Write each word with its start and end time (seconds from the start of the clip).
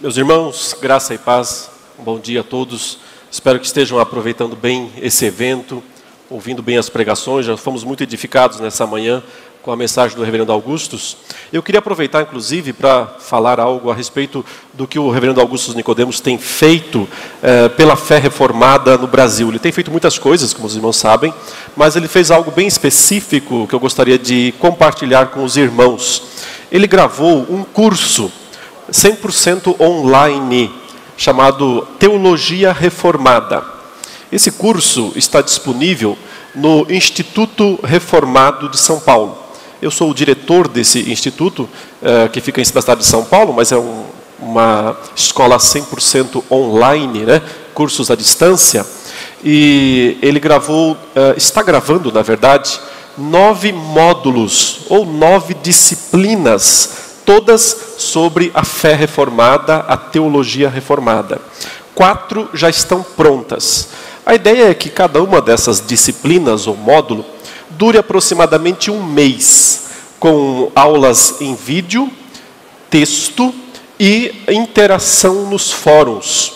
Meus 0.00 0.16
irmãos, 0.16 0.74
graça 0.80 1.12
e 1.12 1.18
paz, 1.18 1.70
um 1.98 2.02
bom 2.02 2.18
dia 2.18 2.40
a 2.40 2.44
todos. 2.44 2.98
Espero 3.30 3.60
que 3.60 3.66
estejam 3.66 3.98
aproveitando 3.98 4.56
bem 4.56 4.90
esse 4.96 5.26
evento, 5.26 5.82
ouvindo 6.30 6.62
bem 6.62 6.78
as 6.78 6.88
pregações. 6.88 7.44
Já 7.44 7.56
fomos 7.58 7.84
muito 7.84 8.02
edificados 8.02 8.58
nessa 8.58 8.86
manhã 8.86 9.22
com 9.60 9.70
a 9.70 9.76
mensagem 9.76 10.16
do 10.16 10.24
Reverendo 10.24 10.50
Augustus. 10.50 11.16
Eu 11.52 11.62
queria 11.62 11.78
aproveitar, 11.78 12.22
inclusive, 12.22 12.72
para 12.72 13.06
falar 13.20 13.60
algo 13.60 13.90
a 13.90 13.94
respeito 13.94 14.44
do 14.72 14.86
que 14.86 14.98
o 14.98 15.10
Reverendo 15.10 15.40
Augustus 15.40 15.74
Nicodemos 15.74 16.20
tem 16.20 16.38
feito 16.38 17.06
eh, 17.42 17.68
pela 17.68 17.94
fé 17.94 18.18
reformada 18.18 18.96
no 18.96 19.06
Brasil. 19.06 19.48
Ele 19.50 19.58
tem 19.58 19.72
feito 19.72 19.90
muitas 19.90 20.18
coisas, 20.18 20.54
como 20.54 20.66
os 20.66 20.74
irmãos 20.74 20.96
sabem, 20.96 21.32
mas 21.76 21.96
ele 21.96 22.08
fez 22.08 22.30
algo 22.30 22.50
bem 22.50 22.66
específico 22.66 23.66
que 23.68 23.74
eu 23.74 23.80
gostaria 23.80 24.18
de 24.18 24.54
compartilhar 24.58 25.26
com 25.26 25.44
os 25.44 25.56
irmãos. 25.56 26.22
Ele 26.72 26.86
gravou 26.86 27.46
um 27.48 27.62
curso 27.62 28.32
100% 28.92 29.80
online 29.80 30.70
chamado 31.16 31.86
Teologia 31.98 32.72
Reformada. 32.72 33.64
Esse 34.30 34.52
curso 34.52 35.12
está 35.16 35.40
disponível 35.40 36.16
no 36.54 36.86
Instituto 36.90 37.78
Reformado 37.82 38.68
de 38.68 38.78
São 38.78 39.00
Paulo. 39.00 39.38
Eu 39.80 39.90
sou 39.90 40.10
o 40.10 40.14
diretor 40.14 40.68
desse 40.68 41.10
instituto, 41.10 41.68
eh, 42.02 42.28
que 42.28 42.40
fica 42.40 42.60
em 42.60 42.64
cidade 42.64 43.00
de 43.00 43.06
São 43.06 43.24
Paulo, 43.24 43.52
mas 43.52 43.72
é 43.72 43.76
um, 43.76 44.04
uma 44.38 44.96
escola 45.16 45.56
100% 45.56 46.44
online, 46.50 47.20
né? 47.20 47.42
cursos 47.74 48.10
à 48.10 48.14
distância. 48.14 48.86
E 49.42 50.18
ele 50.22 50.38
gravou, 50.38 50.96
eh, 51.16 51.34
está 51.36 51.62
gravando, 51.62 52.12
na 52.12 52.22
verdade, 52.22 52.78
nove 53.16 53.72
módulos 53.72 54.80
ou 54.88 55.04
nove 55.04 55.54
disciplinas, 55.54 57.11
todas 57.24 57.94
sobre 57.98 58.50
a 58.54 58.64
fé 58.64 58.94
reformada, 58.94 59.76
a 59.88 59.96
teologia 59.96 60.68
reformada. 60.68 61.40
Quatro 61.94 62.48
já 62.54 62.68
estão 62.70 63.02
prontas. 63.02 63.88
A 64.24 64.34
ideia 64.34 64.70
é 64.70 64.74
que 64.74 64.88
cada 64.88 65.22
uma 65.22 65.40
dessas 65.40 65.84
disciplinas 65.84 66.66
ou 66.66 66.76
módulo 66.76 67.24
dure 67.70 67.98
aproximadamente 67.98 68.90
um 68.90 69.02
mês, 69.02 69.86
com 70.18 70.70
aulas 70.74 71.40
em 71.40 71.54
vídeo, 71.54 72.10
texto 72.88 73.52
e 73.98 74.32
interação 74.48 75.46
nos 75.46 75.70
fóruns. 75.70 76.52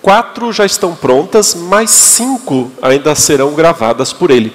Quatro 0.00 0.52
já 0.52 0.64
estão 0.64 0.94
prontas, 0.94 1.54
mais 1.54 1.90
cinco 1.90 2.70
ainda 2.80 3.14
serão 3.14 3.52
gravadas 3.52 4.12
por 4.12 4.30
ele. 4.30 4.52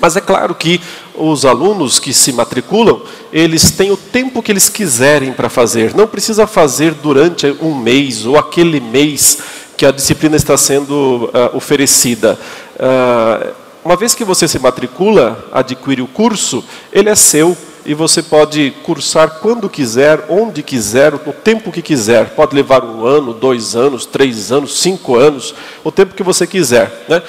Mas 0.00 0.16
é 0.16 0.20
claro 0.20 0.54
que 0.54 0.80
os 1.18 1.44
alunos 1.44 1.98
que 1.98 2.12
se 2.12 2.32
matriculam, 2.32 3.00
eles 3.32 3.70
têm 3.70 3.90
o 3.90 3.96
tempo 3.96 4.42
que 4.42 4.52
eles 4.52 4.68
quiserem 4.68 5.32
para 5.32 5.48
fazer. 5.48 5.94
Não 5.94 6.06
precisa 6.06 6.46
fazer 6.46 6.92
durante 6.94 7.46
um 7.60 7.74
mês 7.74 8.26
ou 8.26 8.36
aquele 8.36 8.80
mês 8.80 9.38
que 9.76 9.84
a 9.84 9.90
disciplina 9.90 10.36
está 10.36 10.56
sendo 10.56 11.30
uh, 11.32 11.56
oferecida. 11.56 12.38
Uh, 12.76 13.52
uma 13.84 13.96
vez 13.96 14.14
que 14.14 14.24
você 14.24 14.48
se 14.48 14.58
matricula, 14.58 15.48
adquire 15.52 16.02
o 16.02 16.08
curso, 16.08 16.64
ele 16.92 17.08
é 17.08 17.14
seu 17.14 17.56
e 17.84 17.94
você 17.94 18.20
pode 18.20 18.72
cursar 18.82 19.38
quando 19.40 19.68
quiser, 19.68 20.24
onde 20.28 20.62
quiser, 20.62 21.12
no 21.12 21.32
tempo 21.32 21.70
que 21.70 21.80
quiser. 21.80 22.30
Pode 22.30 22.54
levar 22.54 22.84
um 22.84 23.06
ano, 23.06 23.32
dois 23.32 23.76
anos, 23.76 24.04
três 24.04 24.50
anos, 24.50 24.80
cinco 24.80 25.14
anos, 25.14 25.54
o 25.84 25.92
tempo 25.92 26.14
que 26.14 26.22
você 26.24 26.46
quiser. 26.48 27.04
Né? 27.08 27.22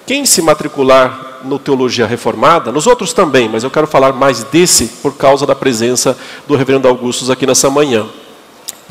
Quem 0.06 0.26
se 0.26 0.42
matricular 0.42 1.42
no 1.44 1.58
Teologia 1.58 2.06
Reformada, 2.06 2.72
nos 2.72 2.88
outros 2.88 3.14
também, 3.14 3.50
mas 3.50 3.64
eu 3.64 3.72
quero 3.72 3.88
falar 3.88 4.14
mais 4.14 4.44
desse 4.44 4.88
por 5.02 5.16
causa 5.16 5.46
da 5.46 5.56
presença 5.56 6.18
do 6.48 6.56
reverendo 6.56 6.88
Augustus 6.88 7.30
aqui 7.30 7.46
nessa 7.46 7.70
manhã 7.70 8.08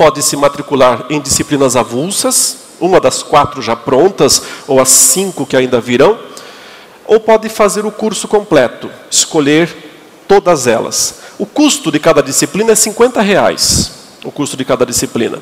pode 0.01 0.23
se 0.23 0.35
matricular 0.35 1.05
em 1.11 1.21
disciplinas 1.21 1.77
avulsas, 1.77 2.57
uma 2.81 2.99
das 2.99 3.23
quatro 3.23 3.61
já 3.61 3.77
prontas, 3.77 4.43
ou 4.67 4.81
as 4.81 4.89
cinco 4.89 5.45
que 5.45 5.55
ainda 5.55 5.79
virão, 5.79 6.19
ou 7.07 7.21
pode 7.21 7.51
fazer 7.51 7.85
o 7.85 7.91
curso 7.91 8.27
completo, 8.27 8.91
escolher 9.11 9.69
todas 10.27 10.67
elas. 10.67 11.21
O 11.39 11.45
custo 11.45 11.93
de 11.93 11.99
cada 11.99 12.23
disciplina 12.23 12.73
é 12.73 12.75
50 12.75 13.21
reais, 13.21 13.93
o 14.25 14.33
custo 14.33 14.57
de 14.57 14.65
cada 14.65 14.87
disciplina. 14.87 15.39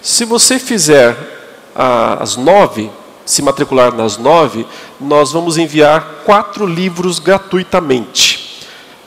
Se 0.00 0.24
você 0.24 0.56
fizer 0.56 1.16
as 1.74 2.36
nove, 2.36 2.88
se 3.26 3.42
matricular 3.42 3.94
nas 3.94 4.16
nove, 4.16 4.64
nós 4.98 5.32
vamos 5.32 5.58
enviar 5.58 6.22
quatro 6.24 6.64
livros 6.64 7.18
gratuitamente. 7.18 8.46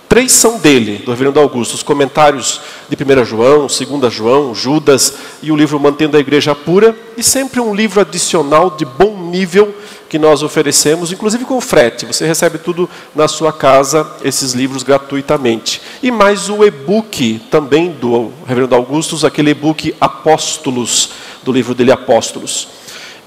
Três 0.10 0.32
são 0.32 0.58
dele, 0.58 1.04
do 1.06 1.12
reverendo 1.12 1.40
Augusto, 1.40 1.76
os 1.76 1.84
comentários 1.84 2.60
de 2.90 2.96
1 2.96 3.26
João, 3.26 3.68
2 3.68 4.12
João, 4.12 4.56
Judas 4.56 5.14
e 5.40 5.52
o 5.52 5.56
livro 5.56 5.80
Mantendo 5.80 6.18
a 6.18 6.20
Igreja 6.20 6.56
Pura, 6.56 6.98
e 7.16 7.22
sempre 7.22 7.60
um 7.60 7.76
livro 7.76 8.02
adicional 8.02 8.72
de 8.72 8.86
bom 8.86 9.16
nível 9.30 9.72
que 10.10 10.18
nós 10.18 10.42
oferecemos, 10.42 11.12
inclusive 11.12 11.46
com 11.46 11.62
frete. 11.62 12.08
Você 12.08 12.26
recebe 12.26 12.58
tudo 12.58 12.90
na 13.16 13.28
sua 13.28 13.54
casa, 13.54 14.12
esses 14.24 14.54
livros 14.54 14.82
gratuitamente. 14.82 15.80
E 16.02 16.10
mais 16.10 16.50
o 16.50 16.66
e-book 16.66 17.40
também 17.52 17.92
do 17.92 18.32
reverendo 18.48 18.74
Augustus, 18.74 19.24
aquele 19.24 19.52
e-book 19.52 19.96
Apóstolos, 20.02 21.12
do 21.44 21.52
livro 21.52 21.76
dele 21.76 21.92
Apóstolos. 21.92 22.79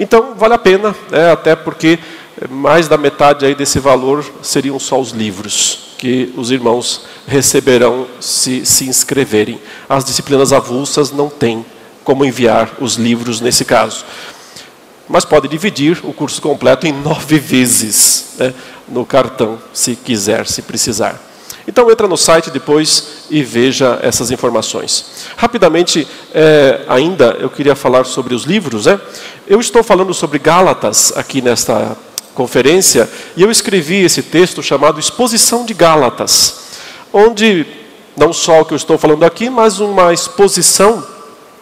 Então, 0.03 0.35
vale 0.35 0.55
a 0.55 0.59
pena, 0.59 0.97
né, 1.13 1.31
até 1.31 1.55
porque 1.55 1.97
mais 2.51 2.89
da 2.89 2.99
metade 2.99 3.47
aí 3.47 3.55
desse 3.55 3.79
valor 3.79 4.25
seriam 4.43 4.77
só 4.77 5.01
os 5.01 5.13
livros 5.13 5.95
que 5.97 6.35
os 6.37 6.51
irmãos 6.51 7.05
receberão 7.25 8.09
se 8.19 8.67
se 8.67 8.89
inscreverem. 8.89 9.61
As 9.89 10.05
disciplinas 10.05 10.53
avulsas 10.53 11.13
não 11.13 11.29
têm 11.29 11.65
como 12.03 12.25
enviar 12.25 12.69
os 12.81 12.97
livros 12.97 13.41
nesse 13.41 13.65
caso. 13.65 14.05
Mas 15.09 15.25
pode 15.25 15.47
dividir 15.47 16.01
o 16.03 16.13
curso 16.13 16.43
completo 16.43 16.85
em 16.85 16.93
nove 16.93 17.39
vezes 17.39 18.35
né, 18.39 18.53
no 18.89 19.07
cartão, 19.07 19.57
se 19.73 19.95
quiser, 19.95 20.49
se 20.49 20.63
precisar. 20.63 21.32
Então 21.67 21.91
entra 21.91 22.09
no 22.09 22.17
site 22.17 22.51
depois 22.51 23.25
e 23.31 23.43
veja 23.43 23.99
essas 24.03 24.31
informações. 24.31 25.27
Rapidamente, 25.37 26.07
é, 26.35 26.83
ainda 26.89 27.37
eu 27.41 27.49
queria 27.49 27.75
falar 27.75 28.05
sobre 28.05 28.35
os 28.35 28.45
livros. 28.45 28.87
Né? 28.87 29.01
Eu 29.47 29.61
estou 29.61 29.83
falando 29.83 30.13
sobre 30.13 30.39
Gálatas 30.39 31.13
aqui 31.17 31.41
nesta 31.41 31.97
conferência, 32.35 33.09
e 33.37 33.43
eu 33.43 33.51
escrevi 33.51 34.03
esse 34.03 34.23
texto 34.23 34.63
chamado 34.63 34.99
Exposição 34.99 35.67
de 35.67 35.75
Gálatas, 35.75 36.63
onde 37.13 37.67
não 38.17 38.33
só 38.33 38.61
o 38.61 38.65
que 38.65 38.73
eu 38.73 38.77
estou 38.77 38.99
falando 38.99 39.25
aqui, 39.25 39.51
mas 39.51 39.81
uma 39.81 40.13
exposição, 40.13 41.07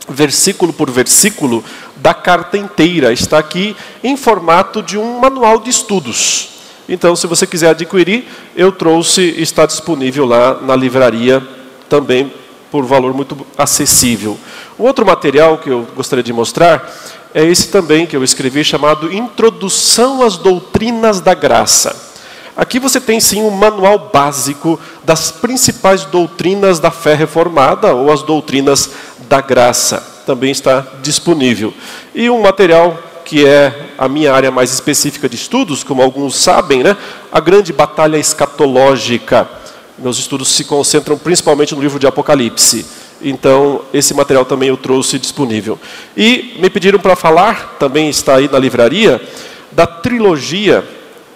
versículo 0.08 0.72
por 0.72 0.90
versículo, 0.90 1.64
da 1.96 2.14
carta 2.14 2.56
inteira. 2.56 3.12
Está 3.12 3.38
aqui 3.38 3.76
em 4.02 4.16
formato 4.16 4.82
de 4.82 4.98
um 4.98 5.18
manual 5.18 5.58
de 5.58 5.70
estudos. 5.70 6.59
Então, 6.90 7.14
se 7.14 7.28
você 7.28 7.46
quiser 7.46 7.70
adquirir, 7.70 8.24
eu 8.56 8.72
trouxe, 8.72 9.22
está 9.40 9.64
disponível 9.64 10.26
lá 10.26 10.60
na 10.60 10.74
livraria 10.74 11.40
também 11.88 12.32
por 12.68 12.84
valor 12.84 13.14
muito 13.14 13.46
acessível. 13.56 14.36
O 14.76 14.82
outro 14.82 15.06
material 15.06 15.58
que 15.58 15.70
eu 15.70 15.86
gostaria 15.94 16.22
de 16.22 16.32
mostrar 16.32 16.92
é 17.32 17.44
esse 17.44 17.68
também 17.68 18.06
que 18.06 18.16
eu 18.16 18.24
escrevi, 18.24 18.64
chamado 18.64 19.12
Introdução 19.12 20.20
às 20.20 20.36
Doutrinas 20.36 21.20
da 21.20 21.32
Graça. 21.32 22.10
Aqui 22.56 22.80
você 22.80 23.00
tem 23.00 23.20
sim 23.20 23.40
um 23.40 23.50
manual 23.50 24.10
básico 24.12 24.78
das 25.04 25.30
principais 25.30 26.04
doutrinas 26.04 26.80
da 26.80 26.90
fé 26.90 27.14
reformada 27.14 27.94
ou 27.94 28.12
as 28.12 28.22
doutrinas 28.22 28.90
da 29.28 29.40
graça. 29.40 30.22
Também 30.26 30.50
está 30.50 30.84
disponível. 31.00 31.72
E 32.12 32.28
um 32.28 32.42
material 32.42 32.98
que 33.30 33.46
é 33.46 33.92
a 33.96 34.08
minha 34.08 34.32
área 34.32 34.50
mais 34.50 34.72
específica 34.72 35.28
de 35.28 35.36
estudos, 35.36 35.84
como 35.84 36.02
alguns 36.02 36.34
sabem, 36.34 36.82
né? 36.82 36.96
a 37.30 37.38
grande 37.38 37.72
batalha 37.72 38.16
escatológica. 38.16 39.48
Meus 39.96 40.18
estudos 40.18 40.48
se 40.48 40.64
concentram 40.64 41.16
principalmente 41.16 41.72
no 41.72 41.80
livro 41.80 41.96
de 41.96 42.08
Apocalipse. 42.08 42.84
Então, 43.22 43.82
esse 43.94 44.12
material 44.14 44.44
também 44.44 44.70
eu 44.70 44.76
trouxe 44.76 45.16
disponível. 45.16 45.78
E 46.16 46.56
me 46.58 46.68
pediram 46.68 46.98
para 46.98 47.14
falar, 47.14 47.76
também 47.78 48.08
está 48.08 48.34
aí 48.34 48.50
na 48.50 48.58
livraria, 48.58 49.22
da 49.70 49.86
trilogia 49.86 50.82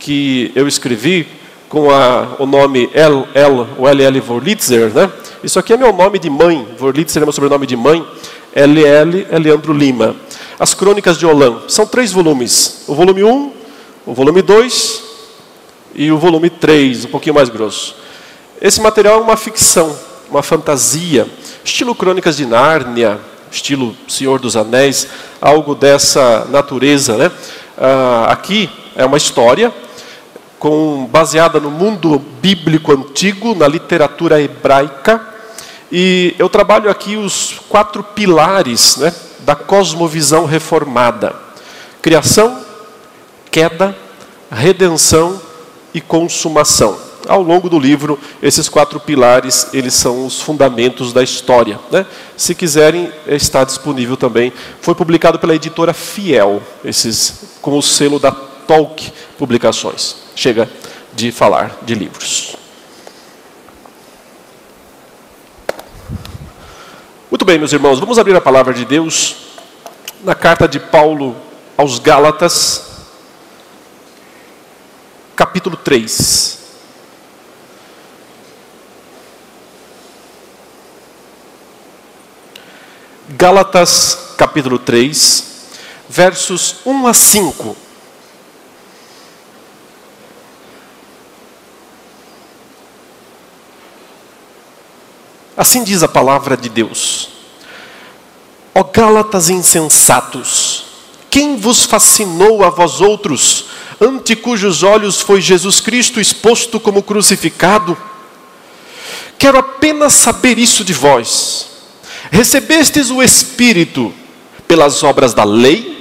que 0.00 0.50
eu 0.56 0.66
escrevi 0.66 1.28
com 1.68 1.92
a, 1.92 2.34
o 2.40 2.46
nome 2.46 2.90
L, 2.92 3.24
L, 3.34 3.66
LL 3.78 4.20
Vorlitzer, 4.20 4.92
né? 4.92 5.08
Isso 5.44 5.60
aqui 5.60 5.72
é 5.72 5.76
meu 5.76 5.92
nome 5.92 6.18
de 6.18 6.28
mãe, 6.28 6.66
Vorlitzer 6.76 7.22
é 7.22 7.24
meu 7.24 7.32
sobrenome 7.32 7.68
de 7.68 7.76
mãe, 7.76 8.04
LL 8.54 9.26
é 9.30 9.38
Leandro 9.38 9.72
Lima. 9.72 10.14
As 10.58 10.72
Crônicas 10.72 11.18
de 11.18 11.26
Olam, 11.26 11.62
são 11.68 11.86
três 11.86 12.12
volumes, 12.12 12.84
o 12.86 12.94
volume 12.94 13.24
1, 13.24 13.52
o 14.06 14.14
volume 14.14 14.40
2 14.40 15.02
e 15.94 16.12
o 16.12 16.18
volume 16.18 16.48
3, 16.48 17.06
um 17.06 17.08
pouquinho 17.08 17.34
mais 17.34 17.48
grosso. 17.48 17.96
Esse 18.60 18.80
material 18.80 19.18
é 19.18 19.22
uma 19.22 19.36
ficção, 19.36 19.94
uma 20.30 20.42
fantasia, 20.42 21.26
estilo 21.64 21.94
Crônicas 21.94 22.36
de 22.36 22.46
Nárnia, 22.46 23.18
estilo 23.50 23.96
Senhor 24.08 24.38
dos 24.38 24.56
Anéis, 24.56 25.08
algo 25.40 25.74
dessa 25.74 26.46
natureza. 26.50 27.16
Né? 27.16 27.30
Ah, 27.76 28.26
aqui 28.30 28.70
é 28.94 29.04
uma 29.04 29.16
história 29.16 29.72
com, 30.58 31.08
baseada 31.10 31.58
no 31.58 31.70
mundo 31.70 32.22
bíblico 32.40 32.92
antigo, 32.92 33.54
na 33.54 33.66
literatura 33.66 34.40
hebraica, 34.40 35.33
e 35.90 36.34
eu 36.38 36.48
trabalho 36.48 36.90
aqui 36.90 37.16
os 37.16 37.60
quatro 37.68 38.02
pilares 38.02 38.96
né, 38.96 39.14
da 39.40 39.54
cosmovisão 39.54 40.44
reformada: 40.44 41.34
criação, 42.02 42.64
queda, 43.50 43.96
redenção 44.50 45.40
e 45.92 46.00
consumação 46.00 46.98
ao 47.28 47.42
longo 47.42 47.68
do 47.68 47.78
livro, 47.78 48.18
esses 48.42 48.68
quatro 48.68 49.00
pilares, 49.00 49.68
eles 49.72 49.94
são 49.94 50.26
os 50.26 50.40
fundamentos 50.40 51.12
da 51.12 51.22
história. 51.22 51.78
Né? 51.90 52.06
Se 52.36 52.54
quiserem, 52.54 53.10
está 53.26 53.64
disponível 53.64 54.16
também. 54.16 54.52
Foi 54.80 54.94
publicado 54.94 55.38
pela 55.38 55.54
editora 55.54 55.92
Fiel, 55.92 56.62
esses, 56.84 57.56
com 57.60 57.76
o 57.78 57.82
selo 57.82 58.18
da 58.18 58.30
Tolk 58.30 59.12
Publicações. 59.38 60.16
Chega 60.34 60.68
de 61.14 61.30
falar 61.30 61.78
de 61.82 61.94
livros. 61.94 62.56
Muito 67.34 67.44
bem, 67.44 67.58
meus 67.58 67.72
irmãos, 67.72 67.98
vamos 67.98 68.16
abrir 68.16 68.36
a 68.36 68.40
palavra 68.40 68.72
de 68.72 68.84
Deus 68.84 69.34
na 70.22 70.36
carta 70.36 70.68
de 70.68 70.78
Paulo 70.78 71.34
aos 71.76 71.98
Gálatas, 71.98 73.08
capítulo 75.34 75.76
3. 75.76 76.58
Gálatas 83.30 84.36
capítulo 84.38 84.78
3, 84.78 85.44
versos 86.08 86.76
1 86.86 87.06
a 87.08 87.12
5. 87.12 87.83
Assim 95.56 95.84
diz 95.84 96.02
a 96.02 96.08
palavra 96.08 96.56
de 96.56 96.68
Deus: 96.68 97.28
Ó 98.74 98.82
Gálatas 98.82 99.48
insensatos, 99.48 100.84
quem 101.30 101.56
vos 101.56 101.84
fascinou 101.84 102.64
a 102.64 102.70
vós 102.70 103.00
outros, 103.00 103.66
ante 104.00 104.34
cujos 104.34 104.82
olhos 104.82 105.20
foi 105.20 105.40
Jesus 105.40 105.80
Cristo 105.80 106.20
exposto 106.20 106.80
como 106.80 107.02
crucificado? 107.02 107.96
Quero 109.38 109.58
apenas 109.58 110.14
saber 110.14 110.58
isso 110.58 110.84
de 110.84 110.92
vós 110.92 111.74
Recebestes 112.30 113.10
o 113.10 113.22
Espírito 113.22 114.12
pelas 114.66 115.02
obras 115.02 115.34
da 115.34 115.44
lei 115.44 115.98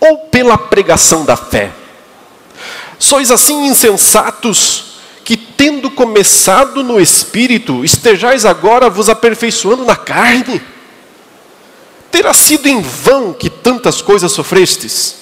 ou 0.00 0.18
pela 0.18 0.56
pregação 0.58 1.24
da 1.24 1.36
fé? 1.36 1.70
Sois 2.98 3.30
assim 3.30 3.66
insensatos 3.66 4.91
que, 5.24 5.36
tendo 5.36 5.90
começado 5.90 6.82
no 6.82 7.00
Espírito, 7.00 7.84
estejais 7.84 8.44
agora 8.44 8.90
vos 8.90 9.08
aperfeiçoando 9.08 9.84
na 9.84 9.96
carne? 9.96 10.60
Terá 12.10 12.34
sido 12.34 12.66
em 12.68 12.80
vão 12.80 13.32
que 13.32 13.48
tantas 13.48 14.02
coisas 14.02 14.32
sofrestes? 14.32 15.16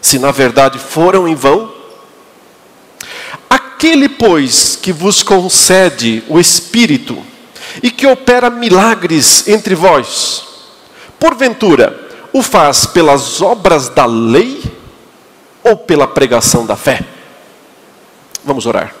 Se 0.00 0.18
na 0.18 0.30
verdade 0.30 0.78
foram 0.78 1.26
em 1.26 1.34
vão, 1.34 1.72
aquele, 3.50 4.08
pois, 4.08 4.76
que 4.76 4.92
vos 4.92 5.22
concede 5.22 6.22
o 6.28 6.38
Espírito, 6.38 7.20
e 7.82 7.90
que 7.90 8.06
opera 8.06 8.50
milagres 8.50 9.46
entre 9.48 9.74
vós, 9.74 10.44
porventura, 11.18 12.08
o 12.32 12.42
faz 12.42 12.86
pelas 12.86 13.40
obras 13.40 13.88
da 13.88 14.06
lei 14.06 14.62
ou 15.62 15.76
pela 15.76 16.06
pregação 16.06 16.64
da 16.64 16.76
fé? 16.76 17.04
Vamos 18.44 18.66
orar. 18.66 18.94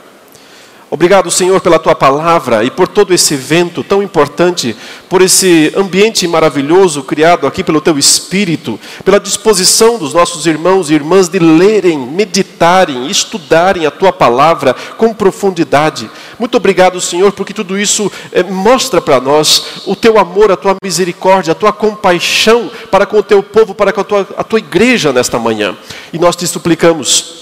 Obrigado, 0.90 1.30
Senhor, 1.30 1.60
pela 1.60 1.78
tua 1.78 1.94
palavra 1.94 2.64
e 2.64 2.70
por 2.70 2.88
todo 2.88 3.12
esse 3.12 3.34
evento 3.34 3.84
tão 3.84 4.02
importante, 4.02 4.74
por 5.06 5.20
esse 5.20 5.70
ambiente 5.76 6.26
maravilhoso 6.26 7.02
criado 7.02 7.46
aqui 7.46 7.62
pelo 7.62 7.78
teu 7.78 7.98
Espírito, 7.98 8.80
pela 9.04 9.20
disposição 9.20 9.98
dos 9.98 10.14
nossos 10.14 10.46
irmãos 10.46 10.88
e 10.88 10.94
irmãs 10.94 11.28
de 11.28 11.38
lerem, 11.38 11.98
meditarem, 11.98 13.06
estudarem 13.06 13.84
a 13.84 13.90
tua 13.90 14.10
palavra 14.14 14.74
com 14.96 15.12
profundidade. 15.12 16.10
Muito 16.38 16.56
obrigado, 16.56 17.02
Senhor, 17.02 17.32
porque 17.32 17.52
tudo 17.52 17.78
isso 17.78 18.10
é, 18.32 18.42
mostra 18.42 18.98
para 18.98 19.20
nós 19.20 19.82
o 19.84 19.94
teu 19.94 20.18
amor, 20.18 20.50
a 20.50 20.56
tua 20.56 20.74
misericórdia, 20.82 21.52
a 21.52 21.54
tua 21.54 21.72
compaixão 21.72 22.70
para 22.90 23.04
com 23.04 23.18
o 23.18 23.22
teu 23.22 23.42
povo, 23.42 23.74
para 23.74 23.92
com 23.92 24.00
a 24.00 24.04
tua, 24.04 24.26
a 24.38 24.42
tua 24.42 24.58
igreja 24.58 25.12
nesta 25.12 25.38
manhã. 25.38 25.76
E 26.14 26.18
nós 26.18 26.34
te 26.34 26.46
suplicamos 26.46 27.36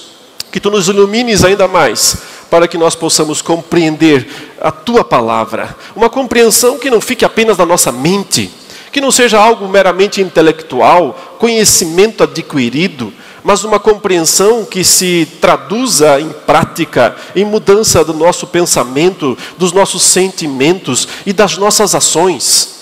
que 0.50 0.58
tu 0.58 0.68
nos 0.68 0.88
ilumines 0.88 1.44
ainda 1.44 1.68
mais 1.68 2.34
para 2.50 2.68
que 2.68 2.78
nós 2.78 2.94
possamos 2.94 3.42
compreender 3.42 4.54
a 4.60 4.70
tua 4.70 5.04
palavra. 5.04 5.76
Uma 5.94 6.08
compreensão 6.08 6.78
que 6.78 6.90
não 6.90 7.00
fique 7.00 7.24
apenas 7.24 7.58
na 7.58 7.66
nossa 7.66 7.90
mente, 7.92 8.50
que 8.92 9.00
não 9.00 9.10
seja 9.10 9.38
algo 9.38 9.68
meramente 9.68 10.20
intelectual, 10.20 11.36
conhecimento 11.38 12.22
adquirido, 12.22 13.12
mas 13.44 13.62
uma 13.62 13.78
compreensão 13.78 14.64
que 14.64 14.82
se 14.82 15.28
traduza 15.40 16.20
em 16.20 16.30
prática, 16.30 17.14
em 17.34 17.44
mudança 17.44 18.04
do 18.04 18.12
nosso 18.12 18.46
pensamento, 18.46 19.38
dos 19.56 19.72
nossos 19.72 20.02
sentimentos 20.02 21.06
e 21.24 21.32
das 21.32 21.56
nossas 21.56 21.94
ações. 21.94 22.75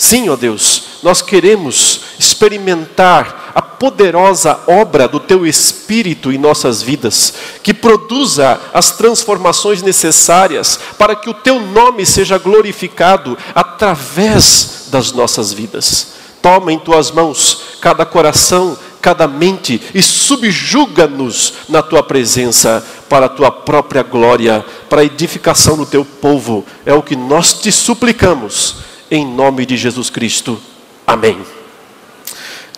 Sim, 0.00 0.30
ó 0.30 0.34
Deus, 0.34 0.84
nós 1.02 1.20
queremos 1.20 2.00
experimentar 2.18 3.52
a 3.54 3.60
poderosa 3.60 4.58
obra 4.66 5.06
do 5.06 5.20
Teu 5.20 5.46
Espírito 5.46 6.32
em 6.32 6.38
nossas 6.38 6.80
vidas, 6.80 7.34
que 7.62 7.74
produza 7.74 8.58
as 8.72 8.92
transformações 8.92 9.82
necessárias 9.82 10.80
para 10.96 11.14
que 11.14 11.28
o 11.28 11.34
Teu 11.34 11.60
nome 11.60 12.06
seja 12.06 12.38
glorificado 12.38 13.36
através 13.54 14.86
das 14.90 15.12
nossas 15.12 15.52
vidas. 15.52 16.14
Toma 16.40 16.72
em 16.72 16.78
Tuas 16.78 17.10
mãos 17.10 17.76
cada 17.78 18.06
coração, 18.06 18.78
cada 19.02 19.28
mente 19.28 19.82
e 19.94 20.00
subjuga-nos 20.00 21.52
na 21.68 21.82
Tua 21.82 22.02
presença 22.02 22.82
para 23.06 23.26
a 23.26 23.28
Tua 23.28 23.52
própria 23.52 24.02
glória, 24.02 24.64
para 24.88 25.02
a 25.02 25.04
edificação 25.04 25.76
do 25.76 25.84
Teu 25.84 26.06
povo. 26.06 26.64
É 26.86 26.94
o 26.94 27.02
que 27.02 27.14
nós 27.14 27.52
te 27.52 27.70
suplicamos, 27.70 28.88
em 29.10 29.26
nome 29.26 29.66
de 29.66 29.76
Jesus 29.76 30.08
Cristo. 30.08 30.60
Amém. 31.06 31.38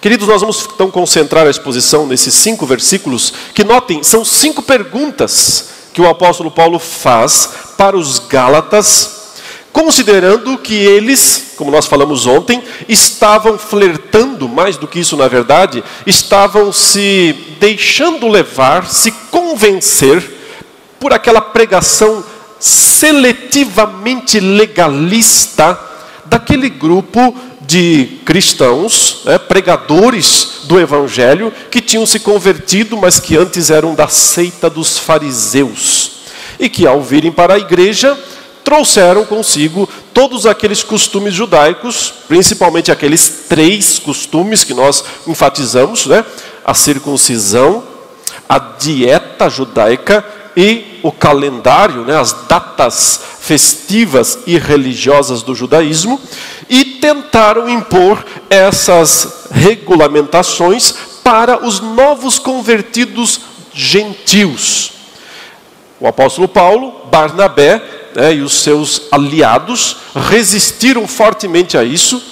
Queridos, 0.01 0.27
nós 0.27 0.41
vamos 0.41 0.67
então 0.75 0.91
concentrar 0.91 1.47
a 1.47 1.51
exposição 1.51 2.07
nesses 2.07 2.35
cinco 2.35 2.67
versículos, 2.67 3.33
que 3.55 3.63
notem, 3.63 4.03
são 4.03 4.25
cinco 4.25 4.63
perguntas 4.63 5.69
que 5.93 6.01
o 6.01 6.09
apóstolo 6.09 6.51
Paulo 6.51 6.79
faz 6.79 7.51
para 7.77 7.97
os 7.97 8.19
Gálatas, 8.19 9.35
considerando 9.73 10.59
que 10.59 10.75
eles, 10.75 11.53
como 11.57 11.71
nós 11.71 11.87
falamos 11.87 12.27
ontem, 12.27 12.63
estavam 12.89 13.57
flertando, 13.57 14.49
mais 14.49 14.77
do 14.77 14.89
que 14.89 14.99
isso 14.99 15.17
na 15.17 15.29
verdade, 15.29 15.85
estavam 16.07 16.73
se 16.73 17.37
deixando 17.61 18.27
levar, 18.27 18.89
se 18.89 19.13
convencer 19.31 20.23
por 20.99 21.13
aquela 21.13 21.41
pregação 21.41 22.25
seletivamente 22.59 24.41
legalista 24.41 25.92
daquele 26.33 26.71
grupo 26.71 27.35
de 27.61 28.21
cristãos, 28.25 29.21
né, 29.27 29.37
pregadores 29.37 30.63
do 30.65 30.81
Evangelho, 30.81 31.53
que 31.71 31.83
tinham 31.83 32.07
se 32.07 32.19
convertido, 32.21 32.97
mas 32.97 33.21
que 33.21 33.37
antes 33.37 33.69
eram 33.69 33.95
da 33.95 34.09
seita 34.09 34.71
dos 34.71 34.99
fariseus. 34.99 36.13
E 36.59 36.71
que, 36.71 36.87
ao 36.87 37.03
virem 37.03 37.31
para 37.31 37.55
a 37.55 37.59
igreja, 37.59 38.19
trouxeram 38.65 39.27
consigo 39.27 39.87
todos 40.15 40.47
aqueles 40.47 40.83
costumes 40.83 41.35
judaicos, 41.35 42.15
principalmente 42.27 42.91
aqueles 42.91 43.45
três 43.47 43.99
costumes 43.99 44.65
que 44.65 44.73
nós 44.73 45.05
enfatizamos, 45.27 46.07
né? 46.07 46.25
a 46.65 46.73
circuncisão, 46.73 47.85
a 48.49 48.59
dieta 48.59 49.49
judaica 49.49 50.25
e 50.57 50.99
o 51.03 51.11
calendário, 51.11 52.05
né, 52.05 52.17
as 52.17 52.33
datas 52.47 53.21
festivas 53.41 54.39
e 54.47 54.59
religiosas 54.59 55.43
do 55.43 55.55
judaísmo, 55.55 56.21
e 56.69 56.85
tentaram 56.85 57.69
impor 57.69 58.25
essas 58.49 59.49
regulamentações 59.51 60.95
para 61.25 61.65
os 61.65 61.81
novos 61.81 62.39
convertidos 62.39 63.41
gentios. 63.73 64.93
O 65.99 66.07
apóstolo 66.07 66.49
Paulo, 66.49 67.07
Barnabé 67.11 67.83
né, 68.15 68.35
e 68.35 68.43
os 68.43 68.55
seus 68.55 69.03
aliados 69.11 69.97
resistiram 70.15 71.07
fortemente 71.07 71.79
a 71.79 71.85
isso, 71.85 72.23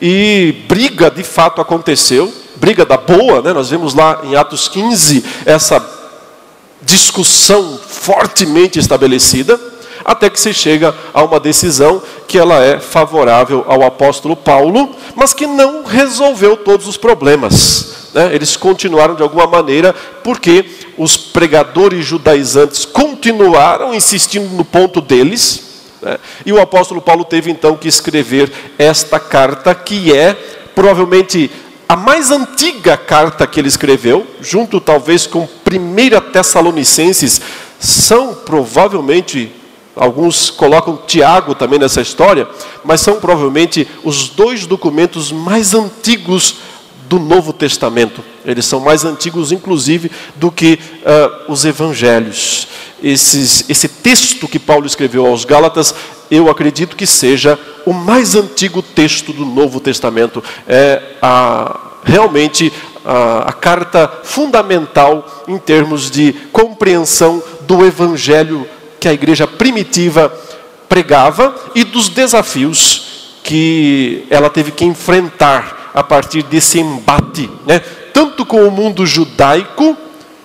e 0.00 0.64
briga 0.68 1.10
de 1.10 1.22
fato 1.22 1.60
aconteceu, 1.60 2.32
briga 2.64 2.86
da 2.86 2.96
boa, 2.96 3.42
né, 3.42 3.52
nós 3.52 3.68
vemos 3.68 3.92
lá 3.92 4.22
em 4.24 4.36
Atos 4.36 4.68
15 4.68 5.22
essa 5.44 5.86
discussão 6.80 7.78
fortemente 7.86 8.78
estabelecida, 8.78 9.60
até 10.02 10.30
que 10.30 10.40
se 10.40 10.54
chega 10.54 10.94
a 11.12 11.22
uma 11.22 11.38
decisão 11.38 12.00
que 12.26 12.38
ela 12.38 12.64
é 12.64 12.80
favorável 12.80 13.66
ao 13.68 13.82
apóstolo 13.82 14.34
Paulo, 14.34 14.96
mas 15.14 15.34
que 15.34 15.46
não 15.46 15.84
resolveu 15.84 16.56
todos 16.56 16.88
os 16.88 16.96
problemas. 16.96 18.08
Né? 18.14 18.34
Eles 18.34 18.56
continuaram 18.56 19.14
de 19.14 19.22
alguma 19.22 19.46
maneira, 19.46 19.94
porque 20.22 20.64
os 20.96 21.18
pregadores 21.18 22.02
judaizantes 22.06 22.86
continuaram 22.86 23.94
insistindo 23.94 24.48
no 24.56 24.64
ponto 24.64 25.02
deles, 25.02 25.82
né? 26.00 26.16
e 26.46 26.50
o 26.50 26.62
apóstolo 26.62 27.02
Paulo 27.02 27.26
teve 27.26 27.50
então 27.50 27.76
que 27.76 27.88
escrever 27.88 28.50
esta 28.78 29.20
carta, 29.20 29.74
que 29.74 30.16
é 30.16 30.34
provavelmente 30.74 31.50
a 31.88 31.96
mais 31.96 32.30
antiga 32.30 32.96
carta 32.96 33.46
que 33.46 33.60
ele 33.60 33.68
escreveu, 33.68 34.26
junto 34.40 34.80
talvez 34.80 35.26
com 35.26 35.42
1 35.42 36.32
Tessalonicenses, 36.32 37.40
são 37.78 38.34
provavelmente, 38.34 39.52
alguns 39.94 40.48
colocam 40.48 40.98
Tiago 41.06 41.54
também 41.54 41.78
nessa 41.78 42.00
história, 42.00 42.48
mas 42.82 43.00
são 43.00 43.20
provavelmente 43.20 43.86
os 44.02 44.30
dois 44.30 44.66
documentos 44.66 45.30
mais 45.30 45.74
antigos 45.74 46.56
do 47.08 47.18
Novo 47.18 47.52
Testamento. 47.52 48.24
Eles 48.44 48.64
são 48.64 48.80
mais 48.80 49.04
antigos, 49.04 49.52
inclusive, 49.52 50.10
do 50.36 50.50
que 50.50 50.78
uh, 51.02 51.52
os 51.52 51.64
evangelhos. 51.64 52.66
Esses, 53.02 53.68
esse 53.68 53.88
texto 53.88 54.48
que 54.48 54.58
Paulo 54.58 54.86
escreveu 54.86 55.26
aos 55.26 55.44
Gálatas, 55.44 55.94
eu 56.34 56.50
acredito 56.50 56.96
que 56.96 57.06
seja 57.06 57.58
o 57.86 57.92
mais 57.92 58.34
antigo 58.34 58.82
texto 58.82 59.32
do 59.32 59.44
Novo 59.44 59.80
Testamento. 59.80 60.42
É 60.66 61.02
a, 61.20 61.80
realmente 62.02 62.72
a, 63.04 63.50
a 63.50 63.52
carta 63.52 64.10
fundamental 64.22 65.44
em 65.46 65.58
termos 65.58 66.10
de 66.10 66.32
compreensão 66.52 67.42
do 67.62 67.84
evangelho 67.84 68.66
que 68.98 69.08
a 69.08 69.12
igreja 69.12 69.46
primitiva 69.46 70.32
pregava 70.88 71.54
e 71.74 71.84
dos 71.84 72.08
desafios 72.08 73.38
que 73.42 74.26
ela 74.30 74.48
teve 74.48 74.70
que 74.70 74.84
enfrentar 74.84 75.90
a 75.94 76.02
partir 76.02 76.42
desse 76.42 76.80
embate, 76.80 77.50
né? 77.66 77.78
tanto 78.12 78.44
com 78.46 78.66
o 78.66 78.70
mundo 78.70 79.04
judaico 79.06 79.96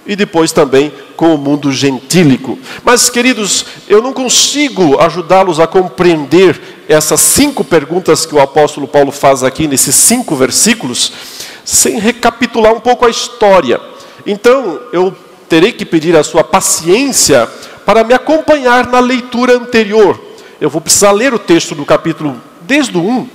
e 0.09 0.15
depois 0.15 0.51
também 0.51 0.91
com 1.15 1.35
o 1.35 1.37
mundo 1.37 1.71
gentílico. 1.71 2.57
Mas, 2.83 3.11
queridos, 3.11 3.63
eu 3.87 4.01
não 4.01 4.11
consigo 4.11 4.99
ajudá-los 4.99 5.59
a 5.59 5.67
compreender 5.67 6.59
essas 6.89 7.19
cinco 7.19 7.63
perguntas 7.63 8.25
que 8.25 8.33
o 8.33 8.41
apóstolo 8.41 8.87
Paulo 8.87 9.11
faz 9.11 9.43
aqui 9.43 9.67
nesses 9.67 9.93
cinco 9.93 10.35
versículos, 10.35 11.13
sem 11.63 11.99
recapitular 11.99 12.73
um 12.73 12.79
pouco 12.79 13.05
a 13.05 13.09
história. 13.11 13.79
Então, 14.25 14.79
eu 14.91 15.15
terei 15.47 15.71
que 15.71 15.85
pedir 15.85 16.17
a 16.17 16.23
sua 16.23 16.43
paciência 16.43 17.47
para 17.85 18.03
me 18.03 18.15
acompanhar 18.15 18.87
na 18.87 18.99
leitura 18.99 19.57
anterior. 19.57 20.19
Eu 20.59 20.71
vou 20.71 20.81
precisar 20.81 21.11
ler 21.11 21.35
o 21.35 21.39
texto 21.39 21.75
do 21.75 21.85
capítulo 21.85 22.41
desde 22.61 22.97
o 22.97 23.01
1 23.01 23.29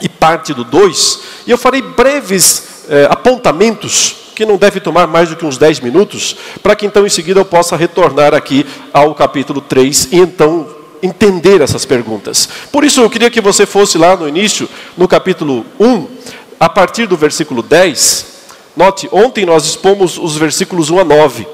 e 0.00 0.08
parte 0.08 0.54
do 0.54 0.64
2, 0.64 1.20
e 1.46 1.50
eu 1.50 1.58
farei 1.58 1.82
breves 1.82 2.86
eh, 2.88 3.06
apontamentos 3.10 4.25
que 4.36 4.44
não 4.44 4.58
deve 4.58 4.80
tomar 4.80 5.06
mais 5.06 5.30
do 5.30 5.36
que 5.36 5.46
uns 5.46 5.56
10 5.56 5.80
minutos, 5.80 6.36
para 6.62 6.76
que 6.76 6.84
então 6.84 7.06
em 7.06 7.08
seguida 7.08 7.40
eu 7.40 7.44
possa 7.44 7.74
retornar 7.74 8.34
aqui 8.34 8.66
ao 8.92 9.14
capítulo 9.14 9.62
3 9.62 10.08
e 10.12 10.18
então 10.18 10.68
entender 11.02 11.62
essas 11.62 11.86
perguntas. 11.86 12.46
Por 12.70 12.84
isso 12.84 13.00
eu 13.00 13.08
queria 13.08 13.30
que 13.30 13.40
você 13.40 13.64
fosse 13.64 13.96
lá 13.96 14.14
no 14.14 14.28
início, 14.28 14.68
no 14.94 15.08
capítulo 15.08 15.64
1, 15.80 16.06
a 16.60 16.68
partir 16.68 17.06
do 17.06 17.16
versículo 17.16 17.62
10. 17.62 18.26
Note, 18.76 19.08
ontem 19.10 19.46
nós 19.46 19.64
expomos 19.64 20.18
os 20.18 20.36
versículos 20.36 20.90
1 20.90 20.98
a 21.00 21.04
9. 21.04 21.46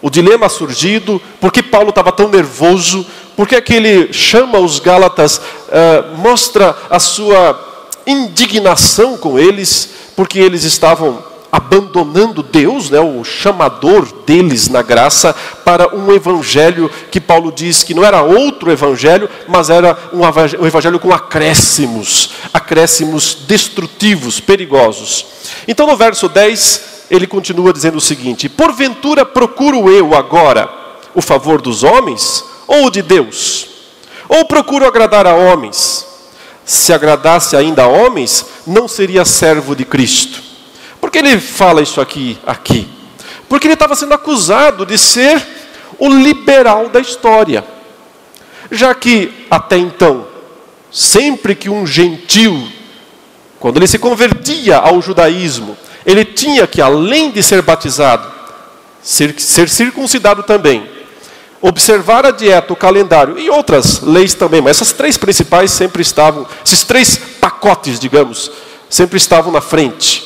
O 0.00 0.08
dilema 0.08 0.48
surgido, 0.48 1.20
por 1.38 1.52
que 1.52 1.62
Paulo 1.62 1.90
estava 1.90 2.10
tão 2.10 2.30
nervoso, 2.30 3.06
por 3.36 3.46
que, 3.46 3.54
é 3.54 3.60
que 3.60 3.74
ele 3.74 4.14
chama 4.14 4.58
os 4.58 4.78
Gálatas, 4.78 5.36
uh, 5.38 6.16
mostra 6.16 6.74
a 6.88 6.98
sua 6.98 7.92
indignação 8.06 9.18
com 9.18 9.38
eles, 9.38 9.90
porque 10.16 10.38
eles 10.38 10.64
estavam 10.64 11.33
abandonando 11.54 12.42
Deus, 12.42 12.90
né, 12.90 12.98
o 12.98 13.22
chamador 13.22 14.08
deles 14.26 14.68
na 14.68 14.82
graça, 14.82 15.32
para 15.64 15.94
um 15.94 16.12
evangelho 16.12 16.90
que 17.12 17.20
Paulo 17.20 17.52
diz 17.52 17.84
que 17.84 17.94
não 17.94 18.04
era 18.04 18.22
outro 18.22 18.72
evangelho, 18.72 19.30
mas 19.46 19.70
era 19.70 19.96
um 20.12 20.66
evangelho 20.66 20.98
com 20.98 21.14
acréscimos, 21.14 22.30
acréscimos 22.52 23.38
destrutivos, 23.46 24.40
perigosos. 24.40 25.26
Então 25.68 25.86
no 25.86 25.96
verso 25.96 26.28
10, 26.28 27.06
ele 27.08 27.24
continua 27.24 27.72
dizendo 27.72 27.98
o 27.98 28.00
seguinte: 28.00 28.48
Porventura 28.48 29.24
procuro 29.24 29.88
eu 29.88 30.12
agora 30.12 30.68
o 31.14 31.22
favor 31.22 31.62
dos 31.62 31.84
homens 31.84 32.44
ou 32.66 32.90
de 32.90 33.00
Deus? 33.00 33.68
Ou 34.28 34.44
procuro 34.44 34.88
agradar 34.88 35.24
a 35.24 35.36
homens? 35.36 36.04
Se 36.64 36.92
agradasse 36.92 37.56
ainda 37.56 37.84
a 37.84 37.88
homens, 37.88 38.44
não 38.66 38.88
seria 38.88 39.24
servo 39.24 39.76
de 39.76 39.84
Cristo. 39.84 40.43
Que 41.14 41.18
ele 41.18 41.38
fala 41.38 41.80
isso 41.80 42.00
aqui? 42.00 42.36
aqui? 42.44 42.88
Porque 43.48 43.68
ele 43.68 43.74
estava 43.74 43.94
sendo 43.94 44.14
acusado 44.14 44.84
de 44.84 44.98
ser 44.98 45.40
o 45.96 46.08
liberal 46.08 46.88
da 46.88 46.98
história. 46.98 47.64
Já 48.68 48.92
que 48.96 49.46
até 49.48 49.76
então, 49.76 50.26
sempre 50.90 51.54
que 51.54 51.70
um 51.70 51.86
gentil, 51.86 52.66
quando 53.60 53.76
ele 53.76 53.86
se 53.86 53.96
convertia 53.96 54.78
ao 54.78 55.00
judaísmo, 55.00 55.76
ele 56.04 56.24
tinha 56.24 56.66
que, 56.66 56.82
além 56.82 57.30
de 57.30 57.44
ser 57.44 57.62
batizado, 57.62 58.26
ser, 59.00 59.38
ser 59.38 59.68
circuncidado 59.68 60.42
também, 60.42 60.84
observar 61.62 62.26
a 62.26 62.32
dieta, 62.32 62.72
o 62.72 62.76
calendário 62.76 63.38
e 63.38 63.48
outras 63.48 64.00
leis 64.00 64.34
também, 64.34 64.60
mas 64.60 64.78
essas 64.78 64.92
três 64.92 65.16
principais 65.16 65.70
sempre 65.70 66.02
estavam, 66.02 66.44
esses 66.66 66.82
três 66.82 67.16
pacotes, 67.40 68.00
digamos, 68.00 68.50
sempre 68.90 69.16
estavam 69.16 69.52
na 69.52 69.60
frente. 69.60 70.23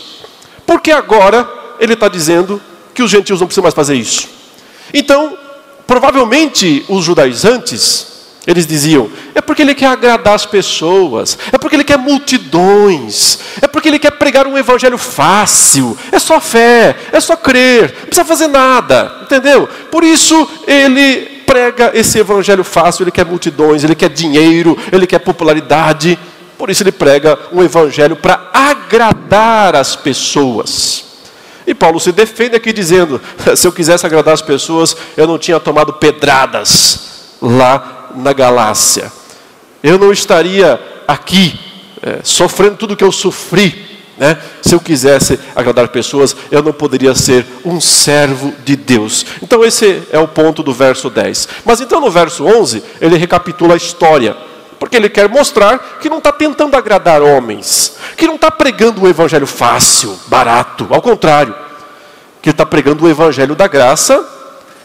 Porque 0.69 0.91
agora 0.91 1.49
ele 1.81 1.95
está 1.95 2.09
dizendo 2.09 2.61
que 2.93 3.03
os 3.03 3.11
gentios 3.11 3.41
não 3.41 3.47
precisam 3.47 3.63
mais 3.63 3.75
fazer 3.75 3.95
isso. 3.95 4.29
Então, 4.93 5.35
provavelmente 5.87 6.85
os 6.91 7.03
judaizantes, 7.07 8.07
eles 8.47 8.67
diziam, 8.67 9.11
é 9.35 9.41
porque 9.41 9.63
ele 9.63 9.75
quer 9.75 9.87
agradar 9.87 10.35
as 10.35 10.45
pessoas, 10.45 11.39
é 11.51 11.57
porque 11.57 11.75
ele 11.75 11.85
quer 11.85 11.97
multidões, 11.97 13.39
é 13.63 13.67
porque 13.67 13.89
ele 13.89 13.99
quer 13.99 14.11
pregar 14.11 14.47
um 14.47 14.59
evangelho 14.59 14.99
fácil, 14.99 15.97
é 16.13 16.19
só 16.19 16.39
fé, 16.39 16.95
é 17.13 17.19
só 17.19 17.35
crer, 17.35 17.95
não 18.01 18.07
precisa 18.07 18.25
fazer 18.27 18.49
nada, 18.49 19.21
entendeu? 19.23 19.67
Por 19.91 20.05
isso 20.05 20.47
ele 20.67 21.39
prega 21.47 21.93
esse 21.95 22.19
evangelho 22.19 22.63
fácil, 22.63 23.05
ele 23.05 23.11
quer 23.11 23.25
multidões, 23.25 23.85
ele 23.85 23.95
quer 23.95 24.11
dinheiro, 24.11 24.77
ele 24.93 25.07
quer 25.07 25.21
popularidade. 25.21 26.19
Por 26.59 26.69
isso 26.69 26.83
ele 26.83 26.91
prega 26.91 27.39
um 27.53 27.63
evangelho 27.63 28.17
para 28.17 28.51
agradar 28.53 29.77
as 29.77 29.95
pessoas. 29.95 31.05
E 31.65 31.73
Paulo 31.73 32.01
se 32.01 32.11
defende 32.11 32.57
aqui 32.57 32.73
dizendo: 32.73 33.21
se 33.57 33.67
eu 33.67 33.73
quisesse 33.73 34.05
agradar 34.05 34.35
as 34.35 34.43
pessoas, 34.43 34.97
eu 35.17 35.27
não 35.27 35.39
tinha 35.39 35.61
tomado 35.61 35.93
pedradas 35.93 37.37
lá 37.41 38.11
na 38.17 38.33
Galácia. 38.33 39.13
Eu 39.83 39.99
não 39.99 40.11
estaria 40.11 40.81
aqui 41.07 41.59
é, 42.03 42.19
sofrendo 42.25 42.77
tudo 42.77 42.97
que 42.97 43.05
eu 43.05 43.13
sofri. 43.13 43.87
Né? 44.17 44.37
Se 44.61 44.75
eu 44.75 44.81
quisesse 44.81 45.39
agradar 45.55 45.87
pessoas, 45.89 46.35
eu 46.51 46.61
não 46.61 46.73
poderia 46.73 47.15
ser 47.15 47.47
um 47.65 47.81
servo 47.81 48.53
de 48.65 48.75
Deus. 48.75 49.25
Então, 49.41 49.65
esse 49.65 50.03
é 50.11 50.19
o 50.19 50.27
ponto 50.27 50.61
do 50.61 50.73
verso 50.73 51.09
10. 51.09 51.49
Mas 51.65 51.81
então, 51.81 52.01
no 52.01 52.11
verso 52.11 52.45
11, 52.45 52.83
ele 53.01 53.17
recapitula 53.17 53.75
a 53.75 53.77
história 53.77 54.37
porque 54.79 54.97
ele 54.97 55.09
quer 55.09 55.29
mostrar 55.29 55.99
que 56.01 56.09
não 56.09 56.19
está 56.19 56.31
tentando 56.31 56.77
agradar 56.77 57.21
homens, 57.21 57.97
que 58.17 58.27
não 58.27 58.37
está 58.37 58.51
pregando 58.51 59.03
o 59.03 59.09
evangelho 59.09 59.47
fácil, 59.47 60.19
barato, 60.27 60.87
ao 60.91 61.03
contrário, 61.03 61.55
que 62.41 62.49
ele 62.49 62.55
está 62.55 62.65
pregando 62.65 63.05
o 63.05 63.09
evangelho 63.09 63.55
da 63.55 63.67
graça, 63.67 64.25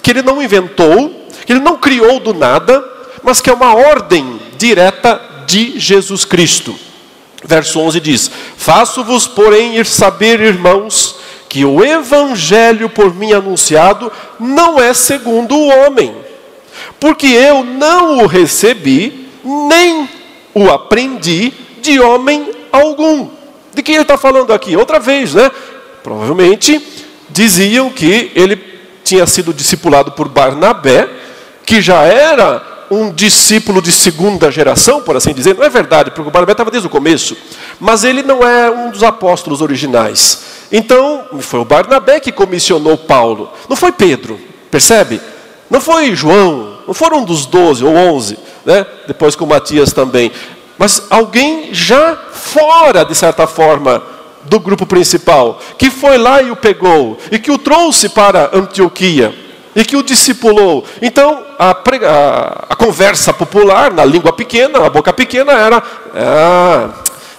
que 0.01 0.11
ele 0.11 0.21
não 0.21 0.41
inventou, 0.41 1.27
que 1.45 1.53
ele 1.53 1.59
não 1.59 1.77
criou 1.77 2.19
do 2.19 2.33
nada, 2.33 2.83
mas 3.21 3.39
que 3.39 3.49
é 3.49 3.53
uma 3.53 3.75
ordem 3.75 4.39
direta 4.57 5.21
de 5.45 5.79
Jesus 5.79 6.25
Cristo. 6.25 6.75
Verso 7.43 7.79
11 7.79 7.99
diz: 7.99 8.31
Faço-vos, 8.57 9.27
porém, 9.27 9.77
ir 9.77 9.85
saber, 9.85 10.39
irmãos, 10.41 11.17
que 11.47 11.63
o 11.63 11.83
evangelho 11.83 12.89
por 12.89 13.13
mim 13.13 13.31
anunciado 13.31 14.11
não 14.39 14.81
é 14.81 14.93
segundo 14.93 15.55
o 15.55 15.67
homem, 15.67 16.15
porque 16.99 17.27
eu 17.27 17.63
não 17.63 18.19
o 18.19 18.25
recebi, 18.25 19.22
nem 19.43 20.09
o 20.53 20.69
aprendi 20.69 21.53
de 21.81 21.99
homem 21.99 22.51
algum. 22.71 23.29
De 23.73 23.81
quem 23.81 23.95
ele 23.95 24.03
está 24.03 24.17
falando 24.17 24.53
aqui? 24.53 24.75
Outra 24.75 24.99
vez, 24.99 25.33
né? 25.33 25.51
Provavelmente 26.03 26.81
diziam 27.29 27.89
que 27.89 28.31
ele 28.35 28.55
tinha 29.03 29.25
sido 29.25 29.53
discipulado 29.53 30.11
por 30.11 30.29
Barnabé, 30.29 31.09
que 31.65 31.81
já 31.81 32.03
era 32.03 32.85
um 32.89 33.11
discípulo 33.11 33.81
de 33.81 33.91
segunda 33.91 34.51
geração, 34.51 35.01
por 35.01 35.15
assim 35.15 35.33
dizer. 35.33 35.55
Não 35.55 35.63
é 35.63 35.69
verdade, 35.69 36.11
porque 36.11 36.27
o 36.27 36.31
Barnabé 36.31 36.51
estava 36.51 36.71
desde 36.71 36.87
o 36.87 36.91
começo. 36.91 37.35
Mas 37.79 38.03
ele 38.03 38.21
não 38.21 38.47
é 38.47 38.69
um 38.69 38.91
dos 38.91 39.03
apóstolos 39.03 39.61
originais. 39.61 40.43
Então, 40.71 41.25
foi 41.39 41.59
o 41.59 41.65
Barnabé 41.65 42.19
que 42.19 42.31
comissionou 42.31 42.97
Paulo. 42.97 43.51
Não 43.67 43.75
foi 43.75 43.91
Pedro, 43.91 44.39
percebe? 44.69 45.19
Não 45.69 45.81
foi 45.81 46.15
João, 46.15 46.72
não 46.87 46.93
foram 46.93 47.19
um 47.19 47.25
dos 47.25 47.45
doze 47.45 47.83
ou 47.83 47.95
onze, 47.95 48.37
né? 48.65 48.85
depois 49.07 49.35
com 49.35 49.45
Matias 49.45 49.93
também. 49.93 50.31
Mas 50.77 51.03
alguém 51.09 51.73
já 51.73 52.15
fora, 52.31 53.03
de 53.05 53.15
certa 53.15 53.47
forma, 53.47 54.03
do 54.43 54.59
grupo 54.59 54.85
principal, 54.85 55.59
que 55.77 55.89
foi 55.89 56.17
lá 56.17 56.41
e 56.41 56.51
o 56.51 56.55
pegou, 56.55 57.17
e 57.31 57.39
que 57.39 57.51
o 57.51 57.57
trouxe 57.57 58.09
para 58.09 58.49
Antioquia, 58.53 59.33
e 59.75 59.85
que 59.85 59.95
o 59.95 60.03
discipulou. 60.03 60.83
Então, 61.01 61.43
a, 61.57 61.71
a, 61.71 62.65
a 62.69 62.75
conversa 62.75 63.33
popular, 63.33 63.93
na 63.93 64.03
língua 64.03 64.33
pequena, 64.33 64.85
a 64.85 64.89
boca 64.89 65.13
pequena, 65.13 65.53
era: 65.53 65.83
ah, 66.15 66.89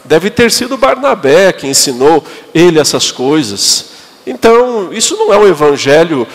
deve 0.04 0.30
ter 0.30 0.50
sido 0.50 0.76
Barnabé 0.76 1.52
que 1.52 1.66
ensinou 1.66 2.24
ele 2.54 2.80
essas 2.80 3.10
coisas. 3.10 3.92
Então, 4.26 4.92
isso 4.92 5.16
não 5.16 5.32
é 5.32 5.38
um 5.38 5.46
evangelho 5.46 6.26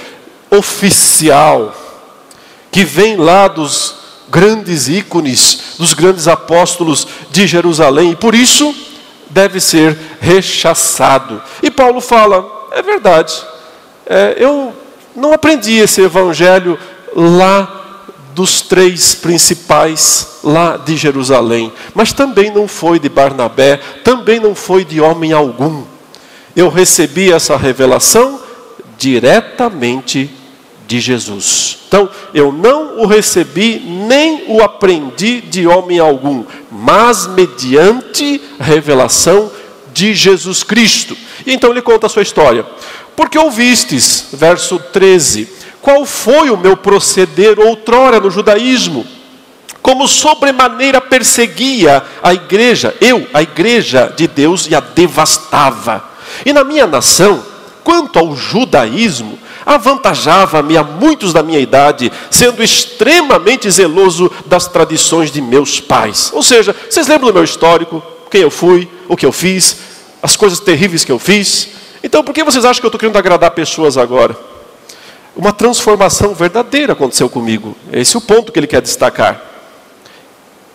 oficial, 0.52 1.74
que 2.72 2.84
vem 2.84 3.16
lá 3.16 3.48
dos 3.48 3.96
grandes 4.30 4.88
ícones, 4.88 5.76
dos 5.78 5.94
grandes 5.94 6.28
apóstolos 6.28 7.08
de 7.32 7.48
Jerusalém, 7.48 8.12
e 8.12 8.16
por 8.16 8.36
isso 8.36 8.74
deve 9.30 9.60
ser 9.60 9.98
rechaçado. 10.20 11.42
E 11.62 11.72
Paulo 11.72 12.02
fala: 12.02 12.46
é 12.72 12.82
verdade, 12.82 13.34
é, 14.06 14.36
eu 14.38 14.74
não 15.16 15.34
aprendi 15.34 15.78
esse 15.78 16.02
evangelho 16.02 16.78
lá 17.16 17.76
dos 18.34 18.62
três 18.62 19.16
principais 19.16 20.40
lá 20.44 20.78
de 20.78 20.96
Jerusalém, 20.96 21.74
mas 21.94 22.14
também 22.14 22.52
não 22.52 22.68
foi 22.68 23.00
de 23.00 23.10
Barnabé, 23.10 23.78
também 24.04 24.40
não 24.40 24.56
foi 24.56 24.86
de 24.86 25.02
homem 25.02 25.34
algum. 25.34 25.84
Eu 26.56 26.70
recebi 26.70 27.32
essa 27.32 27.58
revelação 27.58 28.40
diretamente 28.98 30.30
de 30.90 31.00
Jesus. 31.00 31.78
Então, 31.88 32.10
eu 32.34 32.52
não 32.52 33.00
o 33.00 33.06
recebi 33.06 33.80
nem 33.80 34.46
o 34.48 34.64
aprendi 34.64 35.40
de 35.40 35.68
homem 35.68 36.00
algum, 36.00 36.44
mas 36.72 37.28
mediante 37.28 38.42
revelação 38.60 39.52
de 39.94 40.16
Jesus 40.16 40.64
Cristo. 40.64 41.16
E 41.46 41.54
então 41.54 41.70
ele 41.70 41.84
conta 41.84 42.08
a 42.08 42.10
sua 42.10 42.24
história. 42.24 42.66
Porque 43.16 43.38
ouvistes, 43.38 44.30
verso 44.34 44.80
13, 44.80 45.48
qual 45.80 46.08
foi 46.08 46.50
o 46.50 46.58
meu 46.58 46.76
proceder 46.76 47.60
outrora 47.60 48.20
no 48.20 48.32
judaísmo? 48.32 49.06
Como 49.84 50.08
sobremaneira 50.08 51.00
perseguia 51.00 52.04
a 52.24 52.34
igreja, 52.34 52.96
eu, 53.00 53.28
a 53.32 53.44
igreja 53.44 54.12
de 54.18 54.28
Deus, 54.28 54.68
e 54.68 54.74
a 54.74 54.80
devastava. 54.80 56.04
E 56.44 56.52
na 56.52 56.64
minha 56.64 56.88
nação, 56.88 57.44
quanto 57.84 58.18
ao 58.18 58.36
judaísmo, 58.36 59.38
avantajava-me 59.70 60.76
a 60.76 60.84
muitos 60.84 61.32
da 61.32 61.44
minha 61.44 61.60
idade, 61.60 62.12
sendo 62.32 62.64
extremamente 62.64 63.70
zeloso 63.70 64.32
das 64.48 64.68
tradições 64.68 65.32
de 65.32 65.44
meus 65.44 65.80
pais. 65.80 66.32
Ou 66.34 66.42
seja, 66.42 66.76
vocês 66.90 67.08
lembram 67.08 67.28
do 67.30 67.36
meu 67.36 67.44
histórico, 67.44 68.02
quem 68.32 68.42
eu 68.42 68.50
fui, 68.50 68.90
o 69.08 69.16
que 69.16 69.28
eu 69.28 69.32
fiz, 69.32 69.78
as 70.24 70.36
coisas 70.36 70.60
terríveis 70.60 71.06
que 71.06 71.12
eu 71.12 71.20
fiz? 71.20 71.70
Então, 72.04 72.24
por 72.24 72.34
que 72.34 72.44
vocês 72.44 72.66
acham 72.66 72.82
que 72.82 72.86
eu 72.86 72.90
estou 72.90 73.00
querendo 73.00 73.18
agradar 73.18 73.52
pessoas 73.52 73.96
agora? 73.96 74.36
Uma 75.36 75.54
transformação 75.54 76.34
verdadeira 76.34 76.94
aconteceu 76.94 77.30
comigo. 77.30 77.78
Esse 77.94 78.16
é 78.16 78.20
o 78.20 78.22
ponto 78.24 78.52
que 78.52 78.60
ele 78.60 78.66
quer 78.66 78.82
destacar. 78.82 79.40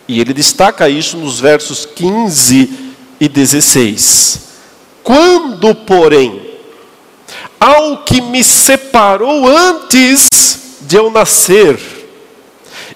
E 0.07 0.21
ele 0.21 0.33
destaca 0.33 0.87
isso 0.87 1.17
nos 1.17 1.37
versos 1.41 1.85
15 1.85 2.93
e 3.19 3.27
16. 3.27 4.39
Quando, 5.03 5.75
porém, 5.75 6.44
ao 7.59 7.97
que 7.99 8.21
me 8.21 8.43
separou 8.43 9.47
antes 9.47 10.77
de 10.81 10.95
eu 10.95 11.09
nascer, 11.09 11.79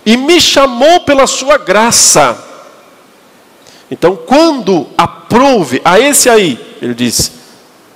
e 0.05 0.15
me 0.15 0.39
chamou 0.39 1.01
pela 1.01 1.27
sua 1.27 1.57
graça. 1.57 2.45
Então, 3.91 4.15
quando 4.15 4.87
aprouve 4.97 5.81
a 5.83 5.99
esse 5.99 6.29
aí, 6.29 6.59
ele 6.81 6.93
diz 6.93 7.31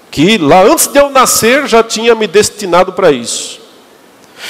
que 0.10 0.38
lá 0.38 0.64
antes 0.64 0.88
de 0.88 1.00
eu 1.00 1.10
nascer 1.10 1.68
já 1.68 1.84
tinha 1.84 2.16
me 2.16 2.28
destinado 2.28 2.94
para 2.94 3.12
isso, 3.12 3.60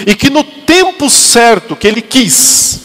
e 0.06 0.16
que 0.16 0.30
no 0.30 0.44
tempo 0.44 1.10
certo 1.10 1.76
que 1.76 1.88
ele 1.88 2.02
quis, 2.02 2.82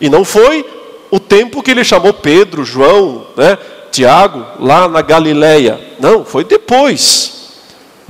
e 0.00 0.08
não 0.08 0.24
foi 0.24 0.64
o 1.10 1.18
tempo 1.18 1.62
que 1.62 1.70
ele 1.70 1.84
chamou 1.84 2.12
Pedro, 2.12 2.64
João, 2.64 3.26
né, 3.36 3.58
Tiago, 3.90 4.46
lá 4.64 4.86
na 4.86 5.02
Galileia, 5.02 5.80
não, 5.98 6.24
foi 6.24 6.44
depois 6.44 7.39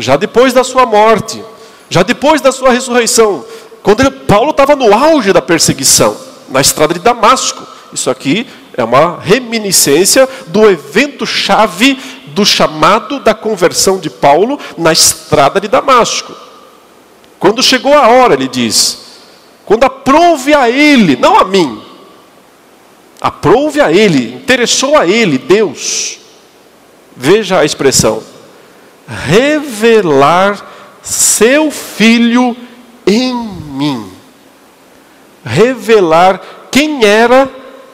já 0.01 0.17
depois 0.17 0.53
da 0.53 0.65
sua 0.65 0.87
morte, 0.87 1.43
já 1.89 2.03
depois 2.03 2.41
da 2.41 2.53
sua 2.53 2.71
ressurreição, 2.71 3.45
quando 3.83 4.01
ele, 4.01 4.11
Paulo 4.11 4.51
estava 4.51 4.77
no 4.77 4.93
auge 4.93 5.33
da 5.33 5.43
perseguição, 5.43 6.17
na 6.49 6.61
estrada 6.61 6.95
de 6.95 7.01
Damasco. 7.01 7.67
Isso 7.93 8.11
aqui 8.11 8.47
é 8.77 8.85
uma 8.85 9.19
reminiscência 9.19 10.29
do 10.49 10.69
evento 10.69 11.27
chave 11.27 11.99
do 12.29 12.45
chamado 12.45 13.19
da 13.21 13.35
conversão 13.35 13.99
de 13.99 14.09
Paulo 14.09 14.59
na 14.79 14.93
estrada 14.93 15.61
de 15.61 15.69
Damasco. 15.69 16.33
Quando 17.39 17.63
chegou 17.63 17.95
a 17.95 18.09
hora, 18.09 18.35
ele 18.35 18.47
diz: 18.47 18.99
quando 19.65 19.85
aprove 19.85 20.55
a 20.55 20.69
ele, 20.69 21.17
não 21.17 21.39
a 21.39 21.45
mim, 21.45 21.83
aprove 23.21 23.81
a 23.81 23.91
ele, 23.91 24.35
interessou 24.35 24.97
a 24.97 25.07
ele, 25.07 25.39
Deus. 25.39 26.19
Veja 27.17 27.59
a 27.59 27.65
expressão, 27.65 28.23
revelar 29.11 30.65
seu 31.03 31.71
filho 31.71 32.57
em 33.07 33.35
mim. 33.35 34.11
Revelar 35.45 36.41
quem 36.71 37.05
era 37.05 37.51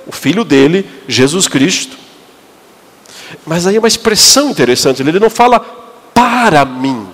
o 0.07 0.13
filho 0.13 0.45
dele, 0.45 0.89
Jesus 1.09 1.49
Cristo. 1.49 1.97
Mas 3.47 3.67
aí 3.67 3.77
é 3.77 3.79
uma 3.79 3.89
expressão 3.89 4.51
interessante, 4.51 5.03
ele 5.03 5.19
não 5.19 5.31
fala 5.31 5.59
para 6.13 6.65
mim. 6.65 7.09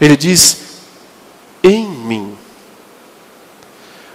Ele 0.00 0.16
diz 0.16 0.58
em 1.62 1.86
mim. 1.86 2.36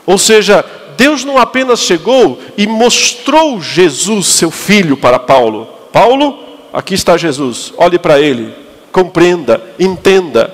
Ou 0.05 0.17
seja, 0.17 0.65
Deus 0.97 1.23
não 1.23 1.37
apenas 1.37 1.79
chegou 1.79 2.39
e 2.57 2.67
mostrou 2.67 3.61
Jesus, 3.61 4.27
seu 4.27 4.51
filho, 4.51 4.97
para 4.97 5.17
Paulo. 5.17 5.65
Paulo, 5.91 6.50
aqui 6.73 6.93
está 6.93 7.17
Jesus, 7.17 7.73
olhe 7.77 7.99
para 7.99 8.19
ele, 8.19 8.53
compreenda, 8.91 9.61
entenda. 9.79 10.53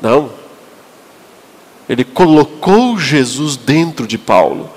Não. 0.00 0.30
Ele 1.88 2.04
colocou 2.04 2.98
Jesus 2.98 3.56
dentro 3.56 4.06
de 4.06 4.18
Paulo. 4.18 4.70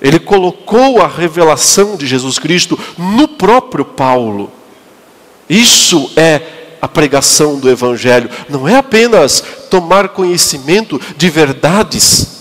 Ele 0.00 0.18
colocou 0.18 1.00
a 1.00 1.06
revelação 1.06 1.96
de 1.96 2.06
Jesus 2.06 2.38
Cristo 2.38 2.78
no 2.98 3.28
próprio 3.28 3.84
Paulo. 3.84 4.50
Isso 5.48 6.10
é 6.16 6.40
a 6.80 6.88
pregação 6.88 7.58
do 7.58 7.70
Evangelho. 7.70 8.28
Não 8.48 8.68
é 8.68 8.76
apenas 8.76 9.42
tomar 9.70 10.10
conhecimento 10.10 11.00
de 11.16 11.30
verdades 11.30 12.34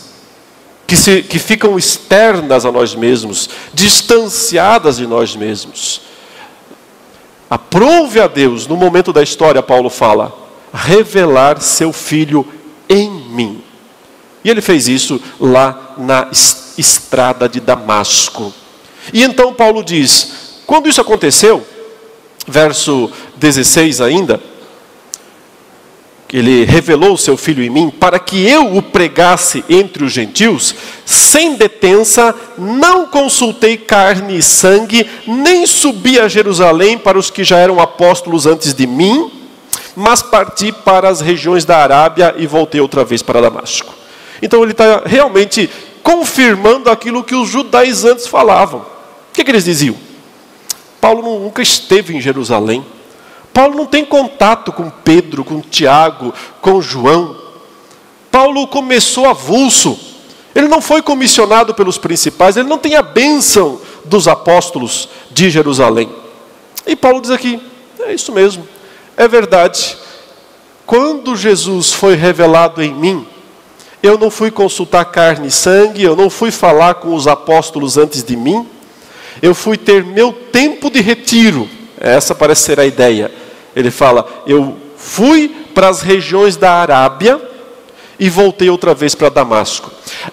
que, 0.85 0.95
se, 0.95 1.21
que 1.21 1.39
ficam 1.39 1.77
externas 1.77 2.65
a 2.65 2.71
nós 2.71 2.95
mesmos, 2.95 3.49
distanciadas 3.73 4.97
de 4.97 5.07
nós 5.07 5.35
mesmos. 5.35 6.01
Aprove 7.53 8.19
a 8.19 8.25
Deus, 8.25 8.65
no 8.65 8.75
momento 8.75 9.13
da 9.13 9.21
história, 9.21 9.61
Paulo 9.61 9.87
fala, 9.87 10.35
revelar 10.73 11.61
seu 11.61 11.93
filho 11.93 12.43
em 12.89 13.11
mim. 13.11 13.63
E 14.43 14.49
ele 14.49 14.59
fez 14.59 14.87
isso 14.87 15.21
lá 15.39 15.93
na 15.95 16.29
estrada 16.75 17.47
de 17.47 17.59
Damasco. 17.59 18.51
E 19.13 19.21
então 19.21 19.53
Paulo 19.53 19.83
diz: 19.83 20.63
quando 20.65 20.89
isso 20.89 20.99
aconteceu, 20.99 21.63
verso 22.47 23.11
16 23.37 24.01
ainda, 24.01 24.41
ele 26.33 26.65
revelou 26.65 27.13
o 27.13 27.17
seu 27.17 27.37
filho 27.37 27.63
em 27.63 27.69
mim, 27.69 27.91
para 27.91 28.17
que 28.17 28.43
eu 28.49 28.75
o 28.75 28.81
pregasse 28.81 29.63
entre 29.69 30.03
os 30.03 30.11
gentios, 30.11 30.73
sem 31.05 31.55
detença, 31.55 32.33
não 32.57 33.05
consultei 33.05 33.77
carne 33.77 34.39
e 34.39 34.41
sangue, 34.41 35.07
nem 35.27 35.67
subi 35.67 36.19
a 36.19 36.27
Jerusalém 36.27 36.97
para 36.97 37.19
os 37.19 37.29
que 37.29 37.43
já 37.43 37.59
eram 37.59 37.79
apóstolos 37.79 38.47
antes 38.47 38.73
de 38.73 38.87
mim, 38.87 39.31
mas 39.95 40.23
parti 40.23 40.71
para 40.71 41.07
as 41.07 41.21
regiões 41.21 41.65
da 41.65 41.77
Arábia 41.77 42.33
e 42.35 42.47
voltei 42.47 42.81
outra 42.81 43.03
vez 43.03 43.21
para 43.21 43.39
Damasco. 43.39 43.93
Então 44.41 44.63
ele 44.63 44.71
está 44.71 45.03
realmente 45.05 45.69
confirmando 46.01 46.89
aquilo 46.89 47.23
que 47.23 47.35
os 47.35 47.47
judaizantes 47.47 48.25
falavam. 48.25 48.79
O 48.79 49.33
que, 49.33 49.43
que 49.43 49.51
eles 49.51 49.65
diziam? 49.65 49.95
Paulo 50.99 51.39
nunca 51.39 51.61
esteve 51.61 52.15
em 52.15 52.19
Jerusalém. 52.19 52.83
Paulo 53.53 53.75
não 53.75 53.85
tem 53.85 54.03
contato 54.03 54.71
com 54.71 54.89
Pedro, 54.89 55.43
com 55.43 55.61
Tiago, 55.61 56.33
com 56.59 56.81
João. 56.81 57.37
Paulo 58.31 58.67
começou 58.67 59.27
avulso. 59.29 59.97
Ele 60.55 60.67
não 60.67 60.81
foi 60.81 61.01
comissionado 61.01 61.73
pelos 61.73 61.97
principais, 61.97 62.57
ele 62.57 62.67
não 62.67 62.77
tem 62.77 62.95
a 62.95 63.01
bênção 63.01 63.79
dos 64.03 64.27
apóstolos 64.27 65.07
de 65.31 65.49
Jerusalém. 65.49 66.09
E 66.85 66.95
Paulo 66.95 67.21
diz 67.21 67.31
aqui: 67.31 67.61
é 67.99 68.13
isso 68.13 68.31
mesmo, 68.31 68.67
é 69.15 69.27
verdade. 69.27 69.97
Quando 70.85 71.35
Jesus 71.35 71.93
foi 71.93 72.15
revelado 72.15 72.81
em 72.83 72.93
mim, 72.93 73.25
eu 74.01 74.17
não 74.17 74.29
fui 74.29 74.51
consultar 74.51 75.05
carne 75.05 75.47
e 75.47 75.51
sangue, 75.51 76.03
eu 76.03 76.15
não 76.15 76.29
fui 76.29 76.51
falar 76.51 76.95
com 76.95 77.15
os 77.15 77.25
apóstolos 77.25 77.97
antes 77.97 78.23
de 78.23 78.35
mim, 78.35 78.67
eu 79.41 79.55
fui 79.55 79.77
ter 79.77 80.03
meu 80.03 80.33
tempo 80.33 80.89
de 80.89 81.01
retiro. 81.01 81.69
Essa 81.99 82.35
parece 82.35 82.63
ser 82.63 82.79
a 82.79 82.85
ideia. 82.85 83.42
Ele 83.75 83.91
fala: 83.91 84.25
Eu 84.45 84.77
fui 84.97 85.49
para 85.73 85.89
as 85.89 86.01
regiões 86.01 86.55
da 86.55 86.73
Arábia 86.73 87.41
e 88.19 88.29
voltei 88.29 88.69
outra 88.69 88.93
vez 88.93 89.15
para 89.15 89.29
Damasco. 89.29 89.91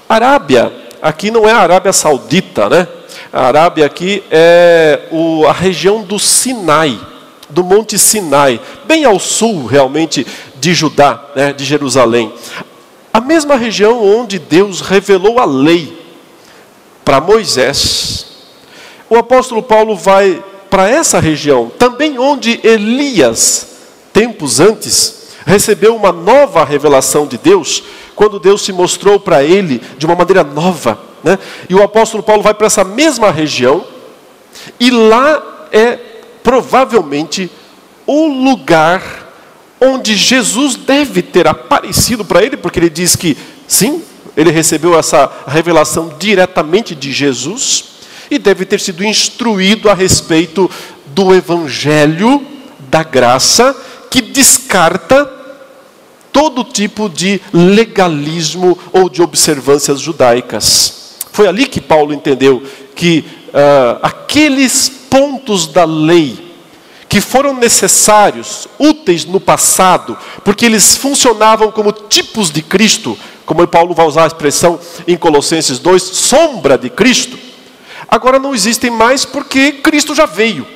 Arábia, 0.08 0.72
aqui 1.00 1.30
não 1.30 1.48
é 1.48 1.52
a 1.52 1.58
Arábia 1.58 1.92
Saudita, 1.92 2.68
né? 2.68 2.86
A 3.32 3.46
Arábia 3.46 3.86
aqui 3.86 4.22
é 4.30 5.02
o, 5.10 5.46
a 5.46 5.52
região 5.52 6.02
do 6.02 6.18
Sinai, 6.18 6.98
do 7.48 7.62
Monte 7.62 7.98
Sinai, 7.98 8.60
bem 8.86 9.04
ao 9.04 9.18
sul 9.18 9.66
realmente 9.66 10.26
de 10.56 10.74
Judá, 10.74 11.24
né, 11.34 11.52
de 11.52 11.64
Jerusalém. 11.64 12.32
A 13.12 13.20
mesma 13.20 13.56
região 13.56 14.04
onde 14.04 14.38
Deus 14.38 14.80
revelou 14.80 15.38
a 15.38 15.44
lei 15.44 15.98
para 17.04 17.20
Moisés. 17.20 18.26
O 19.08 19.16
apóstolo 19.16 19.62
Paulo 19.62 19.96
vai 19.96 20.42
para 20.70 20.88
essa 20.88 21.18
região, 21.18 21.70
também 21.76 22.18
onde 22.18 22.60
Elias, 22.62 23.66
tempos 24.12 24.60
antes, 24.60 25.34
recebeu 25.44 25.96
uma 25.96 26.12
nova 26.12 26.64
revelação 26.64 27.26
de 27.26 27.36
Deus, 27.36 27.82
quando 28.14 28.38
Deus 28.38 28.62
se 28.62 28.72
mostrou 28.72 29.18
para 29.18 29.42
ele 29.42 29.82
de 29.98 30.06
uma 30.06 30.14
maneira 30.14 30.44
nova. 30.44 30.98
Né? 31.24 31.38
E 31.68 31.74
o 31.74 31.82
apóstolo 31.82 32.22
Paulo 32.22 32.42
vai 32.42 32.54
para 32.54 32.68
essa 32.68 32.84
mesma 32.84 33.30
região, 33.30 33.84
e 34.78 34.90
lá 34.90 35.68
é 35.72 35.98
provavelmente 36.42 37.50
o 38.06 38.26
lugar 38.26 39.28
onde 39.80 40.14
Jesus 40.14 40.76
deve 40.76 41.22
ter 41.22 41.48
aparecido 41.48 42.24
para 42.24 42.42
ele, 42.42 42.56
porque 42.56 42.78
ele 42.78 42.90
diz 42.90 43.16
que 43.16 43.36
sim, 43.66 44.02
ele 44.36 44.50
recebeu 44.50 44.98
essa 44.98 45.30
revelação 45.46 46.14
diretamente 46.18 46.94
de 46.94 47.12
Jesus 47.12 47.99
e 48.30 48.38
deve 48.38 48.64
ter 48.64 48.80
sido 48.80 49.04
instruído 49.04 49.90
a 49.90 49.94
respeito 49.94 50.70
do 51.06 51.34
evangelho 51.34 52.46
da 52.88 53.02
graça 53.02 53.76
que 54.08 54.22
descarta 54.22 55.30
todo 56.32 56.64
tipo 56.64 57.08
de 57.08 57.40
legalismo 57.52 58.78
ou 58.92 59.08
de 59.08 59.20
observâncias 59.20 60.00
judaicas. 60.00 61.16
Foi 61.32 61.48
ali 61.48 61.66
que 61.66 61.80
Paulo 61.80 62.12
entendeu 62.12 62.62
que 62.94 63.24
uh, 63.48 63.98
aqueles 64.02 64.88
pontos 65.10 65.66
da 65.66 65.84
lei 65.84 66.50
que 67.08 67.20
foram 67.20 67.54
necessários, 67.54 68.68
úteis 68.78 69.24
no 69.24 69.40
passado, 69.40 70.16
porque 70.44 70.64
eles 70.64 70.96
funcionavam 70.96 71.72
como 71.72 71.90
tipos 71.90 72.52
de 72.52 72.62
Cristo, 72.62 73.18
como 73.44 73.66
Paulo 73.66 73.94
vai 73.94 74.06
usar 74.06 74.24
a 74.24 74.26
expressão 74.28 74.78
em 75.08 75.16
Colossenses 75.16 75.80
2, 75.80 76.00
sombra 76.00 76.78
de 76.78 76.88
Cristo 76.88 77.36
agora 78.10 78.38
não 78.38 78.54
existem 78.54 78.90
mais 78.90 79.24
porque 79.24 79.72
Cristo 79.72 80.14
já 80.14 80.26
veio. 80.26 80.66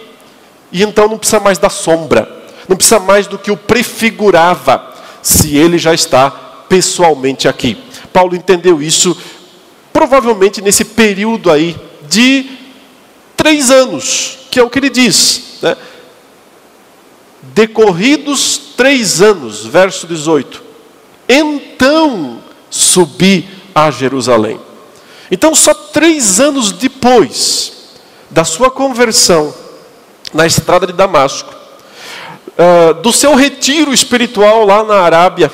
E 0.70 0.82
então 0.82 1.08
não 1.08 1.18
precisa 1.18 1.40
mais 1.40 1.58
da 1.58 1.68
sombra, 1.68 2.28
não 2.68 2.76
precisa 2.76 3.00
mais 3.00 3.26
do 3.26 3.38
que 3.38 3.50
o 3.50 3.56
prefigurava, 3.56 4.94
se 5.22 5.56
ele 5.56 5.78
já 5.78 5.94
está 5.94 6.30
pessoalmente 6.68 7.48
aqui. 7.48 7.76
Paulo 8.12 8.36
entendeu 8.36 8.80
isso 8.80 9.16
provavelmente 9.92 10.60
nesse 10.60 10.84
período 10.84 11.50
aí 11.50 11.76
de 12.08 12.50
três 13.36 13.70
anos, 13.70 14.38
que 14.50 14.58
é 14.58 14.62
o 14.62 14.70
que 14.70 14.78
ele 14.78 14.90
diz. 14.90 15.58
Né? 15.62 15.76
Decorridos 17.54 18.60
três 18.76 19.22
anos, 19.22 19.64
verso 19.64 20.06
18, 20.06 20.62
então 21.28 22.38
subi 22.68 23.48
a 23.74 23.90
Jerusalém. 23.90 24.58
Então, 25.30 25.54
só 25.54 25.72
três 25.72 26.40
anos 26.40 26.72
depois 26.72 27.72
da 28.30 28.44
sua 28.44 28.70
conversão 28.70 29.54
na 30.32 30.46
estrada 30.46 30.86
de 30.86 30.92
Damasco, 30.92 31.54
uh, 32.58 32.94
do 32.94 33.12
seu 33.12 33.34
retiro 33.34 33.92
espiritual 33.92 34.64
lá 34.64 34.82
na 34.82 35.00
Arábia, 35.00 35.50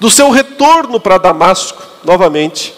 do 0.00 0.08
seu 0.08 0.30
retorno 0.30 0.98
para 0.98 1.18
Damasco 1.18 1.82
novamente, 2.04 2.74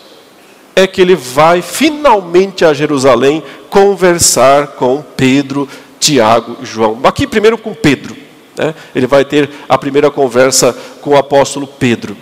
é 0.75 0.87
que 0.87 1.01
ele 1.01 1.15
vai 1.15 1.63
finalmente 1.63 2.65
a 2.65 2.75
Jerusalém 2.75 3.43
conversar 3.71 4.69
com 4.69 5.03
Pedro, 5.17 5.69
Tiago 5.99 6.59
e 6.61 6.67
João. 6.67 7.01
Aqui 7.05 7.27
primeiro 7.27 7.57
com 7.57 7.73
Pedro. 7.73 8.17
Né? 8.57 8.75
Ele 8.95 9.07
vai 9.07 9.25
ter 9.25 9.51
a 9.69 9.79
primeira 9.79 10.11
conversa 10.11 10.77
com 11.01 11.11
o 11.11 11.17
apóstolo 11.17 11.67
Pedro. 11.67 12.17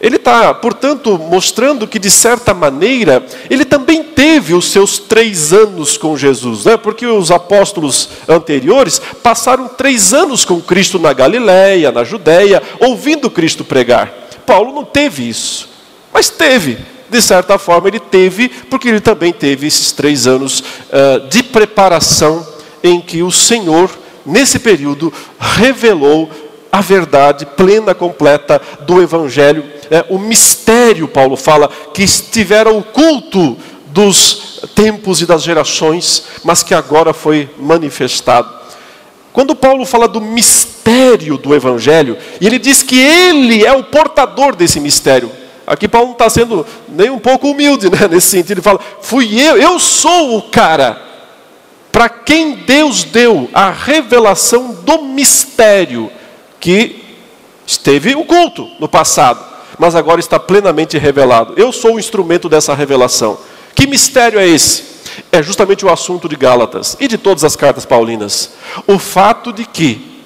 Ele 0.00 0.16
está, 0.16 0.52
portanto, 0.54 1.18
mostrando 1.18 1.86
que, 1.86 1.98
de 1.98 2.10
certa 2.10 2.52
maneira, 2.54 3.24
ele 3.48 3.64
também 3.64 4.02
teve 4.02 4.54
os 4.54 4.70
seus 4.70 4.98
três 4.98 5.52
anos 5.52 5.96
com 5.96 6.16
Jesus, 6.16 6.64
né? 6.64 6.76
porque 6.76 7.06
os 7.06 7.30
apóstolos 7.30 8.08
anteriores 8.28 9.00
passaram 9.22 9.68
três 9.68 10.12
anos 10.12 10.44
com 10.44 10.60
Cristo 10.60 10.98
na 10.98 11.12
Galiléia, 11.12 11.92
na 11.92 12.04
Judéia, 12.04 12.62
ouvindo 12.80 13.30
Cristo 13.30 13.64
pregar. 13.64 14.12
Paulo 14.46 14.72
não 14.72 14.84
teve 14.84 15.28
isso, 15.28 15.68
mas 16.12 16.28
teve, 16.28 16.78
de 17.10 17.20
certa 17.20 17.58
forma, 17.58 17.88
ele 17.88 18.00
teve, 18.00 18.48
porque 18.48 18.88
ele 18.88 19.00
também 19.00 19.32
teve 19.32 19.66
esses 19.66 19.92
três 19.92 20.26
anos 20.26 20.60
uh, 20.60 21.28
de 21.28 21.42
preparação 21.42 22.46
em 22.82 23.00
que 23.00 23.22
o 23.22 23.32
Senhor, 23.32 23.90
nesse 24.24 24.58
período, 24.58 25.12
revelou 25.38 26.30
a 26.76 26.80
verdade 26.82 27.46
plena, 27.46 27.94
completa 27.94 28.60
do 28.82 29.00
Evangelho, 29.00 29.64
é, 29.90 30.04
o 30.10 30.18
mistério, 30.18 31.08
Paulo 31.08 31.34
fala, 31.34 31.70
que 31.94 32.02
estivera 32.02 32.70
oculto 32.70 33.56
dos 33.86 34.60
tempos 34.74 35.22
e 35.22 35.26
das 35.26 35.42
gerações, 35.42 36.24
mas 36.44 36.62
que 36.62 36.74
agora 36.74 37.14
foi 37.14 37.48
manifestado. 37.58 38.54
Quando 39.32 39.54
Paulo 39.54 39.86
fala 39.86 40.06
do 40.06 40.20
mistério 40.20 41.38
do 41.38 41.54
Evangelho, 41.54 42.18
e 42.38 42.46
ele 42.46 42.58
diz 42.58 42.82
que 42.82 42.98
ele 42.98 43.64
é 43.64 43.72
o 43.72 43.84
portador 43.84 44.54
desse 44.54 44.78
mistério, 44.78 45.30
Aqui 45.66 45.88
Paulo 45.88 46.06
não 46.06 46.12
está 46.12 46.30
sendo 46.30 46.64
nem 46.88 47.10
um 47.10 47.18
pouco 47.18 47.50
humilde 47.50 47.90
né, 47.90 48.06
nesse 48.08 48.28
sentido. 48.28 48.52
Ele 48.52 48.62
fala: 48.62 48.78
fui 49.00 49.36
eu, 49.36 49.56
eu 49.56 49.80
sou 49.80 50.38
o 50.38 50.42
cara 50.42 51.02
para 51.90 52.08
quem 52.08 52.52
Deus 52.54 53.02
deu 53.02 53.50
a 53.52 53.70
revelação 53.70 54.76
do 54.84 55.02
mistério 55.02 56.08
que 56.66 57.00
esteve 57.64 58.16
oculto 58.16 58.68
no 58.80 58.88
passado, 58.88 59.38
mas 59.78 59.94
agora 59.94 60.18
está 60.18 60.36
plenamente 60.36 60.98
revelado. 60.98 61.54
Eu 61.56 61.70
sou 61.70 61.94
o 61.94 61.98
instrumento 62.00 62.48
dessa 62.48 62.74
revelação. 62.74 63.38
Que 63.72 63.86
mistério 63.86 64.40
é 64.40 64.48
esse? 64.48 64.82
É 65.30 65.40
justamente 65.44 65.86
o 65.86 65.88
assunto 65.88 66.28
de 66.28 66.34
Gálatas 66.34 66.96
e 66.98 67.06
de 67.06 67.16
todas 67.16 67.44
as 67.44 67.54
cartas 67.54 67.86
paulinas. 67.86 68.54
O 68.84 68.98
fato 68.98 69.52
de 69.52 69.64
que 69.64 70.24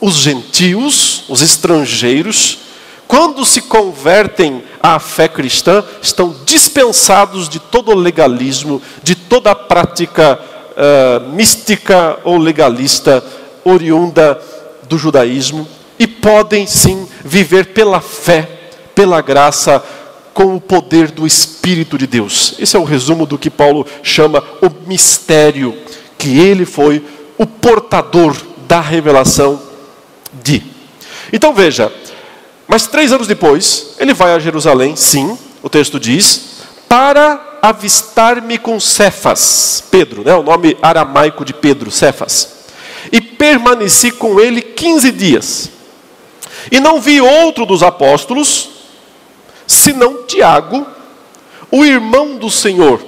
os 0.00 0.14
gentios, 0.14 1.22
os 1.28 1.40
estrangeiros, 1.40 2.58
quando 3.06 3.44
se 3.44 3.62
convertem 3.62 4.64
à 4.82 4.98
fé 4.98 5.28
cristã, 5.28 5.84
estão 6.02 6.34
dispensados 6.44 7.48
de 7.48 7.60
todo 7.60 7.94
legalismo, 7.94 8.82
de 9.04 9.14
toda 9.14 9.54
prática 9.54 10.36
uh, 10.36 11.28
mística 11.28 12.18
ou 12.24 12.38
legalista 12.38 13.22
oriunda 13.64 14.36
do 14.90 14.98
judaísmo 14.98 15.66
e 15.98 16.06
podem 16.06 16.66
sim 16.66 17.08
viver 17.24 17.66
pela 17.66 18.00
fé, 18.00 18.48
pela 18.94 19.22
graça, 19.22 19.82
com 20.34 20.56
o 20.56 20.60
poder 20.60 21.10
do 21.10 21.26
Espírito 21.26 21.96
de 21.96 22.06
Deus. 22.06 22.54
Esse 22.58 22.76
é 22.76 22.78
o 22.78 22.84
resumo 22.84 23.24
do 23.24 23.38
que 23.38 23.48
Paulo 23.48 23.86
chama 24.02 24.42
o 24.60 24.68
mistério, 24.86 25.76
que 26.18 26.38
ele 26.38 26.66
foi 26.66 27.04
o 27.38 27.46
portador 27.46 28.36
da 28.66 28.80
revelação 28.80 29.60
de. 30.42 30.62
Então 31.32 31.54
veja, 31.54 31.92
Mas 32.70 32.86
três 32.86 33.10
anos 33.10 33.26
depois, 33.26 33.96
ele 33.98 34.14
vai 34.14 34.32
a 34.32 34.38
Jerusalém, 34.38 34.94
sim, 34.94 35.36
o 35.60 35.68
texto 35.68 35.98
diz, 35.98 36.60
para 36.88 37.58
avistar-me 37.60 38.58
com 38.58 38.78
Cefas, 38.78 39.82
Pedro, 39.90 40.22
né, 40.22 40.32
o 40.36 40.42
nome 40.44 40.76
aramaico 40.80 41.44
de 41.44 41.52
Pedro, 41.52 41.90
Cefas. 41.90 42.59
Permaneci 43.40 44.10
com 44.10 44.38
ele 44.38 44.60
15 44.60 45.10
dias. 45.12 45.70
E 46.70 46.78
não 46.78 47.00
vi 47.00 47.22
outro 47.22 47.64
dos 47.64 47.82
apóstolos, 47.82 48.68
senão 49.66 50.24
Tiago, 50.26 50.86
o 51.70 51.82
irmão 51.82 52.36
do 52.36 52.50
Senhor. 52.50 53.02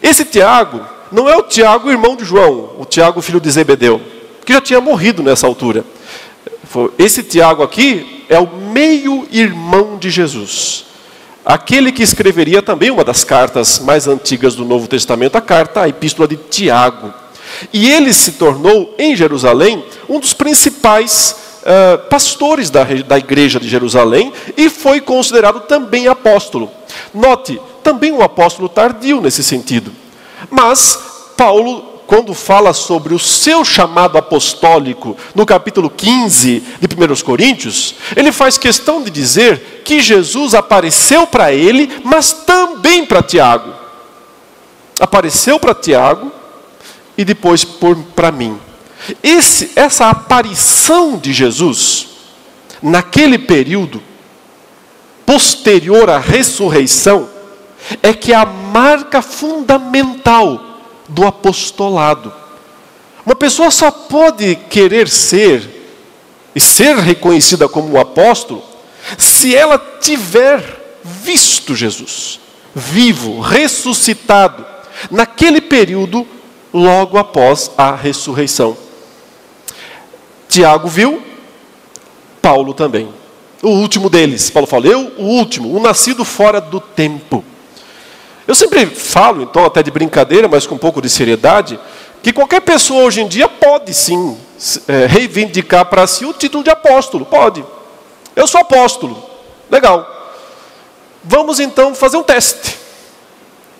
Esse 0.00 0.24
Tiago 0.24 0.80
não 1.10 1.28
é 1.28 1.36
o 1.36 1.42
Tiago, 1.42 1.90
irmão 1.90 2.14
de 2.14 2.24
João, 2.24 2.70
o 2.78 2.84
Tiago, 2.84 3.20
filho 3.20 3.40
de 3.40 3.50
Zebedeu, 3.50 4.00
que 4.46 4.52
já 4.52 4.60
tinha 4.60 4.80
morrido 4.80 5.24
nessa 5.24 5.44
altura. 5.44 5.84
Esse 6.96 7.24
Tiago 7.24 7.64
aqui 7.64 8.24
é 8.28 8.38
o 8.38 8.46
meio-irmão 8.46 9.98
de 9.98 10.08
Jesus. 10.08 10.84
Aquele 11.44 11.90
que 11.90 12.04
escreveria 12.04 12.62
também 12.62 12.92
uma 12.92 13.02
das 13.02 13.24
cartas 13.24 13.80
mais 13.80 14.06
antigas 14.06 14.54
do 14.54 14.64
Novo 14.64 14.86
Testamento, 14.86 15.34
a 15.34 15.40
carta, 15.40 15.80
a 15.80 15.88
epístola 15.88 16.28
de 16.28 16.36
Tiago. 16.36 17.23
E 17.72 17.90
ele 17.90 18.12
se 18.12 18.32
tornou, 18.32 18.94
em 18.98 19.16
Jerusalém, 19.16 19.84
um 20.08 20.18
dos 20.20 20.32
principais 20.32 21.36
uh, 21.62 22.08
pastores 22.08 22.70
da, 22.70 22.84
da 22.84 23.18
igreja 23.18 23.58
de 23.58 23.68
Jerusalém 23.68 24.32
e 24.56 24.68
foi 24.68 25.00
considerado 25.00 25.60
também 25.60 26.06
apóstolo. 26.06 26.70
Note, 27.12 27.60
também 27.82 28.12
um 28.12 28.22
apóstolo 28.22 28.68
tardio 28.68 29.20
nesse 29.20 29.42
sentido. 29.42 29.92
Mas 30.50 30.98
Paulo 31.36 31.94
quando 32.06 32.34
fala 32.34 32.72
sobre 32.72 33.14
o 33.14 33.18
seu 33.18 33.64
chamado 33.64 34.18
apostólico, 34.18 35.16
no 35.34 35.46
capítulo 35.46 35.88
15 35.88 36.62
de 36.80 36.86
1 36.86 37.24
Coríntios, 37.24 37.94
ele 38.14 38.30
faz 38.30 38.58
questão 38.58 39.02
de 39.02 39.10
dizer 39.10 39.82
que 39.84 40.00
Jesus 40.00 40.54
apareceu 40.54 41.26
para 41.26 41.52
ele, 41.52 41.90
mas 42.04 42.32
também 42.32 43.06
para 43.06 43.22
Tiago. 43.22 43.72
Apareceu 45.00 45.58
para 45.58 45.74
Tiago 45.74 46.30
e 47.16 47.24
depois 47.24 47.64
para 47.64 48.32
mim. 48.32 48.58
Esse, 49.22 49.72
essa 49.76 50.08
aparição 50.08 51.18
de 51.18 51.32
Jesus, 51.32 52.08
naquele 52.82 53.38
período, 53.38 54.02
posterior 55.26 56.08
à 56.10 56.18
ressurreição, 56.18 57.28
é 58.02 58.12
que 58.12 58.32
é 58.32 58.36
a 58.36 58.46
marca 58.46 59.20
fundamental 59.20 60.80
do 61.08 61.26
apostolado. 61.26 62.32
Uma 63.26 63.34
pessoa 63.34 63.70
só 63.70 63.90
pode 63.90 64.56
querer 64.70 65.08
ser 65.08 65.70
e 66.54 66.60
ser 66.60 66.96
reconhecida 66.96 67.68
como 67.68 67.92
um 67.92 68.00
apóstolo 68.00 68.62
se 69.18 69.54
ela 69.54 69.78
tiver 70.00 70.62
visto 71.02 71.74
Jesus 71.74 72.40
vivo, 72.74 73.40
ressuscitado, 73.40 74.66
naquele 75.10 75.60
período 75.60 76.26
logo 76.74 77.16
após 77.16 77.70
a 77.78 77.94
ressurreição. 77.94 78.76
Tiago 80.48 80.88
viu, 80.88 81.22
Paulo 82.42 82.74
também. 82.74 83.08
O 83.62 83.68
último 83.68 84.10
deles, 84.10 84.50
Paulo 84.50 84.66
falou, 84.66 84.90
eu, 84.90 85.12
o 85.16 85.22
último, 85.22 85.74
o 85.74 85.80
nascido 85.80 86.24
fora 86.24 86.60
do 86.60 86.80
tempo. 86.80 87.44
Eu 88.46 88.54
sempre 88.54 88.84
falo, 88.86 89.42
então, 89.42 89.64
até 89.64 89.82
de 89.82 89.90
brincadeira, 89.90 90.48
mas 90.48 90.66
com 90.66 90.74
um 90.74 90.78
pouco 90.78 91.00
de 91.00 91.08
seriedade, 91.08 91.78
que 92.22 92.32
qualquer 92.32 92.60
pessoa 92.60 93.04
hoje 93.04 93.22
em 93.22 93.28
dia 93.28 93.48
pode 93.48 93.94
sim 93.94 94.36
é, 94.86 95.06
reivindicar 95.06 95.86
para 95.86 96.06
si 96.06 96.26
o 96.26 96.32
título 96.32 96.62
de 96.62 96.70
apóstolo. 96.70 97.24
Pode. 97.24 97.64
Eu 98.36 98.46
sou 98.46 98.60
apóstolo. 98.60 99.30
Legal. 99.70 100.06
Vamos 101.22 101.58
então 101.58 101.94
fazer 101.94 102.18
um 102.18 102.22
teste 102.22 102.76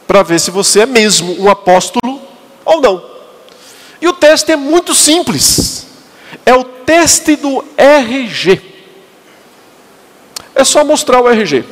para 0.07 0.22
ver 0.22 0.40
se 0.40 0.50
você 0.50 0.80
é 0.80 0.87
mesmo 0.87 1.37
um 1.42 1.50
apóstolo 1.50 2.23
ou 2.64 2.81
não. 2.81 3.03
E 4.00 4.09
o 4.09 4.12
teste 4.12 4.53
é 4.53 4.57
muito 4.57 4.94
simples. 4.94 5.87
É 6.44 6.55
o 6.55 6.64
teste 6.64 7.37
do 7.37 7.64
RG. 7.77 8.61
É 10.55 10.64
só 10.64 10.85
mostrar 10.85 11.20
o 11.20 11.29
RG. 11.29 11.64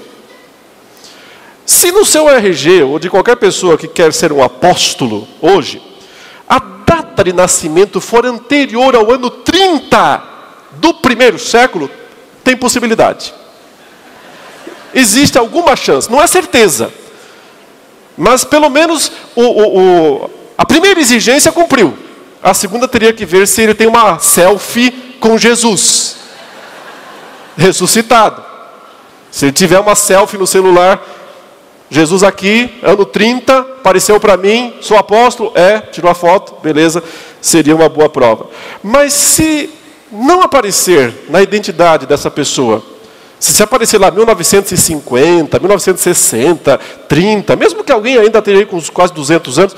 Se 1.65 1.93
no 1.93 2.05
seu 2.05 2.29
RG, 2.29 2.83
ou 2.83 2.99
de 2.99 3.09
qualquer 3.09 3.37
pessoa 3.37 3.79
que 3.79 3.87
quer 3.87 4.13
ser 4.13 4.33
um 4.33 4.43
apóstolo 4.43 5.29
hoje, 5.41 5.81
a 6.49 6.59
data 6.59 7.23
de 7.23 7.33
nascimento 7.33 8.01
for 8.01 8.27
anterior 8.27 8.97
ao 8.97 9.11
ano 9.13 9.31
30 9.31 10.23
do 10.73 10.95
primeiro 10.95 11.39
século, 11.39 11.91
tem 12.43 12.57
possibilidade. 12.57 13.33
Existe 14.95 15.39
alguma 15.39 15.77
chance, 15.77 16.11
não 16.11 16.21
é 16.21 16.27
certeza. 16.27 16.93
Mas 18.17 18.45
pelo 18.45 18.69
menos 18.69 19.11
o, 19.35 19.43
o, 19.43 19.79
o, 19.79 20.31
a 20.63 20.65
primeira 20.65 21.01
exigência 21.01 21.51
cumpriu. 21.51 21.93
A 22.41 22.55
segunda 22.55 22.87
teria 22.87 23.13
que 23.13 23.27
ver 23.27 23.49
se 23.49 23.63
ele 23.63 23.75
tem 23.75 23.89
uma 23.89 24.21
selfie 24.21 24.93
com 25.19 25.37
Jesus 25.37 26.19
ressuscitado. 27.57 28.41
Se 29.29 29.47
ele 29.47 29.53
tiver 29.53 29.81
uma 29.81 29.97
selfie 29.97 30.39
no 30.39 30.47
celular 30.47 31.05
Jesus 31.91 32.23
aqui, 32.23 32.79
ano 32.81 33.05
30, 33.05 33.59
apareceu 33.59 34.21
para 34.21 34.37
mim, 34.37 34.75
sou 34.81 34.97
apóstolo? 34.97 35.51
É, 35.57 35.81
tirou 35.81 36.09
a 36.09 36.15
foto, 36.15 36.55
beleza, 36.63 37.03
seria 37.41 37.75
uma 37.75 37.89
boa 37.89 38.09
prova. 38.09 38.47
Mas 38.85 39.13
se 39.13 39.69
não 40.13 40.43
aparecer 40.43 41.13
na 41.29 41.43
identidade 41.43 42.07
dessa 42.07 42.31
pessoa, 42.31 42.85
se 43.43 43.53
se 43.53 43.61
aparecer 43.61 43.99
lá 43.99 44.09
1950, 44.09 45.59
1960, 45.59 46.79
30, 47.09 47.57
mesmo 47.57 47.83
que 47.83 47.91
alguém 47.91 48.17
ainda 48.17 48.39
esteja 48.39 48.61
aí 48.61 48.67
com 48.67 48.81
quase 48.93 49.13
200 49.13 49.59
anos, 49.59 49.77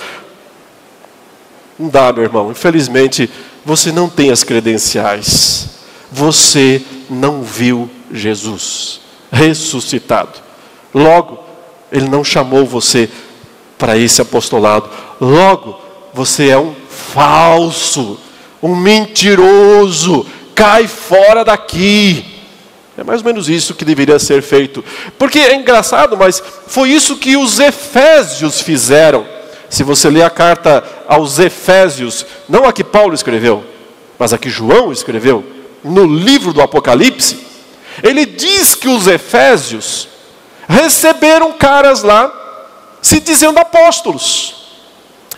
não 1.78 1.88
dá, 1.88 2.12
meu 2.12 2.22
irmão. 2.22 2.50
Infelizmente, 2.50 3.30
você 3.64 3.90
não 3.90 4.08
tem 4.08 4.30
as 4.30 4.44
credenciais. 4.44 5.68
Você 6.10 6.82
não 7.10 7.42
viu 7.42 7.90
Jesus 8.12 9.00
ressuscitado. 9.32 10.38
Logo, 10.94 11.40
ele 11.90 12.08
não 12.08 12.22
chamou 12.22 12.64
você 12.64 13.08
para 13.76 13.96
esse 13.98 14.22
apostolado. 14.22 14.88
Logo, 15.20 15.80
você 16.12 16.48
é 16.48 16.58
um 16.58 16.74
falso, 16.88 18.18
um 18.62 18.76
mentiroso. 18.76 20.24
Cai 20.54 20.86
fora 20.86 21.44
daqui. 21.44 22.24
É 22.96 23.02
mais 23.02 23.20
ou 23.20 23.26
menos 23.26 23.48
isso 23.48 23.74
que 23.74 23.84
deveria 23.84 24.20
ser 24.20 24.40
feito. 24.40 24.84
Porque 25.18 25.40
é 25.40 25.56
engraçado, 25.56 26.16
mas 26.16 26.40
foi 26.68 26.90
isso 26.90 27.16
que 27.16 27.36
os 27.36 27.58
Efésios 27.58 28.60
fizeram. 28.60 29.33
Se 29.74 29.82
você 29.82 30.08
ler 30.08 30.22
a 30.22 30.30
carta 30.30 30.84
aos 31.08 31.40
Efésios, 31.40 32.24
não 32.48 32.64
a 32.64 32.72
que 32.72 32.84
Paulo 32.84 33.12
escreveu, 33.12 33.64
mas 34.16 34.32
a 34.32 34.38
que 34.38 34.48
João 34.48 34.92
escreveu, 34.92 35.44
no 35.82 36.06
livro 36.06 36.52
do 36.52 36.62
Apocalipse, 36.62 37.44
ele 38.00 38.24
diz 38.24 38.76
que 38.76 38.86
os 38.86 39.08
Efésios 39.08 40.06
receberam 40.68 41.50
caras 41.54 42.04
lá 42.04 42.32
se 43.02 43.18
dizendo 43.18 43.58
apóstolos. 43.58 44.68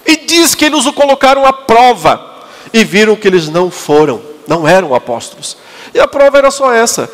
E 0.04 0.18
diz 0.18 0.54
que 0.54 0.66
eles 0.66 0.84
o 0.84 0.92
colocaram 0.92 1.46
à 1.46 1.52
prova 1.54 2.44
e 2.74 2.84
viram 2.84 3.16
que 3.16 3.26
eles 3.26 3.48
não 3.48 3.70
foram, 3.70 4.20
não 4.46 4.68
eram 4.68 4.94
apóstolos. 4.94 5.56
E 5.94 5.98
a 5.98 6.06
prova 6.06 6.36
era 6.36 6.50
só 6.50 6.74
essa. 6.74 7.10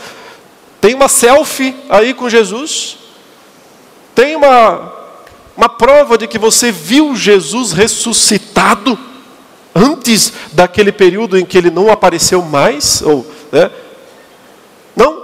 Tem 0.81 0.93
uma 0.93 1.09
selfie 1.09 1.73
aí 1.89 2.15
com 2.15 2.29
Jesus? 2.29 2.97
Tem 4.13 4.35
uma, 4.35 5.02
uma 5.63 5.69
prova 5.69 6.19
de 6.19 6.27
que 6.27 6.39
você 6.39 6.73
viu 6.73 7.15
Jesus 7.15 7.71
ressuscitado 7.71 8.99
antes 9.73 10.33
daquele 10.53 10.91
período 10.91 11.39
em 11.39 11.45
que 11.45 11.57
ele 11.57 11.71
não 11.71 11.89
apareceu 11.89 12.43
mais? 12.43 13.01
Ou, 13.01 13.25
né? 13.53 13.71
Não? 14.97 15.23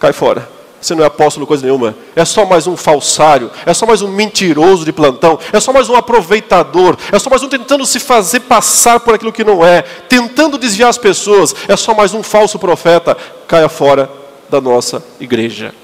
Cai 0.00 0.14
fora. 0.14 0.48
Você 0.80 0.94
não 0.94 1.04
é 1.04 1.06
apóstolo 1.06 1.46
coisa 1.46 1.62
nenhuma. 1.62 1.94
É 2.16 2.24
só 2.24 2.46
mais 2.46 2.66
um 2.66 2.74
falsário. 2.74 3.50
É 3.66 3.74
só 3.74 3.84
mais 3.84 4.00
um 4.00 4.08
mentiroso 4.08 4.82
de 4.86 4.94
plantão. 4.94 5.38
É 5.52 5.60
só 5.60 5.74
mais 5.74 5.90
um 5.90 5.94
aproveitador. 5.94 6.96
É 7.12 7.18
só 7.18 7.28
mais 7.28 7.42
um 7.42 7.50
tentando 7.50 7.84
se 7.84 8.00
fazer 8.00 8.40
passar 8.40 8.98
por 8.98 9.12
aquilo 9.12 9.32
que 9.32 9.44
não 9.44 9.62
é. 9.62 9.82
Tentando 9.82 10.56
desviar 10.56 10.88
as 10.88 10.96
pessoas. 10.96 11.54
É 11.68 11.76
só 11.76 11.92
mais 11.92 12.14
um 12.14 12.22
falso 12.22 12.58
profeta. 12.58 13.14
Caia 13.46 13.68
fora 13.68 14.10
da 14.48 14.58
nossa 14.58 15.04
igreja. 15.20 15.74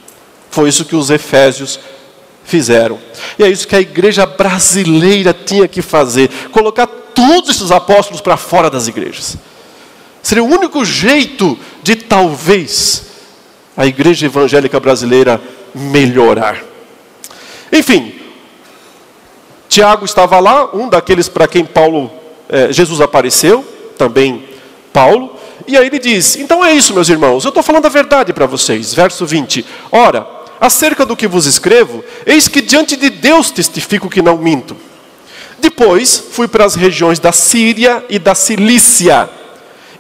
Foi 0.50 0.70
isso 0.70 0.87
que 0.87 0.96
os 0.96 1.11
efésios 1.11 1.78
fizeram. 2.44 2.98
E 3.38 3.42
é 3.42 3.48
isso 3.48 3.66
que 3.66 3.74
a 3.74 3.80
igreja 3.80 4.26
brasileira 4.26 5.35
tinha 5.35 5.66
que 5.66 5.83
fazer: 5.83 6.30
colocar 6.52 6.87
todos 6.87 7.50
esses 7.50 7.70
apóstolos 7.70 8.20
para 8.20 8.37
fora 8.37 8.70
das 8.70 8.87
igrejas. 8.88 9.37
Seria 10.22 10.42
o 10.42 10.48
único 10.48 10.85
jeito 10.85 11.59
de 11.83 11.96
talvez 11.96 13.04
a 13.76 13.87
igreja 13.87 14.26
evangélica 14.26 14.78
brasileira 14.78 15.40
melhorar. 15.74 16.62
Enfim, 17.72 18.14
Tiago 19.68 20.04
estava 20.04 20.38
lá, 20.38 20.74
um 20.74 20.88
daqueles 20.88 21.28
para 21.28 21.48
quem 21.48 21.64
Paulo, 21.64 22.11
é, 22.48 22.72
Jesus 22.72 23.00
apareceu, 23.00 23.64
também 23.98 24.44
Paulo, 24.92 25.35
E 25.66 25.76
aí 25.76 25.87
ele 25.87 25.98
diz: 25.98 26.37
Então 26.37 26.64
é 26.64 26.72
isso, 26.72 26.94
meus 26.94 27.09
irmãos, 27.09 27.44
eu 27.44 27.48
estou 27.48 27.62
falando 27.62 27.87
a 27.87 27.88
verdade 27.88 28.33
para 28.33 28.46
vocês. 28.46 28.94
Verso 28.94 29.26
20: 29.26 29.64
Ora, 29.90 30.26
acerca 30.64 31.05
do 31.05 31.14
que 31.14 31.29
vos 31.29 31.44
escrevo, 31.44 32.03
eis 32.24 32.48
que 32.48 32.62
diante 32.62 32.96
de 32.96 33.11
Deus 33.11 33.50
testifico 33.50 34.09
que 34.09 34.22
não 34.22 34.38
minto. 34.38 34.74
Depois 35.59 36.24
fui 36.31 36.48
para 36.48 36.64
as 36.64 36.74
regiões 36.74 37.18
da 37.18 37.33
Síria 37.33 38.03
e 38.09 38.18
da 38.18 38.35
Cilícia, 38.35 39.29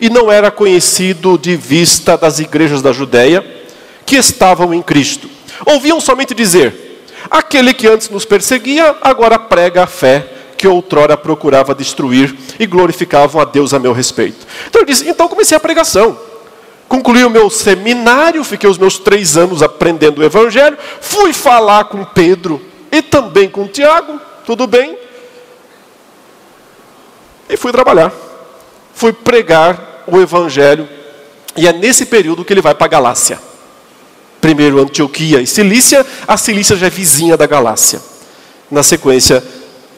e 0.00 0.08
não 0.08 0.32
era 0.32 0.50
conhecido 0.50 1.36
de 1.36 1.54
vista 1.54 2.16
das 2.16 2.38
igrejas 2.38 2.80
da 2.80 2.92
Judéia 2.92 3.44
que 4.06 4.16
estavam 4.16 4.72
em 4.72 4.80
Cristo. 4.80 5.28
Ouviam 5.66 6.00
somente 6.00 6.34
dizer: 6.34 7.04
aquele 7.30 7.74
que 7.74 7.86
antes 7.86 8.08
nos 8.08 8.24
perseguia, 8.24 8.96
agora 9.02 9.38
prega 9.38 9.82
a 9.82 9.86
fé 9.86 10.26
que 10.56 10.66
outrora 10.66 11.14
procurava 11.14 11.74
destruir 11.74 12.34
e 12.58 12.66
glorificavam 12.66 13.40
a 13.40 13.44
Deus 13.44 13.74
a 13.74 13.78
meu 13.78 13.92
respeito. 13.92 14.46
Então 14.66 14.80
ele 14.80 14.90
diz: 14.90 15.02
então 15.02 15.28
comecei 15.28 15.56
a 15.56 15.60
pregação. 15.60 16.18
Concluí 16.88 17.24
o 17.24 17.30
meu 17.30 17.50
seminário, 17.50 18.44
fiquei 18.44 18.68
os 18.68 18.78
meus 18.78 18.98
três 18.98 19.36
anos 19.36 19.62
aprendendo 19.62 20.20
o 20.20 20.24
Evangelho, 20.24 20.76
fui 21.00 21.32
falar 21.32 21.84
com 21.84 22.04
Pedro 22.04 22.60
e 22.92 23.02
também 23.02 23.48
com 23.48 23.66
Tiago, 23.66 24.20
tudo 24.44 24.66
bem, 24.66 24.96
e 27.48 27.56
fui 27.56 27.72
trabalhar. 27.72 28.12
Fui 28.94 29.12
pregar 29.12 30.04
o 30.06 30.20
Evangelho, 30.20 30.88
e 31.56 31.66
é 31.66 31.72
nesse 31.72 32.06
período 32.06 32.44
que 32.44 32.52
ele 32.52 32.60
vai 32.60 32.74
para 32.74 32.86
a 32.86 32.88
Galácia. 32.88 33.40
Primeiro 34.40 34.80
Antioquia 34.80 35.40
e 35.40 35.46
Cilícia, 35.46 36.06
a 36.28 36.36
Cilícia 36.36 36.76
já 36.76 36.86
é 36.86 36.90
vizinha 36.90 37.36
da 37.36 37.46
Galácia. 37.46 38.00
Na 38.70 38.82
sequência, 38.82 39.42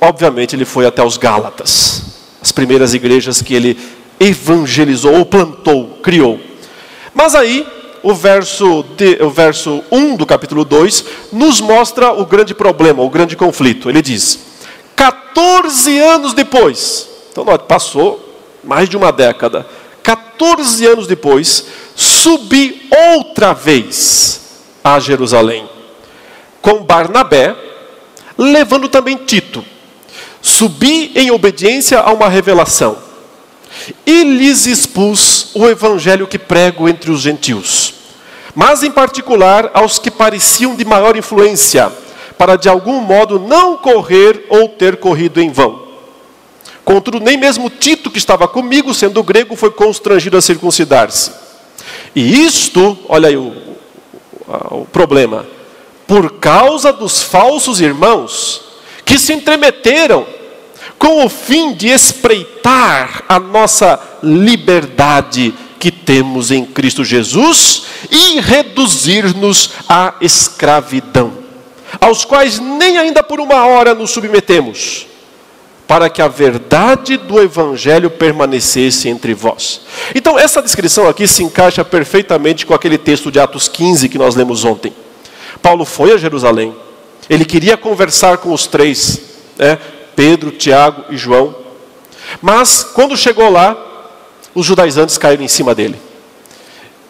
obviamente, 0.00 0.56
ele 0.56 0.64
foi 0.64 0.86
até 0.86 1.02
os 1.02 1.16
Gálatas, 1.18 2.02
as 2.40 2.52
primeiras 2.52 2.94
igrejas 2.94 3.42
que 3.42 3.54
ele 3.54 3.78
evangelizou, 4.18 5.14
ou 5.14 5.26
plantou, 5.26 5.98
criou. 6.02 6.40
Mas 7.16 7.34
aí, 7.34 7.66
o 8.02 8.12
verso, 8.12 8.84
de, 8.94 9.16
o 9.22 9.30
verso 9.30 9.82
1 9.90 10.16
do 10.16 10.26
capítulo 10.26 10.66
2 10.66 11.04
nos 11.32 11.62
mostra 11.62 12.12
o 12.12 12.26
grande 12.26 12.54
problema, 12.54 13.02
o 13.02 13.08
grande 13.08 13.34
conflito. 13.34 13.88
Ele 13.88 14.02
diz: 14.02 14.38
14 14.94 15.98
anos 15.98 16.34
depois, 16.34 17.08
então 17.32 17.46
passou 17.56 18.22
mais 18.62 18.86
de 18.86 18.98
uma 18.98 19.10
década, 19.10 19.66
14 20.02 20.86
anos 20.86 21.06
depois, 21.06 21.66
subi 21.94 22.86
outra 23.14 23.54
vez 23.54 24.42
a 24.84 25.00
Jerusalém, 25.00 25.66
com 26.60 26.84
Barnabé, 26.84 27.56
levando 28.36 28.90
também 28.90 29.16
Tito. 29.16 29.64
Subi 30.42 31.12
em 31.14 31.30
obediência 31.30 31.98
a 31.98 32.12
uma 32.12 32.28
revelação 32.28 33.05
e 34.04 34.24
lhes 34.24 34.66
expus 34.66 35.50
o 35.54 35.68
evangelho 35.68 36.26
que 36.26 36.38
prego 36.38 36.88
entre 36.88 37.10
os 37.10 37.20
gentios, 37.20 37.94
mas 38.54 38.82
em 38.82 38.90
particular 38.90 39.70
aos 39.74 39.98
que 39.98 40.10
pareciam 40.10 40.74
de 40.74 40.84
maior 40.84 41.16
influência, 41.16 41.92
para 42.38 42.56
de 42.56 42.68
algum 42.68 43.00
modo 43.00 43.38
não 43.38 43.76
correr 43.76 44.46
ou 44.48 44.68
ter 44.68 44.96
corrido 44.96 45.40
em 45.40 45.50
vão. 45.50 45.86
Contudo, 46.84 47.18
nem 47.18 47.36
mesmo 47.36 47.68
Tito, 47.68 48.10
que 48.10 48.18
estava 48.18 48.46
comigo, 48.46 48.94
sendo 48.94 49.22
grego, 49.22 49.56
foi 49.56 49.72
constrangido 49.72 50.36
a 50.36 50.40
circuncidar-se. 50.40 51.32
E 52.14 52.44
isto, 52.44 52.96
olha 53.08 53.28
aí 53.28 53.36
o, 53.36 53.52
o, 54.70 54.86
problema, 54.92 55.44
por 56.06 56.38
causa 56.38 56.92
dos 56.92 57.22
falsos 57.22 57.80
irmãos 57.80 58.62
que 59.04 59.18
se 59.18 59.32
entremeteram 59.32 60.26
com 60.98 61.24
o 61.24 61.28
fim 61.28 61.74
de 61.74 61.88
espreitar 61.88 63.24
a 63.28 63.38
nossa 63.38 64.00
liberdade 64.22 65.54
que 65.78 65.90
temos 65.90 66.50
em 66.50 66.64
Cristo 66.64 67.04
Jesus 67.04 67.84
e 68.10 68.40
reduzir-nos 68.40 69.70
à 69.88 70.14
escravidão, 70.20 71.32
aos 72.00 72.24
quais 72.24 72.58
nem 72.58 72.98
ainda 72.98 73.22
por 73.22 73.40
uma 73.40 73.66
hora 73.66 73.94
nos 73.94 74.10
submetemos, 74.10 75.06
para 75.86 76.10
que 76.10 76.20
a 76.20 76.28
verdade 76.28 77.16
do 77.16 77.40
Evangelho 77.40 78.10
permanecesse 78.10 79.08
entre 79.08 79.34
vós. 79.34 79.82
Então, 80.14 80.38
essa 80.38 80.60
descrição 80.62 81.08
aqui 81.08 81.28
se 81.28 81.44
encaixa 81.44 81.84
perfeitamente 81.84 82.66
com 82.66 82.74
aquele 82.74 82.98
texto 82.98 83.30
de 83.30 83.38
Atos 83.38 83.68
15 83.68 84.08
que 84.08 84.18
nós 84.18 84.34
lemos 84.34 84.64
ontem. 84.64 84.92
Paulo 85.62 85.84
foi 85.84 86.12
a 86.12 86.16
Jerusalém, 86.16 86.74
ele 87.30 87.44
queria 87.44 87.76
conversar 87.76 88.38
com 88.38 88.52
os 88.52 88.66
três, 88.66 89.20
né? 89.56 89.78
Pedro, 90.16 90.50
Tiago 90.50 91.04
e 91.10 91.16
João. 91.16 91.54
Mas 92.42 92.82
quando 92.82 93.16
chegou 93.16 93.50
lá, 93.50 93.76
os 94.54 94.64
judaizantes 94.64 95.18
caíram 95.18 95.44
em 95.44 95.48
cima 95.48 95.74
dele. 95.74 96.00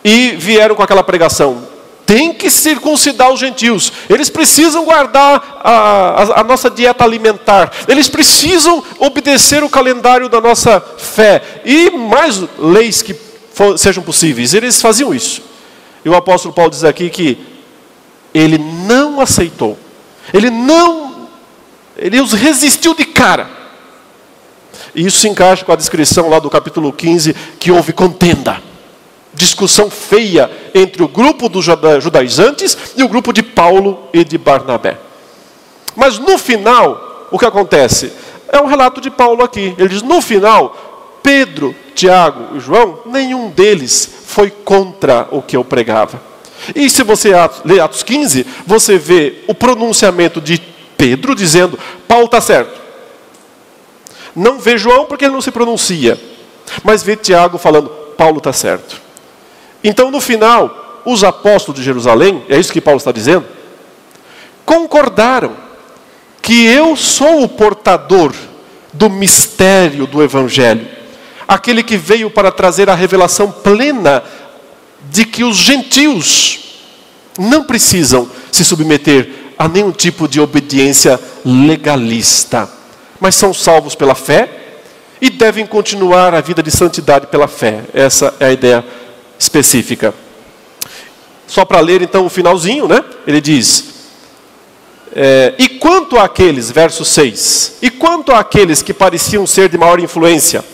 E 0.05 0.33
vieram 0.33 0.75
com 0.75 0.83
aquela 0.83 1.03
pregação: 1.03 1.66
tem 2.05 2.33
que 2.33 2.51
circuncidar 2.51 3.33
os 3.33 3.40
gentios, 3.40 3.92
eles 4.09 4.29
precisam 4.29 4.85
guardar 4.85 5.61
a, 5.62 5.71
a, 5.71 6.40
a, 6.40 6.45
nossa 6.45 6.71
dieta 6.71 7.05
alimentar, 7.05 7.73
eles 7.88 8.09
precisam 8.09 8.83
obedecer 8.99 9.64
o 9.64 9.69
calendário 9.69 10.29
da 10.29 10.40
nossa 10.40 10.81
fé 10.81 11.61
e 11.64 11.90
mais 11.90 12.42
leis 12.59 13.03
que 13.03 13.14
for, 13.53 13.79
sejam 13.79 14.03
possíveis. 14.03 14.55
Eles 14.55 14.81
faziam 14.81 15.14
isso. 15.14 15.42
E 16.05 16.09
o 16.09 16.14
apóstolo 16.14 16.55
Paulo 16.55 16.71
diz 16.71 16.85
aqui 16.85 17.11
que 17.11 17.38
ele 18.33 18.59
não 18.59 19.21
aceitou, 19.21 19.77
ele 20.33 20.51
não 20.51 21.06
ele 21.96 22.20
os 22.20 22.32
resistiu 22.32 22.94
de 22.94 23.04
cara. 23.04 23.48
E 24.94 25.06
isso 25.06 25.18
se 25.18 25.28
encaixa 25.28 25.64
com 25.64 25.72
a 25.72 25.76
descrição 25.76 26.28
lá 26.28 26.38
do 26.38 26.50
capítulo 26.50 26.92
15, 26.92 27.35
que 27.59 27.70
houve 27.70 27.92
contenda. 27.92 28.62
Discussão 29.35 29.90
feia 29.90 30.50
entre 30.74 31.02
o 31.02 31.09
grupo 31.09 31.48
dos 31.48 31.64
judaizantes 31.64 32.76
e 32.96 33.02
o 33.02 33.09
grupo 33.09 33.32
de 33.32 33.42
Paulo 33.42 34.09
e 34.12 34.24
de 34.24 34.38
Barnabé. 34.38 34.98
Mas 35.94 36.18
no 36.18 36.38
final, 36.38 37.28
o 37.30 37.38
que 37.38 37.44
acontece? 37.44 38.12
É 38.48 38.59
um 38.61 38.66
relato 38.66 39.00
de 39.00 39.11
Paulo 39.11 39.42
aqui. 39.42 39.74
Ele 39.76 39.88
diz: 39.88 40.02
no 40.02 40.22
final, 40.22 41.18
Pedro, 41.23 41.75
Tiago 41.94 42.56
e 42.56 42.60
João, 42.60 43.00
nenhum 43.06 43.50
deles 43.50 44.08
foi 44.27 44.50
contra 44.50 45.29
o 45.31 45.42
que 45.42 45.56
eu 45.56 45.64
pregava. 45.64 46.21
E 46.75 46.88
se 46.88 47.02
você 47.02 47.33
lê 47.64 47.81
Atos 47.81 48.02
15, 48.02 48.46
você 48.66 48.96
vê 48.96 49.42
o 49.46 49.54
pronunciamento 49.54 50.40
de 50.40 50.58
Pedro 50.97 51.35
dizendo: 51.35 51.79
Paulo 52.07 52.27
está 52.27 52.40
certo. 52.40 52.81
Não 54.35 54.59
vê 54.59 54.77
João 54.77 55.07
porque 55.07 55.25
ele 55.25 55.35
não 55.35 55.40
se 55.40 55.51
pronuncia, 55.51 56.21
mas 56.83 57.03
vê 57.03 57.17
Tiago 57.17 57.59
falando: 57.59 57.88
Paulo 58.17 58.38
está 58.38 58.53
certo. 58.53 59.01
Então, 59.83 60.11
no 60.11 60.21
final, 60.21 61.03
os 61.05 61.23
apóstolos 61.23 61.79
de 61.79 61.85
Jerusalém, 61.85 62.44
é 62.49 62.59
isso 62.59 62.73
que 62.73 62.81
Paulo 62.81 62.99
está 62.99 63.13
dizendo, 63.13 63.47
concordaram 64.65 65.57
que 66.42 66.67
eu 66.67 66.97
sou 66.97 67.42
o 67.42 67.49
portador 67.49 68.33
do 68.92 69.09
mistério 69.09 70.07
do 70.07 70.23
Evangelho, 70.23 70.87
aquele 71.47 71.83
que 71.83 71.97
veio 71.97 72.31
para 72.31 72.51
trazer 72.51 72.90
a 72.90 72.94
revelação 72.94 73.51
plena 73.51 74.23
de 75.11 75.25
que 75.25 75.44
os 75.44 75.57
gentios 75.57 76.59
não 77.38 77.65
precisam 77.65 78.29
se 78.51 78.65
submeter 78.65 79.46
a 79.59 79.69
nenhum 79.69 79.90
tipo 79.90 80.29
de 80.29 80.40
obediência 80.40 81.19
legalista, 81.44 82.69
mas 83.19 83.35
são 83.35 83.54
salvos 83.54 83.94
pela 83.94 84.15
fé 84.15 84.48
e 85.21 85.31
devem 85.31 85.67
continuar 85.67 86.35
a 86.35 86.40
vida 86.40 86.63
de 86.63 86.71
santidade 86.71 87.29
pela 87.29 87.48
fé. 87.48 87.83
Essa 87.94 88.35
é 88.38 88.46
a 88.46 88.52
ideia 88.52 88.85
específica. 89.38 90.15
Só 91.46 91.65
para 91.65 91.81
ler 91.81 92.02
então 92.02 92.27
o 92.27 92.31
finalzinho, 92.31 92.88
né? 92.88 93.02
Ele 93.27 93.40
diz: 93.40 93.85
é, 95.15 95.54
E 95.59 95.69
quanto 95.69 96.19
àqueles, 96.19 96.71
verso 96.71 97.04
6, 97.04 97.79
e 97.81 97.90
quanto 97.90 98.33
àqueles 98.33 98.83
que 98.83 98.92
pareciam 98.92 99.46
ser 99.46 99.69
de 99.69 99.79
maior 99.79 100.00
influência, 100.00 100.65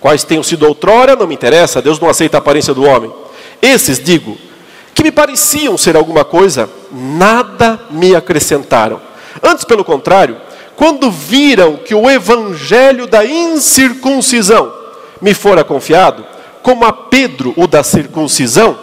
quais 0.00 0.24
tenham 0.24 0.42
sido 0.42 0.66
outrora, 0.66 1.16
não 1.16 1.26
me 1.26 1.34
interessa, 1.34 1.80
Deus 1.80 1.98
não 1.98 2.08
aceita 2.08 2.36
a 2.36 2.40
aparência 2.40 2.74
do 2.74 2.84
homem. 2.84 3.12
Esses, 3.62 4.02
digo, 4.02 4.36
que 4.98 5.04
me 5.04 5.12
pareciam 5.12 5.78
ser 5.78 5.96
alguma 5.96 6.24
coisa, 6.24 6.68
nada 6.90 7.78
me 7.88 8.16
acrescentaram. 8.16 9.00
Antes, 9.40 9.64
pelo 9.64 9.84
contrário, 9.84 10.36
quando 10.74 11.08
viram 11.08 11.76
que 11.76 11.94
o 11.94 12.10
evangelho 12.10 13.06
da 13.06 13.24
incircuncisão 13.24 14.72
me 15.22 15.34
fora 15.34 15.62
confiado, 15.62 16.26
como 16.64 16.84
a 16.84 16.92
Pedro 16.92 17.54
o 17.56 17.68
da 17.68 17.84
circuncisão, 17.84 18.76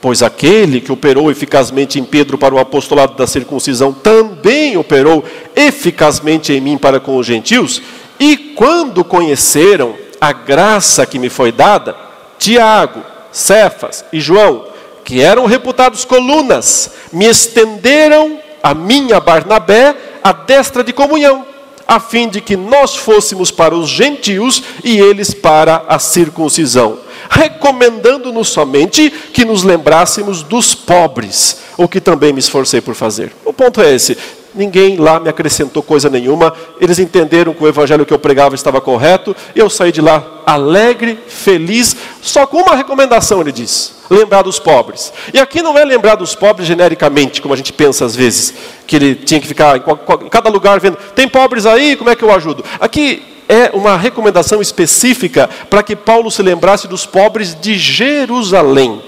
pois 0.00 0.22
aquele 0.22 0.80
que 0.80 0.90
operou 0.90 1.30
eficazmente 1.30 2.00
em 2.00 2.04
Pedro 2.04 2.38
para 2.38 2.54
o 2.54 2.58
apostolado 2.58 3.12
da 3.14 3.26
circuncisão 3.26 3.92
também 3.92 4.78
operou 4.78 5.22
eficazmente 5.54 6.54
em 6.54 6.60
mim 6.62 6.78
para 6.78 7.00
com 7.00 7.18
os 7.18 7.26
gentios, 7.26 7.82
e 8.18 8.34
quando 8.56 9.04
conheceram 9.04 9.94
a 10.18 10.32
graça 10.32 11.04
que 11.04 11.18
me 11.18 11.28
foi 11.28 11.52
dada, 11.52 11.94
Tiago, 12.38 13.02
Cefas 13.30 14.06
e 14.10 14.20
João 14.20 14.77
que 15.08 15.22
eram 15.22 15.46
reputados 15.46 16.04
colunas, 16.04 16.90
me 17.10 17.24
estenderam 17.24 18.38
a 18.62 18.74
minha 18.74 19.18
Barnabé 19.18 19.96
a 20.22 20.32
destra 20.32 20.84
de 20.84 20.92
comunhão, 20.92 21.46
a 21.86 21.98
fim 21.98 22.28
de 22.28 22.42
que 22.42 22.58
nós 22.58 22.94
fôssemos 22.94 23.50
para 23.50 23.74
os 23.74 23.88
gentios 23.88 24.62
e 24.84 24.98
eles 24.98 25.32
para 25.32 25.82
a 25.88 25.98
circuncisão. 25.98 26.98
recomendando-nos 27.30 28.48
somente 28.48 29.10
que 29.32 29.46
nos 29.46 29.62
lembrássemos 29.62 30.42
dos 30.42 30.74
pobres, 30.74 31.60
o 31.78 31.88
que 31.88 32.02
também 32.02 32.34
me 32.34 32.40
esforcei 32.40 32.82
por 32.82 32.94
fazer. 32.94 33.32
O 33.46 33.52
ponto 33.54 33.80
é 33.80 33.94
esse: 33.94 34.14
ninguém 34.54 34.96
lá 34.96 35.20
me 35.20 35.28
acrescentou 35.28 35.82
coisa 35.82 36.08
nenhuma, 36.08 36.52
eles 36.80 36.98
entenderam 36.98 37.54
que 37.54 37.62
o 37.62 37.68
evangelho 37.68 38.06
que 38.06 38.12
eu 38.12 38.18
pregava 38.18 38.54
estava 38.54 38.80
correto, 38.80 39.34
eu 39.54 39.68
saí 39.68 39.92
de 39.92 40.00
lá 40.00 40.42
alegre, 40.46 41.18
feliz, 41.26 41.96
só 42.22 42.46
com 42.46 42.58
uma 42.58 42.74
recomendação, 42.74 43.40
ele 43.40 43.52
diz: 43.52 43.96
lembrar 44.10 44.42
dos 44.42 44.58
pobres. 44.58 45.12
E 45.32 45.38
aqui 45.38 45.62
não 45.62 45.76
é 45.76 45.84
lembrar 45.84 46.14
dos 46.14 46.34
pobres 46.34 46.66
genericamente, 46.66 47.42
como 47.42 47.54
a 47.54 47.56
gente 47.56 47.72
pensa 47.72 48.04
às 48.04 48.16
vezes, 48.16 48.54
que 48.86 48.96
ele 48.96 49.14
tinha 49.14 49.40
que 49.40 49.46
ficar 49.46 49.76
em 49.76 50.28
cada 50.28 50.48
lugar 50.50 50.80
vendo, 50.80 50.96
tem 51.14 51.28
pobres 51.28 51.66
aí, 51.66 51.96
como 51.96 52.10
é 52.10 52.16
que 52.16 52.24
eu 52.24 52.32
ajudo? 52.32 52.64
Aqui 52.80 53.22
é 53.48 53.70
uma 53.72 53.96
recomendação 53.96 54.60
específica 54.60 55.48
para 55.70 55.82
que 55.82 55.96
Paulo 55.96 56.30
se 56.30 56.42
lembrasse 56.42 56.86
dos 56.86 57.06
pobres 57.06 57.54
de 57.58 57.78
Jerusalém. 57.78 59.02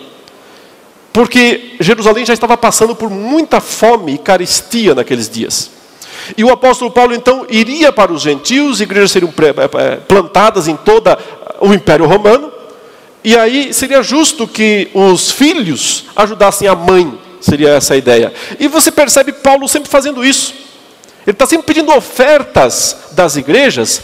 Porque 1.13 1.77
Jerusalém 1.81 2.25
já 2.25 2.33
estava 2.33 2.57
passando 2.57 2.95
por 2.95 3.11
muita 3.11 3.61
fome 3.61 4.15
e 4.15 4.19
carestia 4.19 4.95
naqueles 4.95 5.29
dias. 5.29 5.71
E 6.37 6.45
o 6.45 6.51
apóstolo 6.51 6.91
Paulo 6.91 7.15
então 7.15 7.47
iria 7.49 7.93
para 7.93 8.13
os 8.13 8.23
gentios, 8.23 8.81
igrejas 8.81 9.11
seriam 9.11 9.33
é, 9.39 9.93
é, 9.93 9.97
plantadas 9.97 10.69
em 10.69 10.77
todo 10.77 11.17
o 11.61 11.75
Império 11.75 12.07
Romano, 12.07 12.53
e 13.23 13.37
aí 13.37 13.73
seria 13.75 14.03
justo 14.03 14.47
que 14.47 14.89
os 14.95 15.31
filhos 15.31 16.07
ajudassem 16.17 16.69
a 16.69 16.75
mãe, 16.75 17.19
seria 17.41 17.71
essa 17.71 17.95
a 17.95 17.97
ideia. 17.97 18.33
E 18.59 18.69
você 18.69 18.91
percebe 18.91 19.33
Paulo 19.33 19.69
sempre 19.69 19.91
fazendo 19.91 20.25
isso. 20.25 20.55
Ele 21.27 21.35
está 21.35 21.47
sempre 21.47 21.67
pedindo 21.67 21.93
ofertas 21.93 22.97
das 23.13 23.37
igrejas 23.37 24.03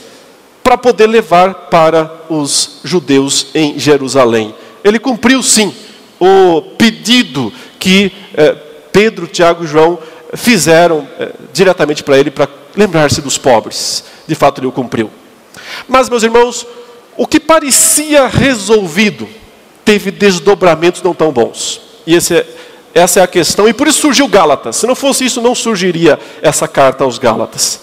para 0.62 0.76
poder 0.76 1.06
levar 1.06 1.54
para 1.70 2.10
os 2.28 2.80
judeus 2.84 3.46
em 3.54 3.78
Jerusalém. 3.78 4.54
Ele 4.84 4.98
cumpriu 4.98 5.42
sim 5.42 5.74
o 6.20 6.62
pedido 6.76 7.52
que 7.78 8.12
eh, 8.34 8.56
Pedro, 8.92 9.26
Tiago 9.26 9.64
e 9.64 9.66
João 9.66 9.98
fizeram 10.34 11.06
eh, 11.18 11.30
diretamente 11.52 12.02
para 12.02 12.18
ele 12.18 12.30
para 12.30 12.48
lembrar-se 12.76 13.20
dos 13.20 13.38
pobres. 13.38 14.04
De 14.26 14.34
fato, 14.34 14.60
ele 14.60 14.66
o 14.66 14.72
cumpriu. 14.72 15.10
Mas, 15.88 16.08
meus 16.08 16.22
irmãos, 16.22 16.66
o 17.16 17.26
que 17.26 17.40
parecia 17.40 18.26
resolvido 18.26 19.28
teve 19.84 20.10
desdobramentos 20.10 21.02
não 21.02 21.14
tão 21.14 21.32
bons. 21.32 21.80
E 22.06 22.14
é, 22.14 22.46
essa 22.94 23.20
é 23.20 23.22
a 23.22 23.26
questão, 23.26 23.68
e 23.68 23.72
por 23.72 23.86
isso 23.86 24.00
surgiu 24.00 24.26
Gálatas. 24.28 24.76
Se 24.76 24.86
não 24.86 24.94
fosse 24.94 25.24
isso, 25.24 25.40
não 25.40 25.54
surgiria 25.54 26.18
essa 26.42 26.66
carta 26.66 27.04
aos 27.04 27.18
Gálatas. 27.18 27.80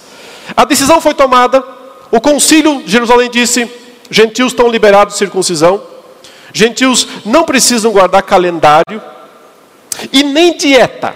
A 0.56 0.66
decisão 0.66 1.00
foi 1.00 1.14
tomada, 1.14 1.64
o 2.12 2.20
concílio 2.20 2.84
de 2.84 2.92
Jerusalém 2.92 3.30
disse: 3.30 3.70
gentios 4.10 4.52
estão 4.52 4.70
liberados 4.70 5.14
de 5.14 5.20
circuncisão, 5.20 5.82
gentios 6.54 7.08
não 7.26 7.44
precisam 7.44 7.92
guardar 7.92 8.22
calendário 8.22 9.02
e 10.12 10.24
nem 10.24 10.56
dieta. 10.56 11.14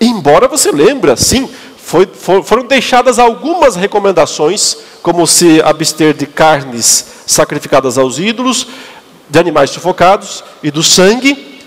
Embora 0.00 0.46
você 0.46 0.70
lembre, 0.70 1.14
sim, 1.16 1.50
foi, 1.76 2.06
for, 2.06 2.44
foram 2.44 2.64
deixadas 2.64 3.18
algumas 3.18 3.74
recomendações, 3.74 4.76
como 5.02 5.26
se 5.26 5.60
abster 5.62 6.14
de 6.14 6.26
carnes 6.26 7.04
sacrificadas 7.26 7.98
aos 7.98 8.18
ídolos, 8.18 8.68
de 9.28 9.38
animais 9.38 9.70
sufocados 9.70 10.44
e 10.62 10.70
do 10.70 10.82
sangue. 10.82 11.60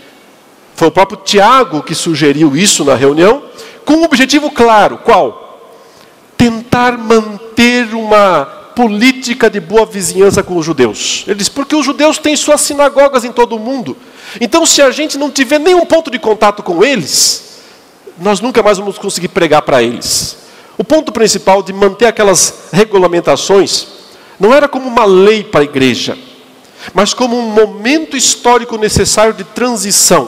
Foi 0.76 0.88
o 0.88 0.91
próprio 0.91 1.20
Tiago 1.24 1.84
que 1.84 1.93
sugeriu 1.93 2.55
isso 2.55 2.86
na 2.86 2.95
reunião, 2.95 3.43
com 3.86 3.93
um 3.95 4.03
objetivo 4.03 4.49
claro: 4.49 4.97
qual? 4.99 5.59
Tentar 6.38 6.97
manter 6.97 7.93
uma 7.93 8.61
política 8.82 9.47
de 9.47 9.59
boa 9.59 9.86
vizinhança 9.86 10.41
com 10.41 10.57
os 10.57 10.65
judeus. 10.65 11.23
Ele 11.27 11.36
diz, 11.36 11.47
porque 11.47 11.75
os 11.75 11.86
judeus 11.86 12.17
têm 12.17 12.36
suas 12.36 12.61
sinagogas 12.61 13.23
em 13.23 13.32
todo 13.32 13.55
o 13.55 13.59
mundo. 13.59 13.95
Então, 14.39 14.65
se 14.65 14.82
a 14.82 14.89
gente 14.89 15.19
não 15.19 15.29
tiver 15.29 15.59
nenhum 15.59 15.86
ponto 15.86 16.09
de 16.09 16.17
contato 16.17 16.63
com 16.63 16.84
eles, 16.84 17.59
nós 18.17 18.39
nunca 18.39 18.63
mais 18.63 18.79
vamos 18.79 18.97
conseguir 18.97 19.27
pregar 19.27 19.61
para 19.61 19.84
eles. 19.84 20.36
O 20.79 20.84
ponto 20.84 21.11
principal 21.11 21.61
de 21.61 21.71
manter 21.71 22.07
aquelas 22.07 22.69
regulamentações 22.73 23.86
não 24.39 24.51
era 24.51 24.67
como 24.67 24.88
uma 24.88 25.05
lei 25.05 25.43
para 25.43 25.59
a 25.59 25.63
igreja, 25.63 26.17
mas 26.91 27.13
como 27.13 27.38
um 27.38 27.51
momento 27.51 28.17
histórico 28.17 28.79
necessário 28.79 29.36
de 29.36 29.43
transição. 29.43 30.27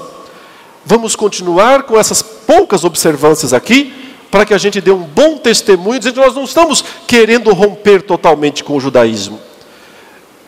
Vamos 0.86 1.16
continuar 1.16 1.84
com 1.84 1.98
essas 1.98 2.22
poucas 2.22 2.84
observâncias 2.84 3.52
aqui, 3.52 4.03
para 4.34 4.48
que 4.48 4.54
a 4.56 4.58
gente 4.58 4.82
dê 4.82 4.90
um 4.90 5.04
bom 5.04 5.38
testemunho, 5.38 6.00
dizendo 6.00 6.16
que 6.16 6.26
nós 6.26 6.34
não 6.34 6.46
estamos 6.46 6.84
querendo 7.06 7.54
romper 7.54 8.02
totalmente 8.02 8.64
com 8.64 8.76
o 8.76 8.80
judaísmo. 8.80 9.40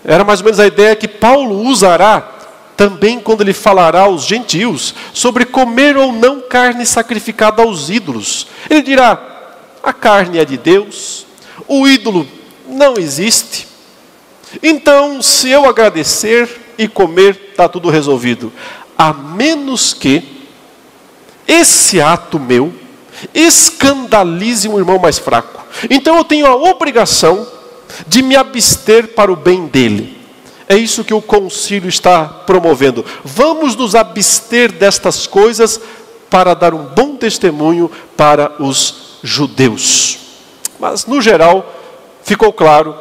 Era 0.03 0.23
mais 0.23 0.39
ou 0.39 0.45
menos 0.45 0.59
a 0.59 0.65
ideia 0.65 0.95
que 0.95 1.07
Paulo 1.07 1.61
usará 1.61 2.19
também 2.75 3.19
quando 3.19 3.41
ele 3.41 3.53
falará 3.53 4.01
aos 4.01 4.25
gentios 4.25 4.95
sobre 5.13 5.45
comer 5.45 5.97
ou 5.97 6.11
não 6.11 6.41
carne 6.41 6.83
sacrificada 6.83 7.61
aos 7.61 7.91
ídolos. 7.91 8.47
Ele 8.67 8.81
dirá: 8.81 9.21
a 9.83 9.93
carne 9.93 10.39
é 10.39 10.45
de 10.45 10.57
Deus, 10.57 11.27
o 11.67 11.87
ídolo 11.87 12.27
não 12.67 12.95
existe. 12.97 13.67
Então, 14.63 15.21
se 15.21 15.51
eu 15.51 15.63
agradecer 15.69 16.49
e 16.75 16.87
comer, 16.87 17.49
está 17.51 17.69
tudo 17.69 17.91
resolvido. 17.91 18.51
A 18.97 19.13
menos 19.13 19.93
que 19.93 20.23
esse 21.47 22.01
ato 22.01 22.39
meu 22.39 22.73
escandalize 23.33 24.67
um 24.67 24.77
irmão 24.77 24.99
mais 24.99 25.17
fraco. 25.17 25.63
Então 25.89 26.15
eu 26.15 26.23
tenho 26.23 26.45
a 26.45 26.55
obrigação 26.55 27.47
de 28.07 28.21
me 28.21 28.35
abster 28.35 29.09
para 29.09 29.31
o 29.31 29.35
bem 29.35 29.67
dele. 29.67 30.17
É 30.67 30.75
isso 30.75 31.03
que 31.03 31.13
o 31.13 31.21
concílio 31.21 31.89
está 31.89 32.25
promovendo. 32.25 33.05
Vamos 33.23 33.75
nos 33.75 33.93
abster 33.93 34.71
destas 34.71 35.27
coisas 35.27 35.79
para 36.29 36.53
dar 36.53 36.73
um 36.73 36.85
bom 36.85 37.15
testemunho 37.15 37.89
para 38.17 38.61
os 38.61 39.19
judeus. 39.23 40.17
Mas, 40.79 41.05
no 41.05 41.21
geral, 41.21 41.73
ficou 42.23 42.51
claro 42.51 42.95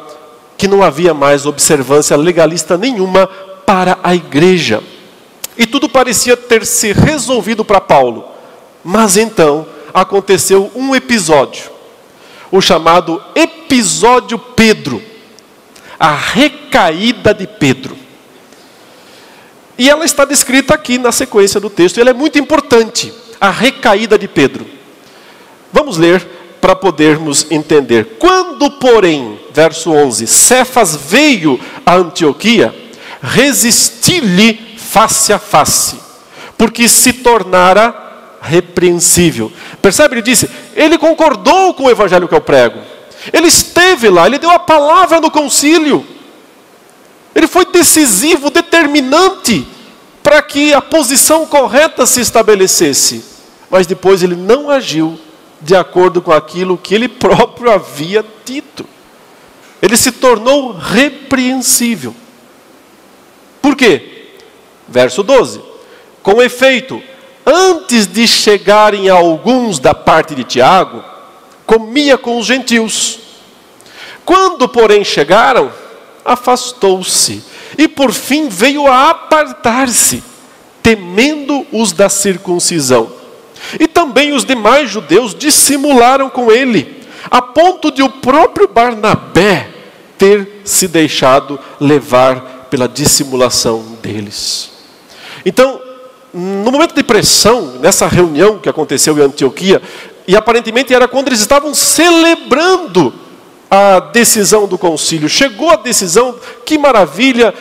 que 0.57 0.67
não 0.67 0.83
havia 0.83 1.13
mais 1.13 1.45
observância 1.45 2.15
legalista 2.15 2.77
nenhuma 2.77 3.27
para 3.65 3.97
a 4.03 4.15
igreja. 4.15 4.81
E 5.57 5.65
tudo 5.65 5.89
parecia 5.89 6.37
ter 6.37 6.65
se 6.65 6.93
resolvido 6.93 7.65
para 7.65 7.81
Paulo. 7.81 8.25
Mas 8.83 9.17
então, 9.17 9.65
aconteceu 9.95 10.69
um 10.75 10.93
episódio, 10.93 11.71
o 12.51 12.59
chamado 12.59 13.23
episódio 13.33 14.37
Pedro, 14.37 15.01
a 15.97 16.13
recaída 16.13 17.33
de 17.33 17.47
Pedro. 17.47 17.97
E 19.77 19.89
ela 19.89 20.03
está 20.03 20.25
descrita 20.25 20.73
aqui 20.73 20.97
na 20.97 21.13
sequência 21.13 21.61
do 21.61 21.69
texto, 21.69 21.97
ela 21.97 22.09
é 22.09 22.13
muito 22.13 22.37
importante, 22.37 23.13
a 23.39 23.49
recaída 23.49 24.17
de 24.19 24.27
Pedro. 24.27 24.65
Vamos 25.71 25.97
ler 25.97 26.27
para 26.59 26.75
podermos 26.75 27.49
entender. 27.49 28.17
Quando, 28.19 28.69
porém, 28.71 29.39
verso 29.53 29.91
11, 29.91 30.27
Cefas 30.27 30.95
veio 30.95 31.57
a 31.85 31.95
Antioquia, 31.95 32.75
resisti-lhe 33.21 34.75
face 34.77 35.31
a 35.31 35.39
face, 35.39 35.97
porque 36.57 36.89
se 36.89 37.13
tornara 37.13 38.04
repreensível. 38.45 39.51
Percebe? 39.81 40.15
Ele 40.15 40.21
disse: 40.21 40.49
ele 40.75 40.97
concordou 40.97 41.73
com 41.73 41.83
o 41.83 41.89
evangelho 41.89 42.27
que 42.27 42.35
eu 42.35 42.41
prego. 42.41 42.79
Ele 43.33 43.47
esteve 43.47 44.09
lá, 44.09 44.27
ele 44.27 44.37
deu 44.37 44.51
a 44.51 44.59
palavra 44.59 45.19
no 45.19 45.31
concílio. 45.31 46.05
Ele 47.33 47.47
foi 47.47 47.65
decisivo, 47.65 48.49
determinante 48.49 49.67
para 50.23 50.41
que 50.41 50.73
a 50.73 50.81
posição 50.81 51.45
correta 51.45 52.05
se 52.05 52.21
estabelecesse. 52.21 53.23
Mas 53.69 53.85
depois 53.85 54.23
ele 54.23 54.35
não 54.35 54.69
agiu 54.69 55.19
de 55.61 55.75
acordo 55.75 56.21
com 56.21 56.31
aquilo 56.31 56.77
que 56.77 56.95
ele 56.95 57.07
próprio 57.09 57.71
havia 57.71 58.23
dito. 58.45 58.85
Ele 59.81 59.97
se 59.97 60.11
tornou 60.11 60.71
repreensível. 60.71 62.15
Por 63.61 63.75
quê? 63.75 64.37
Verso 64.87 65.23
12. 65.23 65.61
Com 66.23 66.41
efeito, 66.41 67.01
antes 67.45 68.07
de 68.07 68.27
chegarem 68.27 69.09
alguns 69.09 69.79
da 69.79 69.93
parte 69.93 70.33
de 70.33 70.43
Tiago, 70.43 71.03
comia 71.65 72.17
com 72.17 72.39
os 72.39 72.45
gentios. 72.45 73.19
Quando, 74.23 74.67
porém, 74.67 75.03
chegaram, 75.03 75.71
afastou-se 76.23 77.43
e 77.77 77.87
por 77.87 78.11
fim 78.11 78.49
veio 78.49 78.87
a 78.87 79.11
apartar-se, 79.11 80.23
temendo 80.81 81.65
os 81.71 81.91
da 81.91 82.09
circuncisão. 82.09 83.11
E 83.79 83.87
também 83.87 84.33
os 84.33 84.45
demais 84.45 84.89
judeus 84.89 85.35
dissimularam 85.35 86.29
com 86.29 86.51
ele, 86.51 87.03
a 87.29 87.41
ponto 87.41 87.91
de 87.91 88.01
o 88.01 88.09
próprio 88.09 88.67
Barnabé 88.67 89.69
ter 90.17 90.61
se 90.63 90.87
deixado 90.87 91.59
levar 91.79 92.67
pela 92.69 92.87
dissimulação 92.87 93.97
deles. 94.01 94.71
Então, 95.45 95.79
no 96.37 96.69
momento 96.69 96.93
de 96.93 97.01
pressão, 97.01 97.77
nessa 97.79 98.07
reunião 98.07 98.59
que 98.59 98.67
aconteceu 98.67 99.17
em 99.17 99.21
Antioquia, 99.21 99.81
e 100.27 100.35
aparentemente 100.35 100.93
era 100.93 101.07
quando 101.07 101.27
eles 101.29 101.39
estavam 101.39 101.73
celebrando 101.73 103.13
a 103.71 104.01
decisão 104.01 104.67
do 104.67 104.77
concílio. 104.77 105.29
Chegou 105.29 105.69
a 105.69 105.77
decisão, 105.77 106.35
que 106.65 106.77
maravilha, 106.77 107.53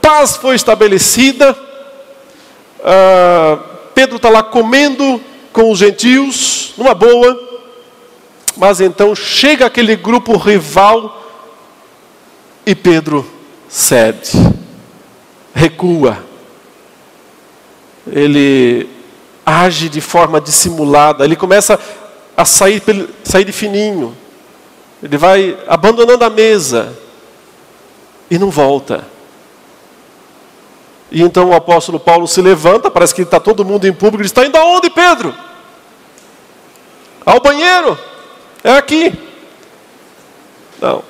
paz 0.00 0.36
foi 0.36 0.54
estabelecida, 0.54 1.56
ah, 2.84 3.58
Pedro 3.92 4.16
está 4.16 4.28
lá 4.28 4.44
comendo 4.44 5.20
com 5.52 5.72
os 5.72 5.78
gentios, 5.80 6.74
numa 6.78 6.94
boa, 6.94 7.36
mas 8.56 8.80
então 8.80 9.16
chega 9.16 9.66
aquele 9.66 9.96
grupo 9.96 10.36
rival 10.36 11.26
e 12.64 12.72
Pedro 12.72 13.28
cede, 13.68 14.30
recua. 15.52 16.31
Ele 18.06 18.88
age 19.44 19.88
de 19.88 20.00
forma 20.00 20.40
dissimulada, 20.40 21.24
ele 21.24 21.36
começa 21.36 21.78
a 22.36 22.44
sair, 22.44 22.82
sair 23.24 23.44
de 23.44 23.52
fininho, 23.52 24.16
ele 25.02 25.16
vai 25.16 25.58
abandonando 25.66 26.24
a 26.24 26.30
mesa 26.30 26.96
e 28.30 28.38
não 28.38 28.50
volta. 28.50 29.04
E 31.10 31.20
então 31.22 31.50
o 31.50 31.54
apóstolo 31.54 32.00
Paulo 32.00 32.26
se 32.26 32.40
levanta, 32.40 32.90
parece 32.90 33.14
que 33.14 33.22
está 33.22 33.38
todo 33.38 33.64
mundo 33.64 33.86
em 33.86 33.92
público, 33.92 34.22
e 34.22 34.26
está 34.26 34.46
indo 34.46 34.56
aonde, 34.56 34.88
Pedro? 34.88 35.34
Ao 37.26 37.40
banheiro. 37.40 37.98
É 38.64 38.72
aqui. 38.72 39.12
Não. 40.80 40.98
O 40.98 41.04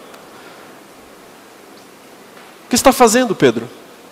que 2.68 2.74
está 2.74 2.93
fazendo, 2.93 3.34
Pedro? 3.34 3.68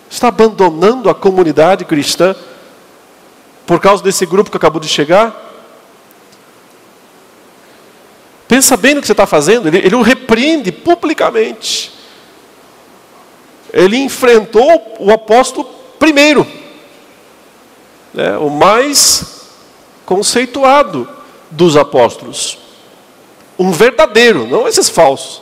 Está 0.09 0.29
abandonando 0.29 1.09
a 1.09 1.15
comunidade 1.15 1.83
cristã 1.83 2.35
por 3.71 3.79
causa 3.79 4.03
desse 4.03 4.25
grupo 4.25 4.51
que 4.51 4.57
acabou 4.57 4.81
de 4.81 4.89
chegar? 4.89 5.33
Pensa 8.45 8.75
bem 8.75 8.95
no 8.95 8.99
que 8.99 9.07
você 9.07 9.13
está 9.13 9.25
fazendo. 9.25 9.69
Ele, 9.69 9.77
ele 9.77 9.95
o 9.95 10.01
repreende 10.01 10.73
publicamente. 10.73 11.89
Ele 13.71 13.95
enfrentou 13.95 14.97
o 14.99 15.09
apóstolo 15.09 15.69
primeiro, 15.97 16.45
né, 18.13 18.37
o 18.39 18.49
mais 18.49 19.47
conceituado 20.05 21.07
dos 21.49 21.77
apóstolos. 21.77 22.57
Um 23.57 23.71
verdadeiro, 23.71 24.45
não 24.47 24.67
esses 24.67 24.89
falsos. 24.89 25.41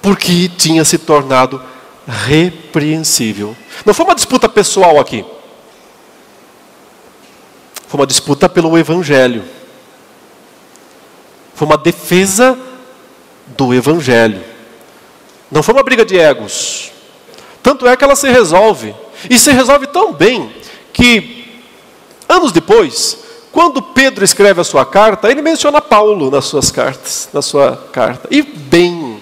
Porque 0.00 0.48
tinha 0.56 0.84
se 0.84 0.98
tornado 0.98 1.60
repreensível. 2.06 3.56
Não 3.84 3.92
foi 3.92 4.06
uma 4.06 4.14
disputa 4.14 4.48
pessoal 4.48 5.00
aqui. 5.00 5.24
Foi 7.92 8.00
uma 8.00 8.06
disputa 8.06 8.48
pelo 8.48 8.78
Evangelho. 8.78 9.44
Foi 11.54 11.66
uma 11.66 11.76
defesa 11.76 12.58
do 13.48 13.74
Evangelho. 13.74 14.42
Não 15.50 15.62
foi 15.62 15.74
uma 15.74 15.82
briga 15.82 16.02
de 16.02 16.18
egos. 16.18 16.90
Tanto 17.62 17.86
é 17.86 17.94
que 17.94 18.02
ela 18.02 18.16
se 18.16 18.30
resolve. 18.30 18.94
E 19.28 19.38
se 19.38 19.52
resolve 19.52 19.86
tão 19.88 20.10
bem 20.10 20.50
que, 20.90 21.60
anos 22.26 22.50
depois, 22.50 23.18
quando 23.52 23.82
Pedro 23.82 24.24
escreve 24.24 24.62
a 24.62 24.64
sua 24.64 24.86
carta, 24.86 25.30
ele 25.30 25.42
menciona 25.42 25.82
Paulo 25.82 26.30
nas 26.30 26.46
suas 26.46 26.70
cartas, 26.70 27.28
na 27.30 27.42
sua 27.42 27.76
carta. 27.92 28.26
E 28.30 28.40
bem. 28.40 29.20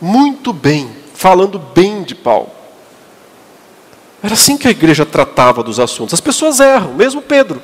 Muito 0.00 0.52
bem, 0.52 0.90
falando 1.14 1.56
bem 1.56 2.02
de 2.02 2.16
Paulo. 2.16 2.63
Era 4.24 4.32
assim 4.32 4.56
que 4.56 4.66
a 4.66 4.70
igreja 4.70 5.04
tratava 5.04 5.62
dos 5.62 5.78
assuntos. 5.78 6.14
As 6.14 6.20
pessoas 6.20 6.58
erram, 6.58 6.94
mesmo 6.94 7.20
Pedro. 7.20 7.62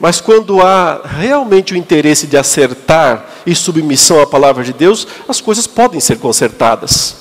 Mas 0.00 0.20
quando 0.20 0.60
há 0.60 1.00
realmente 1.04 1.72
o 1.72 1.76
interesse 1.76 2.26
de 2.26 2.36
acertar 2.36 3.24
e 3.46 3.54
submissão 3.54 4.20
à 4.20 4.26
palavra 4.26 4.64
de 4.64 4.72
Deus, 4.72 5.06
as 5.28 5.40
coisas 5.40 5.64
podem 5.64 6.00
ser 6.00 6.18
consertadas. 6.18 7.14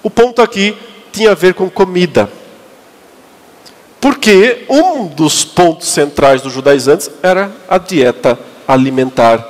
O 0.00 0.08
ponto 0.08 0.40
aqui 0.40 0.76
tinha 1.10 1.32
a 1.32 1.34
ver 1.34 1.54
com 1.54 1.68
comida. 1.68 2.30
Porque 4.00 4.64
um 4.68 5.08
dos 5.08 5.44
pontos 5.44 5.88
centrais 5.88 6.40
dos 6.40 6.52
judaizantes 6.52 7.10
era 7.20 7.50
a 7.68 7.78
dieta 7.78 8.38
alimentar 8.68 9.44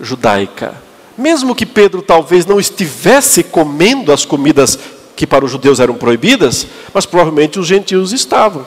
judaica. 0.00 0.74
Mesmo 1.18 1.54
que 1.54 1.66
Pedro 1.66 2.00
talvez 2.00 2.46
não 2.46 2.58
estivesse 2.58 3.42
comendo 3.42 4.10
as 4.10 4.24
comidas 4.24 4.78
que 5.18 5.26
para 5.26 5.44
os 5.44 5.50
judeus 5.50 5.80
eram 5.80 5.96
proibidas, 5.96 6.64
mas 6.94 7.04
provavelmente 7.04 7.58
os 7.58 7.66
gentios 7.66 8.12
estavam. 8.12 8.64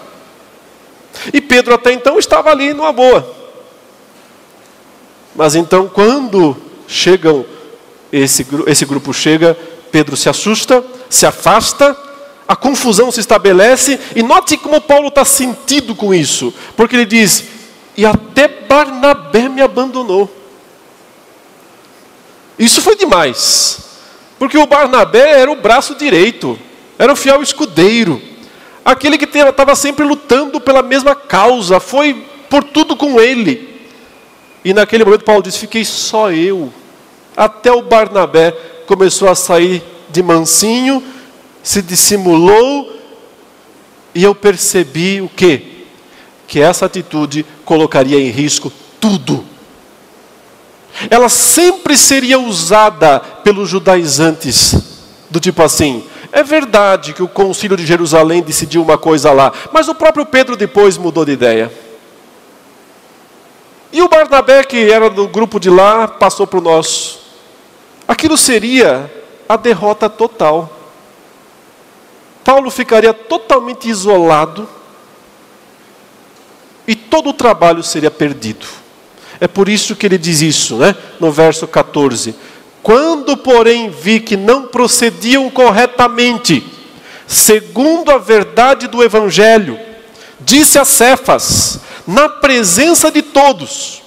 E 1.31 1.39
Pedro 1.39 1.73
até 1.73 1.93
então 1.93 2.19
estava 2.19 2.51
ali 2.51 2.73
numa 2.73 2.91
boa. 2.91 3.25
Mas 5.33 5.55
então, 5.55 5.87
quando 5.87 6.57
chegam, 6.89 7.45
esse, 8.11 8.45
esse 8.67 8.83
grupo 8.83 9.13
chega, 9.13 9.57
Pedro 9.93 10.17
se 10.17 10.27
assusta, 10.27 10.83
se 11.09 11.25
afasta, 11.25 11.95
a 12.45 12.53
confusão 12.53 13.09
se 13.13 13.21
estabelece, 13.21 13.97
e 14.13 14.21
note 14.21 14.57
como 14.57 14.81
Paulo 14.81 15.07
está 15.07 15.23
sentido 15.23 15.95
com 15.95 16.13
isso, 16.13 16.53
porque 16.75 16.97
ele 16.97 17.05
diz: 17.05 17.45
E 17.95 18.05
até 18.05 18.49
Barnabé 18.49 19.47
me 19.47 19.61
abandonou. 19.61 20.29
Isso 22.59 22.81
foi 22.81 22.97
demais, 22.97 23.90
porque 24.41 24.57
o 24.57 24.65
Barnabé 24.65 25.39
era 25.39 25.51
o 25.51 25.55
braço 25.55 25.93
direito, 25.93 26.57
era 26.97 27.13
o 27.13 27.15
fiel 27.15 27.43
escudeiro, 27.43 28.19
aquele 28.83 29.15
que 29.15 29.25
estava 29.25 29.75
sempre 29.75 30.03
lutando 30.03 30.59
pela 30.59 30.81
mesma 30.81 31.13
causa, 31.13 31.79
foi 31.79 32.25
por 32.49 32.63
tudo 32.63 32.95
com 32.95 33.21
ele. 33.21 33.79
E 34.65 34.73
naquele 34.73 35.05
momento 35.05 35.25
Paulo 35.25 35.43
diz: 35.43 35.57
Fiquei 35.57 35.85
só 35.85 36.31
eu. 36.31 36.73
Até 37.37 37.71
o 37.71 37.83
Barnabé 37.83 38.49
começou 38.87 39.29
a 39.29 39.35
sair 39.35 39.83
de 40.09 40.23
mansinho, 40.23 41.03
se 41.61 41.79
dissimulou, 41.79 42.99
e 44.15 44.23
eu 44.23 44.33
percebi 44.33 45.21
o 45.21 45.29
quê? 45.29 45.83
Que 46.47 46.59
essa 46.59 46.87
atitude 46.87 47.45
colocaria 47.63 48.17
em 48.19 48.31
risco 48.31 48.73
tudo. 48.99 49.45
Ela 51.09 51.29
sempre 51.29 51.97
seria 51.97 52.39
usada 52.39 53.19
pelos 53.19 53.69
judaizantes, 53.69 54.75
do 55.29 55.39
tipo 55.39 55.61
assim: 55.63 56.03
é 56.31 56.43
verdade 56.43 57.13
que 57.13 57.23
o 57.23 57.27
concílio 57.27 57.75
de 57.75 57.85
Jerusalém 57.85 58.41
decidiu 58.41 58.81
uma 58.81 58.97
coisa 58.97 59.31
lá, 59.31 59.51
mas 59.71 59.87
o 59.87 59.95
próprio 59.95 60.25
Pedro 60.25 60.55
depois 60.55 60.97
mudou 60.97 61.25
de 61.25 61.33
ideia. 61.33 61.71
E 63.91 64.01
o 64.01 64.07
Barnabé, 64.07 64.63
que 64.63 64.89
era 64.89 65.09
do 65.09 65.27
grupo 65.27 65.59
de 65.59 65.69
lá, 65.69 66.07
passou 66.07 66.47
para 66.47 66.59
o 66.59 66.61
nosso. 66.61 67.19
Aquilo 68.07 68.37
seria 68.37 69.11
a 69.49 69.57
derrota 69.57 70.09
total. 70.09 70.77
Paulo 72.43 72.71
ficaria 72.71 73.13
totalmente 73.13 73.89
isolado 73.89 74.67
e 76.87 76.95
todo 76.95 77.29
o 77.29 77.33
trabalho 77.33 77.83
seria 77.83 78.09
perdido. 78.09 78.65
É 79.41 79.47
por 79.47 79.67
isso 79.67 79.95
que 79.95 80.05
ele 80.05 80.19
diz 80.19 80.39
isso, 80.41 80.75
né? 80.75 80.95
No 81.19 81.31
verso 81.31 81.67
14: 81.67 82.35
Quando, 82.83 83.35
porém, 83.35 83.89
vi 83.89 84.19
que 84.19 84.37
não 84.37 84.67
procediam 84.67 85.49
corretamente, 85.49 86.63
segundo 87.25 88.11
a 88.11 88.19
verdade 88.19 88.87
do 88.87 89.01
evangelho, 89.03 89.79
disse 90.39 90.77
a 90.77 90.85
Cefas, 90.85 91.79
na 92.05 92.29
presença 92.29 93.09
de 93.09 93.23
todos: 93.23 94.03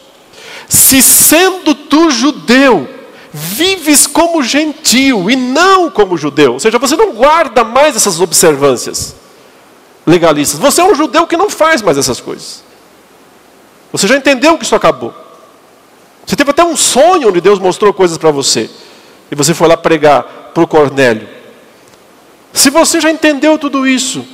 Se 0.69 1.03
sendo 1.03 1.75
tu 1.75 2.13
judeu, 2.13 2.89
vives 3.33 4.07
como 4.07 4.41
gentio 4.41 5.29
e 5.29 5.35
não 5.35 5.91
como 5.91 6.17
judeu. 6.17 6.53
Ou 6.53 6.61
seja, 6.61 6.79
você 6.79 6.95
não 6.95 7.13
guarda 7.13 7.65
mais 7.65 7.97
essas 7.97 8.21
observâncias 8.21 9.17
legalistas. 10.07 10.61
Você 10.61 10.81
é 10.81 10.85
um 10.85 10.95
judeu 10.95 11.27
que 11.27 11.37
não 11.37 11.51
faz 11.51 11.83
mais 11.83 11.99
essas 11.99 12.21
coisas. 12.21 12.63
Você 13.91 14.07
já 14.07 14.17
entendeu 14.17 14.57
que 14.57 14.65
isso 14.65 14.77
acabou. 14.77 15.24
Você 16.27 16.37
teve 16.37 16.51
até 16.51 16.65
um 16.65 16.77
sonho 16.77 17.29
onde 17.29 17.41
Deus 17.41 17.59
mostrou 17.59 17.93
coisas 17.93 18.17
para 18.17 18.31
você. 18.31 18.71
E 19.31 19.35
você 19.35 19.55
foi 19.55 19.69
lá 19.69 19.77
pregar 19.77 20.23
para 20.55 20.63
o 20.63 20.67
Cornélio. 20.67 21.29
Se 22.53 22.71
você 22.71 23.01
já 23.01 23.11
entendeu 23.11 23.59
tudo 23.59 23.87
isso, 23.87 24.25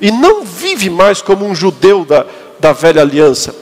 e 0.00 0.10
não 0.10 0.44
vive 0.44 0.88
mais 0.88 1.20
como 1.20 1.44
um 1.44 1.54
judeu 1.54 2.04
da, 2.04 2.24
da 2.58 2.72
velha 2.72 3.02
aliança, 3.02 3.54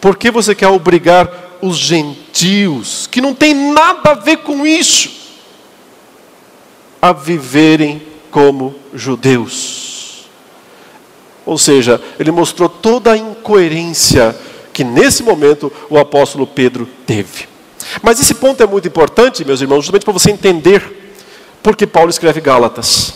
por 0.00 0.16
que 0.16 0.30
você 0.30 0.54
quer 0.54 0.68
obrigar 0.68 1.58
os 1.60 1.76
gentios, 1.76 3.06
que 3.06 3.20
não 3.20 3.34
tem 3.34 3.54
nada 3.54 4.10
a 4.10 4.14
ver 4.14 4.38
com 4.38 4.66
isso, 4.66 5.10
a 7.02 7.12
viverem 7.12 8.02
como 8.30 8.74
judeus. 8.94 10.28
Ou 11.44 11.58
seja, 11.58 12.00
ele 12.18 12.30
mostrou 12.30 12.68
toda 12.68 13.12
a 13.12 13.16
incoerência 13.16 14.36
que 14.72 14.84
nesse 14.84 15.22
momento 15.22 15.72
o 15.88 15.98
apóstolo 15.98 16.46
Pedro 16.46 16.88
teve. 17.06 17.48
Mas 18.02 18.20
esse 18.20 18.34
ponto 18.34 18.62
é 18.62 18.66
muito 18.66 18.88
importante, 18.88 19.44
meus 19.44 19.60
irmãos, 19.60 19.82
justamente 19.82 20.04
para 20.04 20.12
você 20.12 20.30
entender 20.30 21.00
porque 21.62 21.86
Paulo 21.86 22.10
escreve 22.10 22.40
Gálatas. 22.40 23.14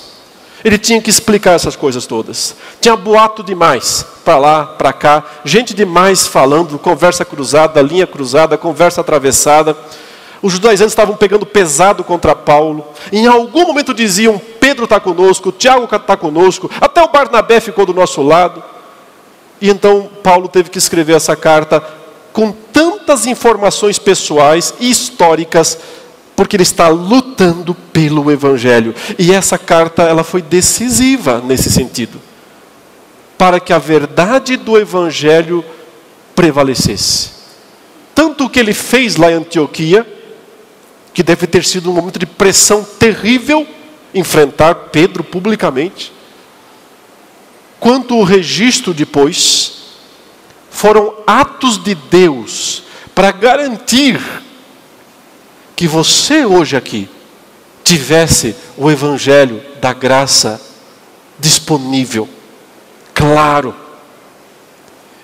Ele 0.65 0.79
tinha 0.79 1.01
que 1.01 1.11
explicar 1.11 1.53
essas 1.53 1.77
coisas 1.77 2.07
todas. 2.07 2.57
Tinha 2.81 2.97
boato 2.97 3.43
demais, 3.43 4.05
para 4.25 4.39
lá, 4.39 4.65
para 4.65 4.93
cá, 4.95 5.23
gente 5.45 5.75
demais 5.75 6.27
falando, 6.27 6.79
conversa 6.79 7.25
cruzada, 7.25 7.83
linha 7.83 8.07
cruzada, 8.07 8.57
conversa 8.57 9.03
atravessada. 9.03 9.77
Os 10.41 10.55
judaizantes 10.55 10.93
estavam 10.93 11.17
pegando 11.17 11.45
pesado 11.45 12.03
contra 12.03 12.35
Paulo. 12.35 12.85
Em 13.13 13.27
algum 13.27 13.67
momento 13.67 13.93
diziam: 13.93 14.41
Pedro 14.59 14.85
está 14.85 14.99
conosco, 14.99 15.53
Tiago 15.53 15.85
está 15.85 16.17
conosco, 16.17 16.71
até 16.81 17.03
o 17.03 17.09
Barnabé 17.09 17.61
ficou 17.61 17.85
do 17.85 17.93
nosso 17.93 18.23
lado. 18.23 18.63
E 19.65 19.71
então 19.71 20.11
Paulo 20.23 20.47
teve 20.47 20.69
que 20.69 20.77
escrever 20.77 21.17
essa 21.17 21.35
carta 21.35 21.83
com 22.35 22.53
tantas 22.53 23.25
informações 23.25 23.99
pessoais 23.99 24.75
e 24.79 24.91
históricas, 24.91 25.79
porque 26.37 26.55
ele 26.55 26.65
está 26.65 26.89
lutando 26.89 27.75
pelo 27.75 28.31
evangelho. 28.31 28.95
E 29.19 29.33
essa 29.33 29.57
carta 29.57 30.03
ela 30.03 30.23
foi 30.23 30.43
decisiva 30.43 31.43
nesse 31.43 31.71
sentido, 31.71 32.21
para 33.39 33.59
que 33.59 33.73
a 33.73 33.79
verdade 33.79 34.59
do 34.59 34.77
evangelho 34.77 35.65
prevalecesse. 36.37 37.31
Tanto 38.15 38.45
o 38.45 38.51
que 38.51 38.61
ele 38.61 38.75
fez 38.75 39.17
lá 39.17 39.33
em 39.33 39.37
Antioquia, 39.37 40.07
que 41.15 41.23
deve 41.23 41.47
ter 41.47 41.65
sido 41.65 41.91
um 41.91 41.95
momento 41.95 42.19
de 42.19 42.27
pressão 42.27 42.85
terrível 42.85 43.67
enfrentar 44.13 44.75
Pedro 44.93 45.25
publicamente, 45.25 46.13
quanto 47.85 48.17
o 48.17 48.25
registro 48.25 48.95
depois, 48.95 49.73
foram 50.71 51.17
atos 51.27 51.77
de 51.77 51.95
Deus 51.95 52.83
para 53.15 53.31
garantir 53.31 54.19
que 55.77 55.87
você 55.87 56.47
hoje 56.47 56.79
aqui 56.79 57.11
tivesse 57.85 58.57
o 58.79 58.91
Evangelho 58.91 59.63
da 59.83 59.93
graça 59.93 60.59
disponível, 61.39 62.27
claro. 63.13 63.77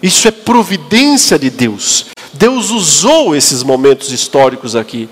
Isso 0.03 0.29
é 0.29 0.31
providência 0.31 1.39
de 1.39 1.49
Deus. 1.49 2.09
Deus 2.35 2.69
usou 2.69 3.35
esses 3.35 3.63
momentos 3.63 4.13
históricos 4.13 4.77
aqui 4.77 5.09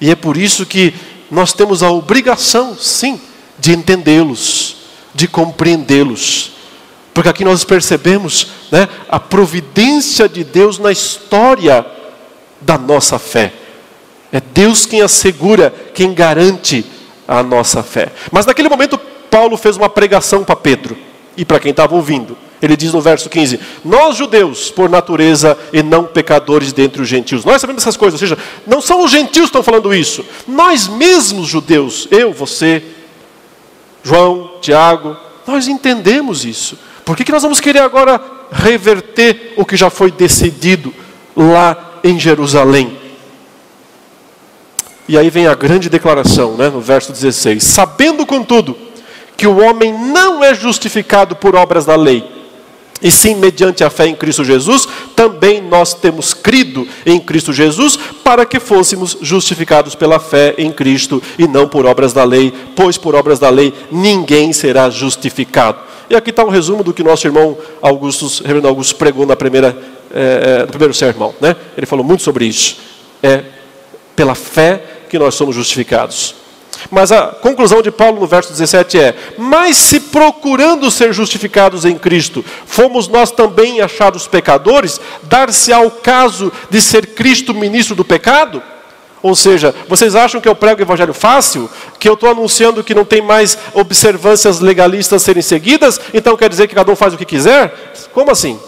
e 0.00 0.12
é 0.12 0.14
por 0.14 0.36
isso 0.36 0.64
que 0.64 0.94
nós 1.28 1.52
temos 1.52 1.82
a 1.82 1.90
obrigação, 1.90 2.78
sim, 2.78 3.20
de 3.58 3.72
entendê-los, 3.72 4.76
de 5.12 5.26
compreendê-los. 5.26 6.54
Porque 7.14 7.28
aqui 7.28 7.44
nós 7.44 7.62
percebemos 7.62 8.48
né, 8.72 8.88
a 9.08 9.20
providência 9.20 10.28
de 10.28 10.42
Deus 10.42 10.80
na 10.80 10.90
história 10.90 11.86
da 12.60 12.76
nossa 12.76 13.20
fé. 13.20 13.52
É 14.32 14.40
Deus 14.40 14.84
quem 14.84 15.00
assegura, 15.00 15.72
quem 15.94 16.12
garante 16.12 16.84
a 17.26 17.40
nossa 17.40 17.84
fé. 17.84 18.10
Mas 18.32 18.44
naquele 18.44 18.68
momento, 18.68 18.98
Paulo 19.30 19.56
fez 19.56 19.76
uma 19.76 19.88
pregação 19.88 20.42
para 20.42 20.56
Pedro 20.56 20.96
e 21.36 21.44
para 21.44 21.60
quem 21.60 21.70
estava 21.70 21.94
ouvindo. 21.94 22.36
Ele 22.60 22.76
diz 22.76 22.92
no 22.92 23.00
verso 23.00 23.28
15: 23.28 23.60
Nós 23.84 24.16
judeus, 24.16 24.70
por 24.70 24.88
natureza, 24.88 25.56
e 25.72 25.82
não 25.82 26.04
pecadores 26.04 26.72
dentre 26.72 27.00
os 27.00 27.08
gentios. 27.08 27.44
Nós 27.44 27.60
sabemos 27.60 27.82
essas 27.82 27.96
coisas, 27.96 28.20
ou 28.20 28.26
seja, 28.26 28.42
não 28.66 28.80
são 28.80 29.04
os 29.04 29.10
gentios 29.10 29.44
que 29.44 29.56
estão 29.56 29.62
falando 29.62 29.94
isso. 29.94 30.24
Nós 30.48 30.88
mesmos, 30.88 31.46
judeus, 31.46 32.08
eu, 32.10 32.32
você, 32.32 32.82
João, 34.02 34.52
Tiago, 34.60 35.16
nós 35.46 35.68
entendemos 35.68 36.44
isso. 36.44 36.78
Por 37.04 37.16
que, 37.16 37.24
que 37.24 37.32
nós 37.32 37.42
vamos 37.42 37.60
querer 37.60 37.80
agora 37.80 38.20
reverter 38.50 39.54
o 39.56 39.64
que 39.64 39.76
já 39.76 39.90
foi 39.90 40.10
decidido 40.10 40.92
lá 41.36 42.00
em 42.02 42.18
Jerusalém? 42.18 42.98
E 45.06 45.18
aí 45.18 45.28
vem 45.28 45.46
a 45.46 45.54
grande 45.54 45.90
declaração, 45.90 46.56
né, 46.56 46.70
no 46.70 46.80
verso 46.80 47.12
16: 47.12 47.62
Sabendo, 47.62 48.24
contudo, 48.24 48.76
que 49.36 49.46
o 49.46 49.58
homem 49.58 49.92
não 49.92 50.42
é 50.42 50.54
justificado 50.54 51.36
por 51.36 51.54
obras 51.54 51.84
da 51.84 51.94
lei, 51.94 52.24
e 53.02 53.10
sim 53.10 53.34
mediante 53.34 53.84
a 53.84 53.90
fé 53.90 54.06
em 54.06 54.14
Cristo 54.14 54.42
Jesus, 54.42 54.88
também 55.14 55.60
nós 55.60 55.92
temos 55.92 56.32
crido 56.32 56.88
em 57.04 57.20
Cristo 57.20 57.52
Jesus 57.52 57.98
para 58.22 58.46
que 58.46 58.58
fôssemos 58.58 59.18
justificados 59.20 59.94
pela 59.94 60.18
fé 60.18 60.54
em 60.56 60.72
Cristo 60.72 61.22
e 61.38 61.46
não 61.46 61.68
por 61.68 61.84
obras 61.84 62.14
da 62.14 62.24
lei, 62.24 62.50
pois 62.74 62.96
por 62.96 63.14
obras 63.14 63.38
da 63.38 63.50
lei 63.50 63.74
ninguém 63.92 64.54
será 64.54 64.88
justificado. 64.88 65.78
E 66.08 66.14
aqui 66.14 66.30
está 66.30 66.44
um 66.44 66.48
resumo 66.48 66.82
do 66.82 66.92
que 66.92 67.02
nosso 67.02 67.26
irmão 67.26 67.56
Augusto, 67.80 68.26
reverendo 68.42 68.68
Augusto, 68.68 68.96
pregou 68.96 69.26
na 69.26 69.36
primeira, 69.36 69.76
é, 70.12 70.62
no 70.62 70.68
primeiro 70.68 70.94
sermão. 70.94 71.34
Né? 71.40 71.56
Ele 71.76 71.86
falou 71.86 72.04
muito 72.04 72.22
sobre 72.22 72.44
isso. 72.44 72.78
É 73.22 73.44
pela 74.14 74.34
fé 74.34 74.82
que 75.08 75.18
nós 75.18 75.34
somos 75.34 75.54
justificados. 75.54 76.34
Mas 76.90 77.12
a 77.12 77.28
conclusão 77.28 77.80
de 77.80 77.90
Paulo 77.90 78.20
no 78.20 78.26
verso 78.26 78.50
17 78.50 78.98
é: 78.98 79.14
Mas 79.38 79.76
se 79.76 80.00
procurando 80.00 80.90
ser 80.90 81.12
justificados 81.12 81.84
em 81.84 81.96
Cristo, 81.96 82.44
fomos 82.66 83.08
nós 83.08 83.30
também 83.30 83.80
achados 83.80 84.26
pecadores, 84.26 85.00
dar-se 85.22 85.72
ao 85.72 85.90
caso 85.90 86.52
de 86.68 86.80
ser 86.80 87.08
Cristo 87.08 87.54
ministro 87.54 87.94
do 87.94 88.04
pecado? 88.04 88.62
Ou 89.24 89.34
seja, 89.34 89.74
vocês 89.88 90.14
acham 90.14 90.38
que 90.38 90.46
eu 90.46 90.54
prego 90.54 90.80
o 90.80 90.84
evangelho 90.84 91.14
fácil? 91.14 91.70
Que 91.98 92.06
eu 92.06 92.12
estou 92.12 92.28
anunciando 92.28 92.84
que 92.84 92.94
não 92.94 93.06
tem 93.06 93.22
mais 93.22 93.56
observâncias 93.72 94.60
legalistas 94.60 95.22
serem 95.22 95.40
seguidas? 95.40 95.98
Então 96.12 96.36
quer 96.36 96.50
dizer 96.50 96.68
que 96.68 96.74
cada 96.74 96.92
um 96.92 96.94
faz 96.94 97.14
o 97.14 97.16
que 97.16 97.24
quiser? 97.24 97.94
Como 98.12 98.30
assim? 98.30 98.60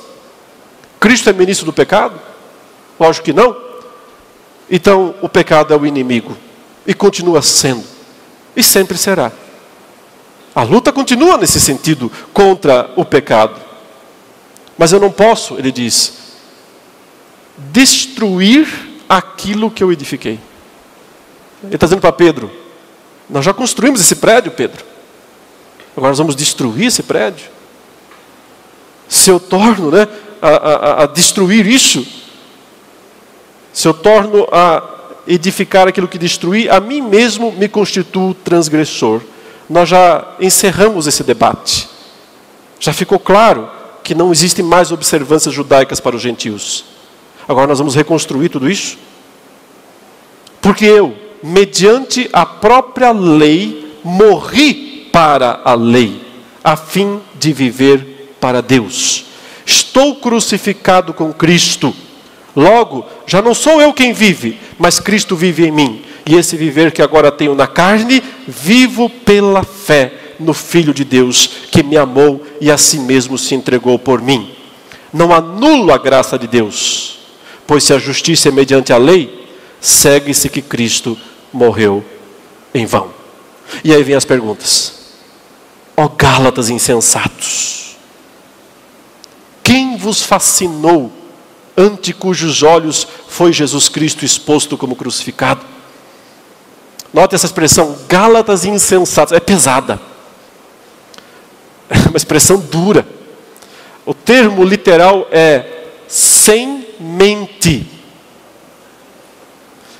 Cristo 0.98 1.28
é 1.28 1.34
ministro 1.34 1.66
do 1.66 1.74
pecado? 1.74 2.18
Lógico 2.98 3.26
que 3.26 3.34
não. 3.34 3.54
Então 4.70 5.14
o 5.20 5.28
pecado 5.28 5.74
é 5.74 5.76
o 5.76 5.84
inimigo. 5.84 6.34
E 6.86 6.94
continua 6.94 7.42
sendo 7.42 7.84
e 8.56 8.62
sempre 8.62 8.96
será. 8.96 9.30
A 10.54 10.62
luta 10.62 10.90
continua 10.90 11.36
nesse 11.36 11.60
sentido 11.60 12.10
contra 12.32 12.90
o 12.96 13.04
pecado. 13.04 13.60
Mas 14.78 14.90
eu 14.90 14.98
não 14.98 15.12
posso, 15.12 15.58
ele 15.58 15.70
diz, 15.70 16.14
destruir 17.58 18.95
aquilo 19.08 19.70
que 19.70 19.82
eu 19.82 19.92
edifiquei. 19.92 20.38
Ele 21.62 21.74
está 21.74 21.86
dizendo 21.86 22.00
para 22.00 22.12
Pedro: 22.12 22.50
Nós 23.28 23.44
já 23.44 23.52
construímos 23.52 24.00
esse 24.00 24.16
prédio, 24.16 24.52
Pedro. 24.52 24.84
Agora 25.96 26.10
nós 26.10 26.18
vamos 26.18 26.36
destruir 26.36 26.86
esse 26.86 27.02
prédio. 27.02 27.46
Se 29.08 29.30
eu 29.30 29.40
torno 29.40 29.90
né, 29.90 30.06
a, 30.42 30.48
a, 30.48 31.02
a 31.04 31.06
destruir 31.06 31.66
isso, 31.66 32.06
se 33.72 33.88
eu 33.88 33.94
torno 33.94 34.46
a 34.52 34.82
edificar 35.26 35.88
aquilo 35.88 36.08
que 36.08 36.18
destruí, 36.18 36.68
a 36.68 36.80
mim 36.80 37.00
mesmo 37.00 37.52
me 37.52 37.68
constituo 37.68 38.34
transgressor. 38.34 39.20
Nós 39.68 39.88
já 39.88 40.36
encerramos 40.40 41.06
esse 41.06 41.24
debate. 41.24 41.88
Já 42.78 42.92
ficou 42.92 43.18
claro 43.18 43.68
que 44.04 44.14
não 44.14 44.30
existem 44.30 44.64
mais 44.64 44.92
observâncias 44.92 45.52
judaicas 45.52 45.98
para 45.98 46.14
os 46.14 46.22
gentios. 46.22 46.84
Agora 47.48 47.66
nós 47.66 47.78
vamos 47.78 47.94
reconstruir 47.94 48.48
tudo 48.48 48.70
isso? 48.70 48.98
Porque 50.60 50.84
eu, 50.84 51.14
mediante 51.42 52.28
a 52.32 52.44
própria 52.44 53.12
lei, 53.12 53.98
morri 54.02 55.08
para 55.12 55.60
a 55.64 55.74
lei, 55.74 56.20
a 56.62 56.76
fim 56.76 57.20
de 57.36 57.52
viver 57.52 58.34
para 58.40 58.60
Deus. 58.60 59.26
Estou 59.64 60.16
crucificado 60.16 61.14
com 61.14 61.32
Cristo 61.32 61.94
Logo, 62.56 63.04
já 63.26 63.42
não 63.42 63.52
sou 63.52 63.82
eu 63.82 63.92
quem 63.92 64.14
vive, 64.14 64.58
mas 64.78 64.98
Cristo 64.98 65.36
vive 65.36 65.66
em 65.66 65.70
mim. 65.70 66.02
E 66.24 66.34
esse 66.34 66.56
viver 66.56 66.90
que 66.90 67.02
agora 67.02 67.30
tenho 67.30 67.54
na 67.54 67.66
carne, 67.66 68.22
vivo 68.48 69.10
pela 69.10 69.62
fé 69.62 70.12
no 70.40 70.54
Filho 70.54 70.94
de 70.94 71.04
Deus, 71.04 71.50
que 71.70 71.82
me 71.82 71.98
amou 71.98 72.42
e 72.58 72.70
a 72.70 72.78
si 72.78 72.98
mesmo 72.98 73.36
se 73.36 73.54
entregou 73.54 73.98
por 73.98 74.22
mim. 74.22 74.50
Não 75.12 75.34
anulo 75.34 75.92
a 75.92 75.98
graça 75.98 76.38
de 76.38 76.46
Deus, 76.46 77.15
pois 77.66 77.84
se 77.84 77.92
a 77.92 77.98
justiça 77.98 78.48
é 78.48 78.52
mediante 78.52 78.92
a 78.92 78.96
lei, 78.96 79.46
segue-se 79.80 80.48
que 80.48 80.62
Cristo 80.62 81.18
morreu 81.52 82.04
em 82.72 82.86
vão. 82.86 83.10
E 83.82 83.92
aí 83.92 84.02
vem 84.02 84.14
as 84.14 84.24
perguntas. 84.24 84.94
Ó 85.96 86.04
oh, 86.04 86.08
Gálatas 86.10 86.68
insensatos, 86.68 87.96
quem 89.62 89.96
vos 89.96 90.22
fascinou 90.22 91.10
ante 91.76 92.12
cujos 92.12 92.62
olhos 92.62 93.06
foi 93.28 93.52
Jesus 93.52 93.88
Cristo 93.88 94.24
exposto 94.24 94.76
como 94.76 94.94
crucificado. 94.94 95.64
Note 97.12 97.34
essa 97.34 97.46
expressão, 97.46 97.96
Gálatas 98.08 98.64
insensatos, 98.64 99.32
é 99.32 99.40
pesada. 99.40 100.00
É 101.88 102.08
uma 102.08 102.16
expressão 102.16 102.58
dura. 102.58 103.06
O 104.04 104.12
termo 104.12 104.64
literal 104.64 105.28
é 105.30 105.84
sem 106.08 106.85
mente, 107.00 107.86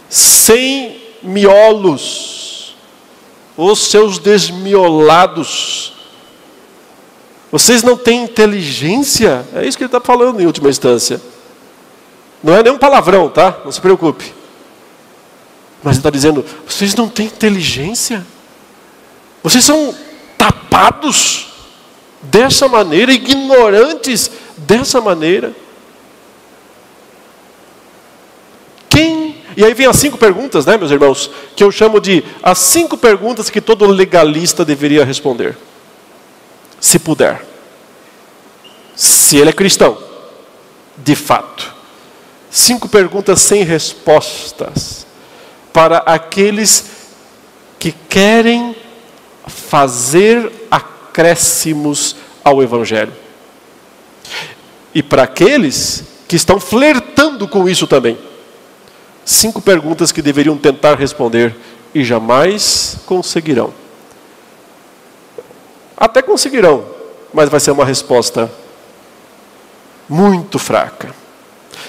sem 0.09 1.01
miolos, 1.23 2.77
os 3.57 3.79
seus 3.79 4.19
desmiolados. 4.19 5.93
Vocês 7.51 7.83
não 7.83 7.97
têm 7.97 8.25
inteligência? 8.25 9.47
É 9.55 9.67
isso 9.67 9.77
que 9.77 9.85
ele 9.85 9.89
está 9.89 10.01
falando 10.01 10.41
em 10.41 10.47
última 10.47 10.69
instância. 10.69 11.21
Não 12.43 12.55
é 12.55 12.63
nenhum 12.63 12.79
palavrão, 12.79 13.29
tá? 13.29 13.61
Não 13.65 13.73
se 13.73 13.81
preocupe. 13.81 14.33
Mas 15.83 15.95
ele 15.95 16.01
está 16.01 16.11
dizendo: 16.11 16.45
vocês 16.67 16.95
não 16.95 17.09
têm 17.09 17.27
inteligência? 17.27 18.27
Vocês 19.43 19.65
são 19.65 19.95
tapados 20.37 21.47
dessa 22.21 22.69
maneira, 22.69 23.13
ignorantes 23.13 24.31
dessa 24.57 25.01
maneira. 25.01 25.55
Quem 28.89 29.37
E 29.57 29.65
aí 29.65 29.73
vem 29.73 29.87
as 29.87 29.97
cinco 29.97 30.19
perguntas, 30.19 30.67
né, 30.67 30.77
meus 30.77 30.91
irmãos, 30.91 31.31
que 31.55 31.65
eu 31.65 31.73
chamo 31.73 31.99
de 31.99 32.23
as 32.43 32.59
cinco 32.59 32.97
perguntas 32.97 33.49
que 33.49 33.61
todo 33.61 33.87
legalista 33.87 34.65
deveria 34.65 35.05
responder. 35.05 35.57
Se 36.79 36.99
puder. 36.99 37.45
Se 38.95 39.39
ele 39.39 39.51
é 39.51 39.53
cristão, 39.53 39.99
de 40.97 41.15
fato. 41.17 41.75
Cinco 42.51 42.89
perguntas 42.89 43.41
sem 43.41 43.65
respostas 43.65 45.07
para 45.73 45.99
aqueles 45.99 46.87
que 47.79 47.93
querem 48.09 48.75
fazer 49.47 50.51
acréscimos 50.71 52.17
ao 52.43 52.63
Evangelho. 52.63 53.13
E 54.95 55.03
para 55.03 55.25
aqueles 55.25 56.05
que 56.27 56.37
estão 56.37 56.59
flertando 56.59 57.47
com 57.47 57.69
isso 57.69 57.87
também. 57.87 58.19
Cinco 59.27 59.61
perguntas 59.61 60.13
que 60.13 60.23
deveriam 60.23 60.57
tentar 60.57 60.95
responder 60.95 61.53
e 61.93 62.05
jamais 62.05 62.99
conseguirão. 63.05 63.75
Até 65.97 66.23
conseguirão, 66.23 66.87
mas 67.35 67.49
vai 67.49 67.59
ser 67.59 67.73
uma 67.73 67.85
resposta 67.85 68.49
muito 70.09 70.61
fraca. 70.61 71.13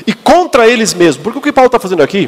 E 0.07 0.13
contra 0.13 0.67
eles 0.67 0.95
mesmos, 0.95 1.23
porque 1.23 1.38
o 1.38 1.41
que 1.41 1.51
Paulo 1.51 1.67
está 1.67 1.79
fazendo 1.79 2.01
aqui 2.01 2.27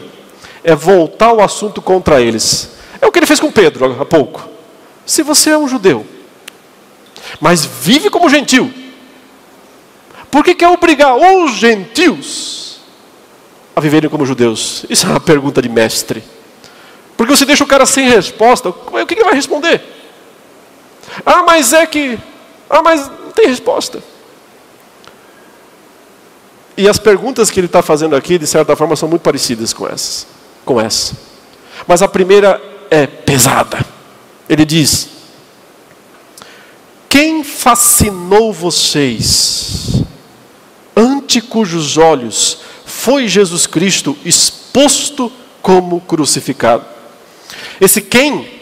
é 0.63 0.75
voltar 0.75 1.33
o 1.33 1.41
assunto 1.41 1.81
contra 1.81 2.21
eles. 2.21 2.69
É 3.01 3.07
o 3.07 3.11
que 3.11 3.17
ele 3.17 3.25
fez 3.25 3.39
com 3.39 3.51
Pedro 3.51 3.99
há 3.99 4.05
pouco. 4.05 4.47
Se 5.07 5.23
você 5.23 5.49
é 5.49 5.57
um 5.57 5.67
judeu, 5.67 6.05
mas 7.41 7.65
vive 7.65 8.11
como 8.11 8.29
gentil, 8.29 8.71
por 10.29 10.43
que 10.43 10.53
quer 10.53 10.67
obrigar 10.67 11.15
os 11.15 11.53
gentios 11.53 12.68
a 13.79 13.81
viverem 13.81 14.09
como 14.09 14.25
judeus? 14.25 14.85
Isso 14.89 15.07
é 15.07 15.09
uma 15.09 15.19
pergunta 15.19 15.61
de 15.61 15.69
mestre. 15.69 16.23
Porque 17.17 17.35
você 17.35 17.45
deixa 17.45 17.63
o 17.63 17.67
cara 17.67 17.85
sem 17.85 18.07
resposta, 18.07 18.69
o 18.69 19.05
que 19.05 19.13
ele 19.13 19.23
vai 19.23 19.33
responder? 19.33 19.81
Ah, 21.25 21.43
mas 21.43 21.73
é 21.73 21.85
que. 21.85 22.19
Ah, 22.69 22.81
mas 22.81 23.07
não 23.07 23.31
tem 23.31 23.47
resposta. 23.47 24.01
E 26.77 26.87
as 26.87 26.97
perguntas 26.97 27.49
que 27.49 27.59
ele 27.59 27.67
está 27.67 27.81
fazendo 27.81 28.15
aqui, 28.15 28.37
de 28.37 28.47
certa 28.47 28.75
forma, 28.75 28.95
são 28.95 29.09
muito 29.09 29.21
parecidas 29.21 29.73
com 29.73 29.87
essas. 29.87 30.27
Com 30.63 30.79
essa. 30.79 31.13
Mas 31.87 32.01
a 32.01 32.07
primeira 32.07 32.61
é 32.89 33.05
pesada. 33.07 33.85
Ele 34.47 34.63
diz: 34.63 35.09
Quem 37.09 37.43
fascinou 37.43 38.53
vocês, 38.53 40.03
ante 40.95 41.41
cujos 41.41 41.97
olhos 41.97 42.68
foi 42.99 43.29
Jesus 43.29 43.65
Cristo 43.65 44.17
exposto 44.25 45.31
como 45.61 46.01
crucificado? 46.01 46.85
Esse 47.79 48.01
quem 48.01 48.59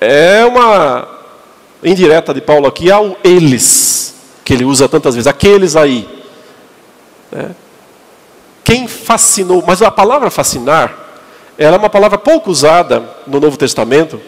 é 0.00 0.42
uma 0.46 1.06
indireta 1.82 2.32
de 2.32 2.40
Paulo 2.40 2.66
aqui 2.66 2.90
ao 2.90 3.18
eles, 3.22 4.14
que 4.44 4.54
ele 4.54 4.64
usa 4.64 4.88
tantas 4.88 5.14
vezes, 5.14 5.26
aqueles 5.26 5.76
aí. 5.76 6.08
É. 7.30 7.50
Quem 8.64 8.88
fascinou, 8.88 9.62
mas 9.66 9.82
a 9.82 9.90
palavra 9.90 10.30
fascinar, 10.30 10.96
ela 11.58 11.76
é 11.76 11.78
uma 11.78 11.90
palavra 11.90 12.16
pouco 12.16 12.50
usada 12.50 13.04
no 13.26 13.40
Novo 13.40 13.58
Testamento, 13.58 14.18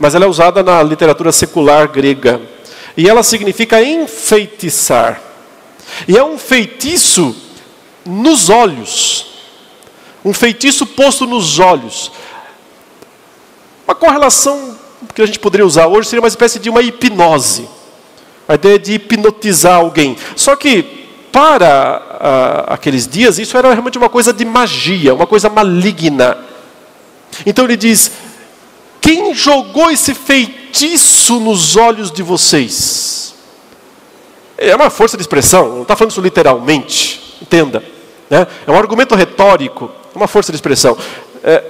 mas 0.00 0.16
ela 0.16 0.24
é 0.24 0.28
usada 0.28 0.64
na 0.64 0.82
literatura 0.82 1.30
secular 1.30 1.86
grega. 1.86 2.40
E 2.96 3.08
ela 3.08 3.22
significa 3.22 3.80
enfeitiçar. 3.80 5.20
E 6.08 6.18
é 6.18 6.24
um 6.24 6.36
feitiço 6.36 7.43
nos 8.04 8.48
olhos. 8.48 9.26
Um 10.24 10.32
feitiço 10.32 10.86
posto 10.86 11.26
nos 11.26 11.58
olhos. 11.58 12.10
Uma 13.86 13.94
correlação 13.94 14.76
que 15.14 15.22
a 15.22 15.26
gente 15.26 15.38
poderia 15.38 15.66
usar 15.66 15.86
hoje 15.86 16.08
seria 16.08 16.22
uma 16.22 16.28
espécie 16.28 16.58
de 16.58 16.70
uma 16.70 16.82
hipnose. 16.82 17.68
A 18.48 18.54
ideia 18.54 18.78
de 18.78 18.94
hipnotizar 18.94 19.76
alguém. 19.76 20.16
Só 20.36 20.56
que, 20.56 20.82
para 21.30 22.02
uh, 22.68 22.72
aqueles 22.72 23.06
dias, 23.06 23.38
isso 23.38 23.56
era 23.56 23.72
realmente 23.72 23.98
uma 23.98 24.08
coisa 24.08 24.32
de 24.32 24.44
magia, 24.44 25.14
uma 25.14 25.26
coisa 25.26 25.48
maligna. 25.48 26.38
Então 27.46 27.64
ele 27.64 27.76
diz: 27.76 28.10
Quem 29.00 29.34
jogou 29.34 29.90
esse 29.90 30.14
feitiço 30.14 31.40
nos 31.40 31.76
olhos 31.76 32.10
de 32.10 32.22
vocês? 32.22 33.34
É 34.56 34.74
uma 34.74 34.90
força 34.90 35.16
de 35.16 35.22
expressão, 35.22 35.68
não 35.74 35.82
está 35.82 35.96
falando 35.96 36.12
isso 36.12 36.20
literalmente, 36.20 37.23
entenda. 37.40 37.82
Né? 38.28 38.46
É 38.66 38.70
um 38.70 38.76
argumento 38.76 39.14
retórico, 39.14 39.90
é 40.14 40.16
uma 40.16 40.26
força 40.26 40.52
de 40.52 40.56
expressão. 40.56 40.96
É, 41.42 41.64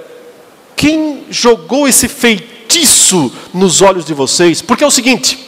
quem 0.75 1.25
jogou 1.29 1.87
esse 1.87 2.07
feitiço 2.07 3.31
nos 3.53 3.81
olhos 3.81 4.05
de 4.05 4.13
vocês? 4.13 4.61
Porque 4.61 4.83
é 4.83 4.87
o 4.87 4.91
seguinte: 4.91 5.39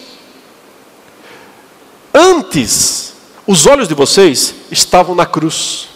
antes, 2.14 3.14
os 3.46 3.66
olhos 3.66 3.88
de 3.88 3.94
vocês 3.94 4.54
estavam 4.72 5.16
na 5.16 5.26
cruz. 5.26 5.88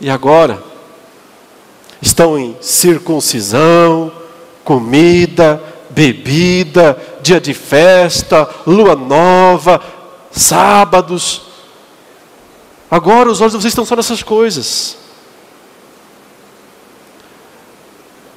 E 0.00 0.08
agora, 0.08 0.62
estão 2.00 2.38
em 2.38 2.56
circuncisão, 2.60 4.12
comida, 4.64 5.62
bebida, 5.90 6.96
dia 7.20 7.40
de 7.40 7.52
festa, 7.52 8.48
lua 8.66 8.94
nova, 8.94 9.82
sábados. 10.30 11.42
Agora 12.90 13.30
os 13.30 13.40
olhos 13.40 13.52
de 13.52 13.58
vocês 13.58 13.72
estão 13.72 13.84
só 13.84 13.96
nessas 13.96 14.22
coisas. 14.22 14.96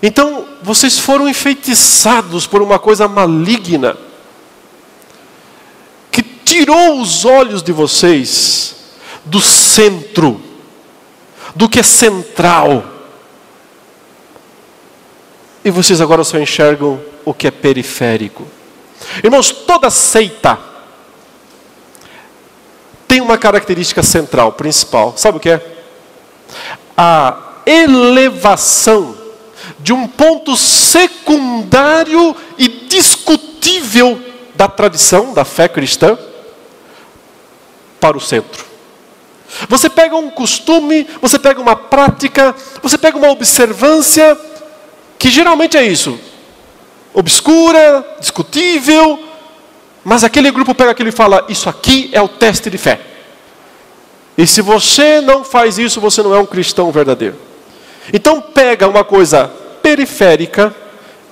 Então, 0.04 0.48
vocês 0.64 0.98
foram 0.98 1.30
enfeitiçados 1.30 2.48
por 2.48 2.62
uma 2.62 2.80
coisa 2.80 3.08
maligna 3.08 3.96
que 6.12 6.24
tirou 6.24 7.00
os 7.00 7.24
olhos 7.24 7.62
de 7.62 7.72
vocês 7.72 8.76
do 9.24 9.39
centro, 9.39 10.42
do 11.56 11.70
que 11.70 11.80
é 11.80 11.84
central 11.84 12.92
e 15.64 15.70
vocês 15.70 16.02
agora 16.02 16.24
só 16.24 16.39
enxergam 16.39 17.00
o 17.24 17.34
que 17.34 17.48
é 17.48 17.52
periférico. 17.52 18.48
Irmãos, 19.24 19.52
toda 19.52 19.89
seita 19.89 20.60
tem 23.12 23.20
uma 23.20 23.38
característica 23.38 24.01
central, 24.01 24.53
principal. 24.53 25.16
Sabe 25.18 25.36
o 25.36 25.41
que 25.41 25.49
é? 25.49 25.62
A 26.95 27.38
elevação 27.66 29.18
de 29.80 29.91
um 29.91 30.07
ponto 30.07 30.55
secundário 30.55 32.34
e 32.57 32.70
discutível 32.70 34.18
da 34.55 34.70
tradição, 34.70 35.34
da 35.34 35.43
fé 35.43 35.68
cristã, 35.68 36.18
para 37.99 38.16
o 38.16 38.22
centro. 38.22 38.64
Você 39.68 39.89
pega 39.89 40.16
um 40.16 40.30
costume, 40.30 41.05
você 41.22 41.38
pega 41.38 41.59
uma 41.59 41.76
prática, 41.76 42.55
você 42.82 42.97
pega 42.97 43.18
uma 43.18 43.30
observância, 43.30 44.39
que 45.20 45.30
geralmente 45.30 45.76
é 45.76 45.84
isso, 45.84 46.18
obscura, 47.14 48.07
discutível, 48.22 49.31
mas 50.04 50.24
aquele 50.24 50.52
grupo 50.52 50.74
pega 50.74 50.91
aquilo 50.91 51.10
e 51.10 51.14
fala: 51.14 51.45
Isso 51.47 51.70
aqui 51.70 52.10
é 52.12 52.22
o 52.22 52.28
teste 52.28 52.70
de 52.70 52.78
fé. 52.78 52.99
E 54.38 54.47
se 54.47 54.62
você 54.62 55.22
não 55.22 55.43
faz 55.43 55.78
isso, 55.78 56.02
você 56.02 56.24
não 56.24 56.34
é 56.34 56.39
um 56.39 56.45
cristão 56.45 56.91
verdadeiro. 56.91 57.36
Então 58.12 58.41
pega 58.41 58.88
uma 58.88 59.04
coisa 59.04 59.47
periférica 59.82 60.76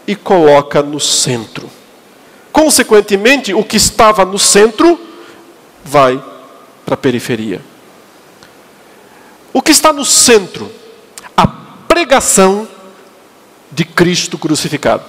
e 0.05 0.15
coloca 0.15 0.81
no 0.81 0.99
centro. 0.99 1.69
Consequentemente, 2.51 3.53
o 3.53 3.63
que 3.63 3.77
estava 3.77 4.25
no 4.25 4.37
centro 4.37 4.99
vai 5.83 6.21
para 6.85 6.95
a 6.95 6.97
periferia. 6.97 7.61
O 9.53 9.61
que 9.61 9.71
está 9.71 9.93
no 9.93 10.05
centro? 10.05 10.71
A 11.35 11.47
pregação 11.47 12.67
de 13.71 13.85
Cristo 13.85 14.37
crucificado. 14.37 15.03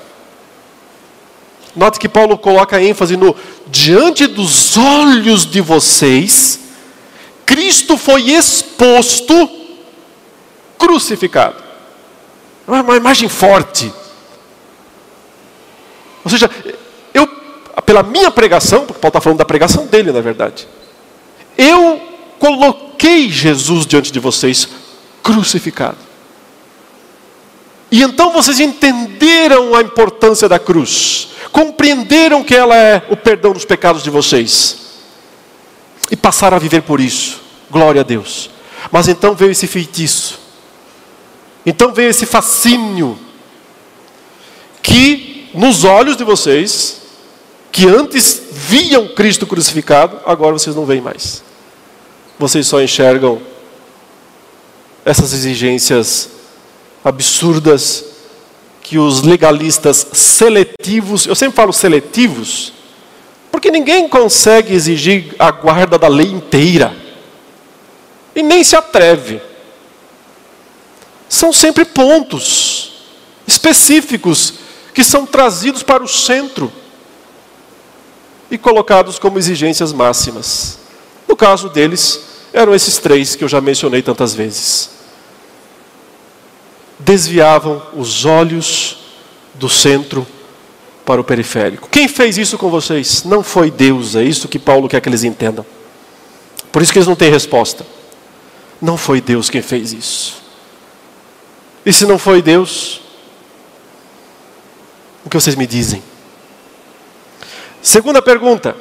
Note 1.74 1.98
que 1.98 2.08
Paulo 2.08 2.36
coloca 2.36 2.82
ênfase 2.82 3.16
no 3.16 3.34
diante 3.68 4.26
dos 4.26 4.76
olhos 4.76 5.46
de 5.46 5.60
vocês, 5.60 6.60
Cristo 7.46 7.96
foi 7.96 8.30
exposto 8.30 9.48
crucificado. 10.78 11.62
É 12.66 12.70
uma 12.70 12.96
imagem 12.96 13.28
forte. 13.28 13.92
Ou 16.24 16.30
seja, 16.30 16.50
eu, 17.12 17.26
pela 17.84 18.02
minha 18.02 18.30
pregação, 18.30 18.86
porque 18.86 19.00
Paulo 19.00 19.10
está 19.10 19.20
falando 19.20 19.38
da 19.38 19.44
pregação 19.44 19.86
dele, 19.86 20.12
na 20.12 20.20
verdade, 20.20 20.66
eu 21.56 22.00
coloquei 22.38 23.28
Jesus 23.28 23.86
diante 23.86 24.12
de 24.12 24.18
vocês 24.18 24.68
crucificado. 25.22 25.98
E 27.90 28.02
então 28.02 28.32
vocês 28.32 28.60
entenderam 28.60 29.74
a 29.74 29.82
importância 29.82 30.48
da 30.48 30.58
cruz, 30.58 31.28
compreenderam 31.52 32.44
que 32.44 32.54
ela 32.54 32.76
é 32.76 33.02
o 33.10 33.16
perdão 33.16 33.52
dos 33.52 33.64
pecados 33.64 34.02
de 34.02 34.10
vocês, 34.10 34.76
e 36.10 36.16
passaram 36.16 36.56
a 36.56 36.60
viver 36.60 36.82
por 36.82 37.00
isso. 37.00 37.40
Glória 37.70 38.00
a 38.00 38.04
Deus. 38.04 38.50
Mas 38.90 39.08
então 39.08 39.34
veio 39.34 39.52
esse 39.52 39.66
feitiço. 39.66 40.38
Então 41.64 41.92
veio 41.92 42.10
esse 42.10 42.26
fascínio 42.26 43.18
que 44.82 45.48
nos 45.54 45.84
olhos 45.84 46.16
de 46.16 46.24
vocês, 46.24 47.02
que 47.70 47.86
antes 47.86 48.42
viam 48.50 49.08
Cristo 49.08 49.46
crucificado, 49.46 50.18
agora 50.26 50.52
vocês 50.52 50.74
não 50.74 50.86
veem 50.86 51.00
mais. 51.00 51.42
Vocês 52.38 52.66
só 52.66 52.82
enxergam 52.82 53.40
essas 55.04 55.32
exigências 55.32 56.30
absurdas 57.04 58.04
que 58.90 58.98
os 58.98 59.22
legalistas 59.22 60.04
seletivos, 60.12 61.24
eu 61.24 61.36
sempre 61.36 61.54
falo 61.54 61.72
seletivos, 61.72 62.72
porque 63.48 63.70
ninguém 63.70 64.08
consegue 64.08 64.74
exigir 64.74 65.32
a 65.38 65.52
guarda 65.52 65.96
da 65.96 66.08
lei 66.08 66.26
inteira. 66.26 66.92
E 68.34 68.42
nem 68.42 68.64
se 68.64 68.74
atreve. 68.74 69.40
São 71.28 71.52
sempre 71.52 71.84
pontos 71.84 73.04
específicos 73.46 74.54
que 74.92 75.04
são 75.04 75.24
trazidos 75.24 75.84
para 75.84 76.02
o 76.02 76.08
centro 76.08 76.72
e 78.50 78.58
colocados 78.58 79.20
como 79.20 79.38
exigências 79.38 79.92
máximas. 79.92 80.80
No 81.28 81.36
caso 81.36 81.68
deles, 81.68 82.22
eram 82.52 82.74
esses 82.74 82.98
três 82.98 83.36
que 83.36 83.44
eu 83.44 83.48
já 83.48 83.60
mencionei 83.60 84.02
tantas 84.02 84.34
vezes. 84.34 84.90
Desviavam 87.00 87.82
os 87.94 88.24
olhos 88.24 88.98
do 89.54 89.68
centro 89.68 90.26
para 91.04 91.20
o 91.20 91.24
periférico. 91.24 91.88
Quem 91.88 92.06
fez 92.06 92.38
isso 92.38 92.56
com 92.56 92.70
vocês? 92.70 93.24
Não 93.24 93.42
foi 93.42 93.70
Deus, 93.70 94.14
é 94.14 94.22
isso 94.22 94.48
que 94.48 94.58
Paulo 94.58 94.88
quer 94.88 95.00
que 95.00 95.08
eles 95.08 95.24
entendam. 95.24 95.66
Por 96.70 96.82
isso 96.82 96.92
que 96.92 96.98
eles 96.98 97.08
não 97.08 97.16
têm 97.16 97.30
resposta. 97.30 97.84
Não 98.80 98.96
foi 98.96 99.20
Deus 99.20 99.50
quem 99.50 99.60
fez 99.60 99.92
isso. 99.92 100.40
E 101.84 101.92
se 101.92 102.06
não 102.06 102.18
foi 102.18 102.40
Deus, 102.40 103.00
o 105.24 105.30
que 105.30 105.36
vocês 105.36 105.56
me 105.56 105.66
dizem? 105.66 106.02
Segunda 107.82 108.22
pergunta. 108.22 108.76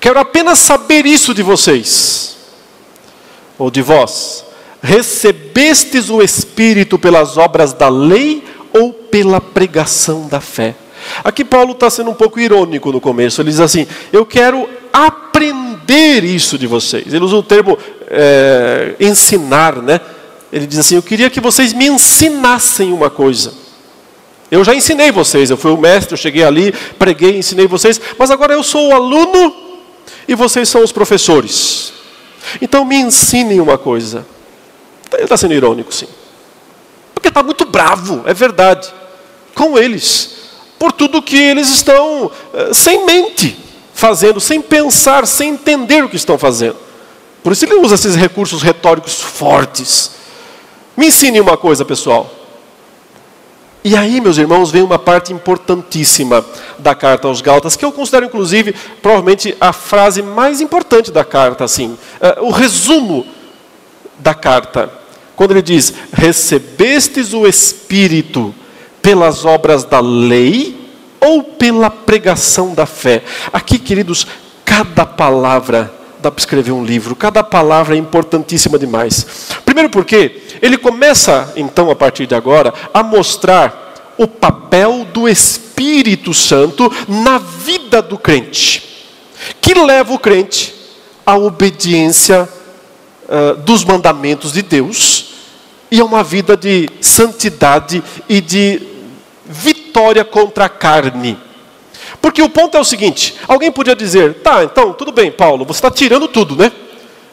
Quero 0.00 0.18
apenas 0.18 0.58
saber 0.58 1.06
isso 1.06 1.34
de 1.34 1.42
vocês, 1.42 2.36
ou 3.58 3.70
de 3.70 3.82
vós. 3.82 4.44
Recebestes 4.82 6.10
o 6.10 6.20
Espírito 6.20 6.98
pelas 6.98 7.36
obras 7.36 7.72
da 7.72 7.88
lei 7.88 8.42
ou 8.72 8.92
pela 8.92 9.40
pregação 9.40 10.26
da 10.28 10.40
fé? 10.40 10.74
Aqui 11.22 11.44
Paulo 11.44 11.72
está 11.72 11.88
sendo 11.88 12.10
um 12.10 12.14
pouco 12.14 12.40
irônico 12.40 12.90
no 12.90 13.00
começo. 13.00 13.40
Ele 13.40 13.50
diz 13.50 13.60
assim: 13.60 13.86
Eu 14.12 14.26
quero 14.26 14.68
aprender 14.92 16.24
isso 16.24 16.58
de 16.58 16.66
vocês. 16.66 17.12
Ele 17.12 17.24
usa 17.24 17.36
o 17.36 17.42
termo 17.42 17.78
é, 18.08 18.94
ensinar, 19.00 19.76
né? 19.76 20.00
Ele 20.52 20.66
diz 20.66 20.78
assim: 20.78 20.96
Eu 20.96 21.02
queria 21.02 21.30
que 21.30 21.40
vocês 21.40 21.72
me 21.72 21.86
ensinassem 21.86 22.92
uma 22.92 23.10
coisa. 23.10 23.54
Eu 24.50 24.62
já 24.62 24.74
ensinei 24.74 25.10
vocês, 25.10 25.48
eu 25.48 25.56
fui 25.56 25.70
o 25.70 25.78
mestre, 25.78 26.12
eu 26.12 26.18
cheguei 26.18 26.44
ali, 26.44 26.74
preguei, 26.98 27.38
ensinei 27.38 27.66
vocês, 27.66 27.98
mas 28.18 28.30
agora 28.30 28.52
eu 28.52 28.62
sou 28.62 28.88
o 28.88 28.94
aluno 28.94 29.54
e 30.28 30.34
vocês 30.34 30.68
são 30.68 30.84
os 30.84 30.92
professores. 30.92 31.94
Então 32.60 32.84
me 32.84 32.96
ensinem 32.96 33.60
uma 33.60 33.78
coisa. 33.78 34.26
Ele 35.14 35.24
está 35.24 35.36
sendo 35.36 35.54
irônico, 35.54 35.92
sim. 35.92 36.08
Porque 37.14 37.28
está 37.28 37.42
muito 37.42 37.64
bravo, 37.64 38.22
é 38.26 38.34
verdade, 38.34 38.92
com 39.54 39.78
eles, 39.78 40.50
por 40.78 40.92
tudo 40.92 41.22
que 41.22 41.36
eles 41.36 41.68
estão 41.68 42.26
uh, 42.26 42.74
sem 42.74 43.04
mente 43.04 43.56
fazendo, 43.94 44.40
sem 44.40 44.60
pensar, 44.60 45.26
sem 45.26 45.50
entender 45.50 46.04
o 46.04 46.08
que 46.08 46.16
estão 46.16 46.36
fazendo. 46.36 46.76
Por 47.42 47.52
isso 47.52 47.64
ele 47.64 47.74
usa 47.74 47.94
esses 47.94 48.14
recursos 48.14 48.62
retóricos 48.62 49.20
fortes. 49.20 50.12
Me 50.96 51.06
ensine 51.06 51.40
uma 51.40 51.56
coisa, 51.56 51.84
pessoal. 51.84 52.30
E 53.84 53.96
aí, 53.96 54.20
meus 54.20 54.38
irmãos, 54.38 54.70
vem 54.70 54.82
uma 54.82 54.98
parte 54.98 55.32
importantíssima 55.32 56.44
da 56.78 56.94
carta 56.94 57.26
aos 57.26 57.40
Gálatas, 57.40 57.74
que 57.74 57.84
eu 57.84 57.90
considero, 57.90 58.26
inclusive, 58.26 58.74
provavelmente 59.00 59.56
a 59.60 59.72
frase 59.72 60.22
mais 60.22 60.60
importante 60.60 61.10
da 61.10 61.24
carta, 61.24 61.64
assim, 61.64 61.98
uh, 62.20 62.44
o 62.44 62.50
resumo 62.50 63.26
da 64.18 64.34
carta. 64.34 65.01
Quando 65.42 65.50
ele 65.50 65.62
diz: 65.62 65.92
Recebestes 66.12 67.34
o 67.34 67.48
Espírito 67.48 68.54
pelas 69.02 69.44
obras 69.44 69.82
da 69.82 69.98
lei 69.98 70.88
ou 71.18 71.42
pela 71.42 71.90
pregação 71.90 72.72
da 72.72 72.86
fé? 72.86 73.24
Aqui, 73.52 73.76
queridos, 73.76 74.24
cada 74.64 75.04
palavra 75.04 75.92
dá 76.20 76.30
para 76.30 76.38
escrever 76.38 76.70
um 76.70 76.84
livro, 76.84 77.16
cada 77.16 77.42
palavra 77.42 77.96
é 77.96 77.98
importantíssima 77.98 78.78
demais. 78.78 79.48
Primeiro 79.64 79.90
porque 79.90 80.42
ele 80.62 80.78
começa, 80.78 81.52
então, 81.56 81.90
a 81.90 81.96
partir 81.96 82.28
de 82.28 82.36
agora, 82.36 82.72
a 82.94 83.02
mostrar 83.02 84.14
o 84.16 84.28
papel 84.28 85.04
do 85.12 85.28
Espírito 85.28 86.32
Santo 86.32 86.88
na 87.08 87.38
vida 87.38 88.00
do 88.00 88.16
crente, 88.16 89.10
que 89.60 89.74
leva 89.74 90.14
o 90.14 90.20
crente 90.20 90.72
à 91.26 91.36
obediência 91.36 92.48
uh, 93.24 93.56
dos 93.56 93.84
mandamentos 93.84 94.52
de 94.52 94.62
Deus 94.62 95.11
e 95.92 96.00
a 96.00 96.04
uma 96.06 96.24
vida 96.24 96.56
de 96.56 96.88
santidade 97.02 98.02
e 98.26 98.40
de 98.40 98.80
vitória 99.44 100.24
contra 100.24 100.64
a 100.64 100.68
carne. 100.70 101.38
Porque 102.18 102.40
o 102.40 102.48
ponto 102.48 102.78
é 102.78 102.80
o 102.80 102.84
seguinte: 102.84 103.36
alguém 103.46 103.70
podia 103.70 103.94
dizer, 103.94 104.36
tá, 104.42 104.64
então, 104.64 104.94
tudo 104.94 105.12
bem, 105.12 105.30
Paulo, 105.30 105.66
você 105.66 105.78
está 105.78 105.90
tirando 105.90 106.26
tudo, 106.28 106.56
né? 106.56 106.72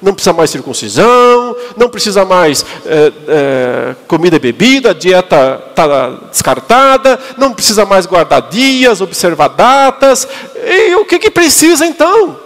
Não 0.02 0.14
precisa 0.14 0.34
mais 0.34 0.50
circuncisão, 0.50 1.56
não 1.78 1.88
precisa 1.88 2.26
mais 2.26 2.66
é, 2.86 3.14
é, 3.28 3.96
comida 4.08 4.36
e 4.36 4.40
bebida, 4.40 4.92
a 4.92 4.94
dieta 4.94 5.64
está 5.70 6.10
descartada, 6.30 7.18
não 7.38 7.54
precisa 7.54 7.86
mais 7.86 8.06
guardar 8.06 8.42
dias, 8.50 9.00
observar 9.00 9.50
datas. 9.50 10.28
E 10.66 10.96
o 10.96 11.06
que, 11.06 11.18
que 11.18 11.32
precisa 11.32 11.86
então? 11.86 12.38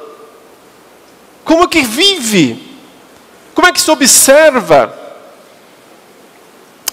Como 1.44 1.64
é 1.64 1.68
que 1.68 1.82
vive? 1.82 2.62
Como 3.56 3.68
é 3.68 3.72
que 3.72 3.82
se 3.82 3.90
observa 3.90 5.03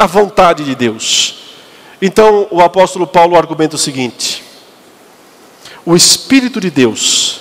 a 0.01 0.07
vontade 0.07 0.65
de 0.65 0.75
Deus? 0.75 1.35
Então 2.01 2.49
o 2.51 2.63
apóstolo 2.63 3.07
Paulo 3.07 3.37
argumenta 3.37 3.77
o 3.77 3.79
seguinte: 3.79 4.43
o 5.85 5.95
Espírito 5.95 6.59
de 6.59 6.71
Deus 6.71 7.41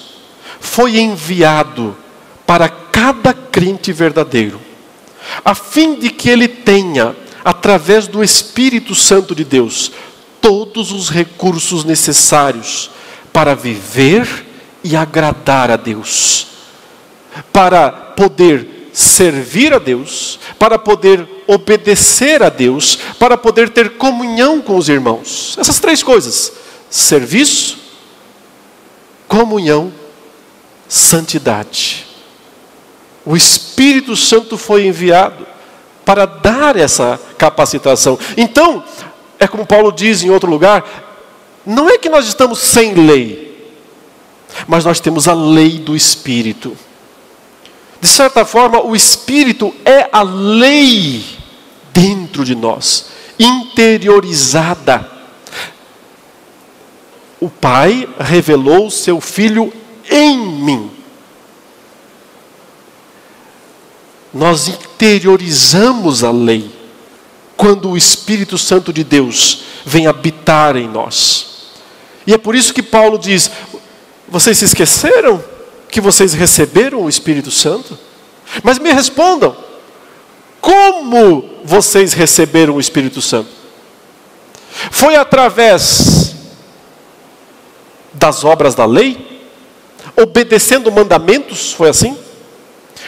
foi 0.60 1.00
enviado 1.00 1.96
para 2.46 2.68
cada 2.68 3.34
crente 3.34 3.94
verdadeiro, 3.94 4.60
a 5.46 5.56
fim 5.56 5.96
de 5.96 6.10
que 6.10 6.30
ele 6.30 6.50
tenha, 6.50 7.16
através 7.46 8.08
do 8.08 8.22
Espírito 8.22 8.94
Santo 8.94 9.34
de 9.34 9.46
Deus, 9.46 9.94
todos 10.42 10.92
os 10.92 11.10
recursos 11.10 11.86
necessários 11.86 12.92
para 13.32 13.56
viver 13.56 14.28
e 14.84 14.98
agradar 14.98 15.72
a 15.72 15.78
Deus, 15.78 16.48
para 17.54 17.90
poder 17.90 18.80
servir 18.92 19.74
a 19.74 19.80
Deus, 19.80 20.40
para 20.60 20.78
poder 20.78 21.26
obedecer 21.48 22.44
a 22.44 22.50
Deus, 22.50 22.98
para 23.18 23.38
poder 23.38 23.70
ter 23.70 23.92
comunhão 23.92 24.62
com 24.62 24.76
os 24.76 24.90
irmãos. 24.90 25.56
Essas 25.58 25.80
três 25.80 26.04
coisas: 26.04 26.52
serviço, 26.90 27.78
comunhão, 29.28 29.92
santidade. 30.88 32.06
O 33.26 33.38
Espírito 33.38 34.16
Santo 34.16 34.58
foi 34.58 34.86
enviado 34.86 35.48
para 36.04 36.26
dar 36.26 36.76
essa 36.76 37.20
capacitação. 37.38 38.20
Então, 38.36 38.84
é 39.40 39.48
como 39.48 39.66
Paulo 39.66 39.92
diz 39.92 40.24
em 40.24 40.30
outro 40.30 40.50
lugar: 40.50 40.84
não 41.66 41.90
é 41.90 41.98
que 41.98 42.10
nós 42.10 42.28
estamos 42.28 42.60
sem 42.60 42.94
lei, 42.94 43.74
mas 44.68 44.84
nós 44.84 45.00
temos 45.00 45.28
a 45.28 45.34
lei 45.34 45.80
do 45.80 45.96
Espírito. 45.96 46.76
De 48.02 48.08
certa 48.08 48.46
forma, 48.46 48.82
o 48.82 48.96
Espírito 48.96 49.74
é 49.84 50.10
a 50.12 50.22
lei 50.22 51.24
dentro 51.94 52.46
de 52.46 52.56
nós, 52.56 53.08
interiorizada 53.38 55.20
o 57.40 57.50
Pai 57.50 58.08
revelou 58.20 58.92
seu 58.92 59.22
Filho 59.22 59.72
em 60.10 60.38
mim. 60.38 60.92
Nós 64.34 64.68
interiorizamos 64.68 66.24
a 66.24 66.32
lei 66.32 66.70
quando 67.56 67.90
o 67.90 67.98
Espírito 67.98 68.58
Santo 68.58 68.92
de 68.92 69.04
Deus 69.04 69.64
vem 69.86 70.06
habitar 70.06 70.76
em 70.76 70.88
nós. 70.88 71.72
E 72.28 72.34
é 72.34 72.38
por 72.38 72.56
isso 72.56 72.74
que 72.74 72.84
Paulo 72.84 73.18
diz: 73.18 73.50
vocês 74.28 74.58
se 74.58 74.66
esqueceram 74.66 75.44
que 75.90 76.00
vocês 76.00 76.34
receberam 76.34 77.02
o 77.02 77.10
Espírito 77.10 77.52
Santo? 77.52 77.98
Mas 78.64 78.80
me 78.80 78.92
respondam: 78.92 79.56
como 80.62 81.50
vocês 81.64 82.14
receberam 82.14 82.76
o 82.76 82.80
Espírito 82.80 83.22
Santo? 83.22 83.50
Foi 84.92 85.16
através 85.16 86.36
das 88.14 88.44
obras 88.44 88.76
da 88.76 88.86
lei, 88.86 89.44
obedecendo 90.16 90.92
mandamentos, 90.92 91.74
foi 91.74 91.90
assim? 91.90 92.18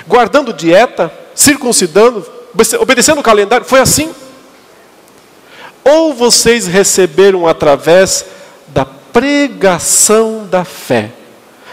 Guardando 0.07 0.53
dieta, 0.53 1.11
circuncidando, 1.35 2.25
obedecendo 2.79 3.19
o 3.19 3.23
calendário, 3.23 3.65
foi 3.65 3.79
assim? 3.79 4.13
ou 5.83 6.13
vocês 6.13 6.67
receberam 6.67 7.47
através 7.47 8.25
da 8.67 8.85
pregação 8.85 10.47
da 10.49 10.63
fé. 10.63 11.11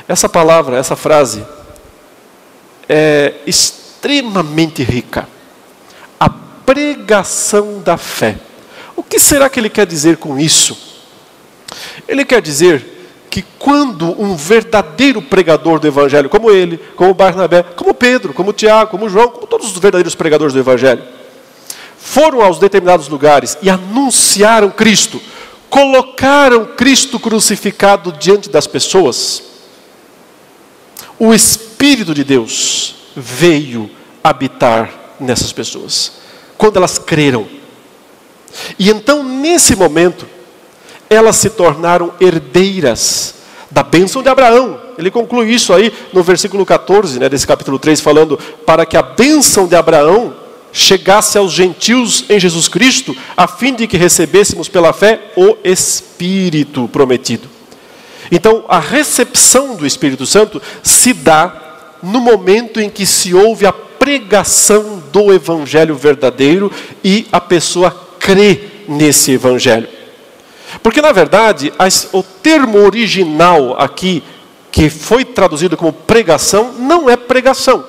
Essa 0.09 0.29
palavra, 0.29 0.79
essa 0.79 0.97
frase, 0.97 1.45
é 2.89 3.35
extremamente 3.47 4.83
rica. 4.83 5.29
A 6.19 6.31
pregação 6.31 7.81
da 7.81 7.99
fé. 7.99 8.39
O 8.97 9.03
que 9.03 9.21
será 9.21 9.51
que 9.51 9.61
ele 9.61 9.69
quer 9.69 9.87
dizer 9.87 10.17
com 10.17 10.39
isso? 10.39 10.77
Ele 12.09 12.25
quer 12.25 12.41
dizer 12.41 12.99
que 13.31 13.45
quando 13.59 14.21
um 14.21 14.35
verdadeiro 14.35 15.21
pregador 15.21 15.79
do 15.79 15.87
Evangelho, 15.87 16.31
como 16.31 16.51
ele, 16.51 16.79
como 16.97 17.13
Barnabé, 17.13 17.63
como 17.63 17.93
Pedro, 17.93 18.33
como 18.33 18.55
Tiago, 18.55 18.91
como 18.91 19.09
João, 19.09 19.29
como 19.29 19.47
todos 19.47 19.67
os 19.67 19.79
verdadeiros 19.79 20.15
pregadores 20.15 20.55
do 20.55 20.61
Evangelho, 20.61 21.05
foram 21.99 22.41
aos 22.41 22.59
determinados 22.59 23.09
lugares 23.09 23.59
e 23.61 23.69
anunciaram 23.69 24.71
Cristo, 24.71 25.21
colocaram 25.69 26.65
Cristo 26.65 27.21
crucificado 27.21 28.13
diante 28.13 28.49
das 28.49 28.67
pessoas, 28.67 29.43
o 31.19 31.35
Espírito 31.35 32.15
de 32.15 32.23
Deus 32.25 32.95
veio 33.17 33.91
habitar 34.23 34.91
nessas 35.19 35.53
pessoas, 35.53 36.13
quando 36.57 36.77
elas 36.77 36.99
creram. 36.99 37.47
E 38.79 38.89
então, 38.91 39.23
nesse 39.23 39.75
momento, 39.75 40.27
elas 41.11 41.37
se 41.37 41.51
tornaram 41.51 42.13
herdeiras 42.21 43.35
da 43.71 43.83
bênção 43.83 44.23
de 44.23 44.29
Abraão. 44.29 44.81
Ele 44.97 45.11
conclui 45.11 45.53
isso 45.53 45.73
aí 45.73 45.93
no 46.13 46.23
versículo 46.23 46.65
14, 46.65 47.19
né, 47.19 47.29
desse 47.29 47.47
capítulo 47.47 47.79
3, 47.79 48.01
falando: 48.01 48.39
para 48.65 48.87
que 48.87 48.97
a 48.97 49.03
bênção 49.03 49.67
de 49.67 49.75
Abraão 49.75 50.35
chegasse 50.73 51.39
aos 51.39 51.53
gentios 51.53 52.25
em 52.29 52.39
Jesus 52.39 52.69
Cristo, 52.69 53.17
a 53.37 53.49
fim 53.49 53.75
de 53.75 53.87
que 53.87 53.97
recebêssemos 53.97 54.69
pela 54.69 54.93
fé 54.93 55.33
o 55.37 55.57
Espírito 55.65 56.89
prometido. 56.89 57.58
Então, 58.31 58.65
a 58.69 58.79
recepção 58.79 59.77
do 59.77 59.87
Espírito 59.87 60.27
Santo 60.27 60.61
se 60.83 61.13
dá 61.13 61.97
no 62.03 62.21
momento 62.21 62.81
em 62.81 62.91
que 62.91 63.07
se 63.07 63.35
ouve 63.35 63.67
a 63.67 63.73
pregação 63.73 65.03
do 65.13 65.33
Evangelho 65.33 65.95
verdadeiro 65.95 66.71
e 67.03 67.27
a 67.33 67.41
pessoa 67.41 67.91
crê 68.19 68.61
nesse 68.87 69.33
Evangelho. 69.33 69.89
Porque, 70.83 71.01
na 71.01 71.13
verdade, 71.13 71.73
o 72.13 72.23
termo 72.23 72.79
original 72.79 73.75
aqui, 73.79 74.23
que 74.71 74.91
foi 74.91 75.25
traduzido 75.25 75.77
como 75.77 75.93
pregação, 75.93 76.73
não 76.79 77.09
é 77.09 77.17
pregação. 77.17 77.85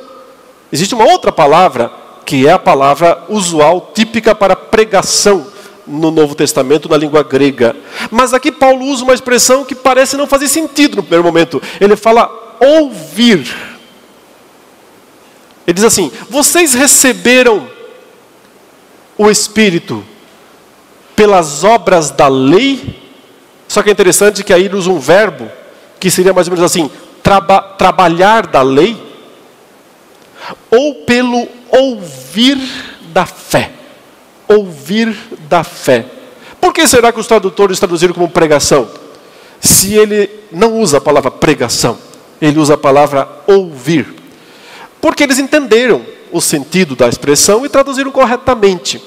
Existe 0.71 0.95
uma 0.95 1.05
outra 1.05 1.31
palavra, 1.31 1.91
que 2.25 2.47
é 2.47 2.51
a 2.51 2.59
palavra 2.59 3.25
usual, 3.27 3.91
típica 3.93 4.33
para 4.33 4.55
pregação 4.55 5.47
no 5.89 6.11
Novo 6.11 6.35
Testamento, 6.35 6.87
na 6.87 6.95
língua 6.95 7.23
grega. 7.23 7.75
Mas 8.11 8.33
aqui 8.33 8.51
Paulo 8.51 8.85
usa 8.85 9.03
uma 9.03 9.13
expressão 9.13 9.65
que 9.65 9.73
parece 9.73 10.15
não 10.15 10.27
fazer 10.27 10.47
sentido 10.47 10.97
no 10.97 11.03
primeiro 11.03 11.23
momento. 11.23 11.61
Ele 11.81 11.95
fala 11.95 12.29
ouvir. 12.59 13.47
Ele 15.65 15.73
diz 15.73 15.83
assim: 15.83 16.11
Vocês 16.29 16.73
receberam 16.73 17.67
o 19.17 19.29
Espírito 19.29 20.05
pelas 21.15 21.63
obras 21.63 22.11
da 22.11 22.27
lei. 22.27 22.97
Só 23.67 23.83
que 23.83 23.89
é 23.89 23.91
interessante 23.91 24.43
que 24.43 24.53
aí 24.53 24.65
ele 24.65 24.75
usa 24.75 24.89
um 24.89 24.99
verbo 24.99 25.49
que 25.99 26.09
seria 26.09 26.33
mais 26.33 26.47
ou 26.47 26.53
menos 26.53 26.65
assim: 26.65 26.89
traba, 27.21 27.61
trabalhar 27.61 28.47
da 28.47 28.61
lei, 28.61 28.95
ou 30.71 31.03
pelo 31.05 31.47
ouvir 31.69 32.57
da 33.11 33.25
fé. 33.25 33.78
Ouvir 34.49 35.15
da 35.47 35.63
fé. 35.63 36.05
Por 36.59 36.73
que 36.73 36.85
será 36.87 37.11
que 37.11 37.19
os 37.19 37.27
tradutores 37.27 37.79
traduziram 37.79 38.13
como 38.13 38.29
pregação? 38.29 38.89
Se 39.61 39.93
ele 39.93 40.29
não 40.51 40.79
usa 40.79 40.97
a 40.97 41.01
palavra 41.01 41.31
pregação, 41.31 41.97
ele 42.41 42.59
usa 42.59 42.73
a 42.73 42.77
palavra 42.77 43.27
ouvir. 43.47 44.07
Porque 44.99 45.23
eles 45.23 45.39
entenderam 45.39 46.05
o 46.31 46.41
sentido 46.41 46.95
da 46.95 47.07
expressão 47.07 47.65
e 47.65 47.69
traduziram 47.69 48.11
corretamente. 48.11 49.01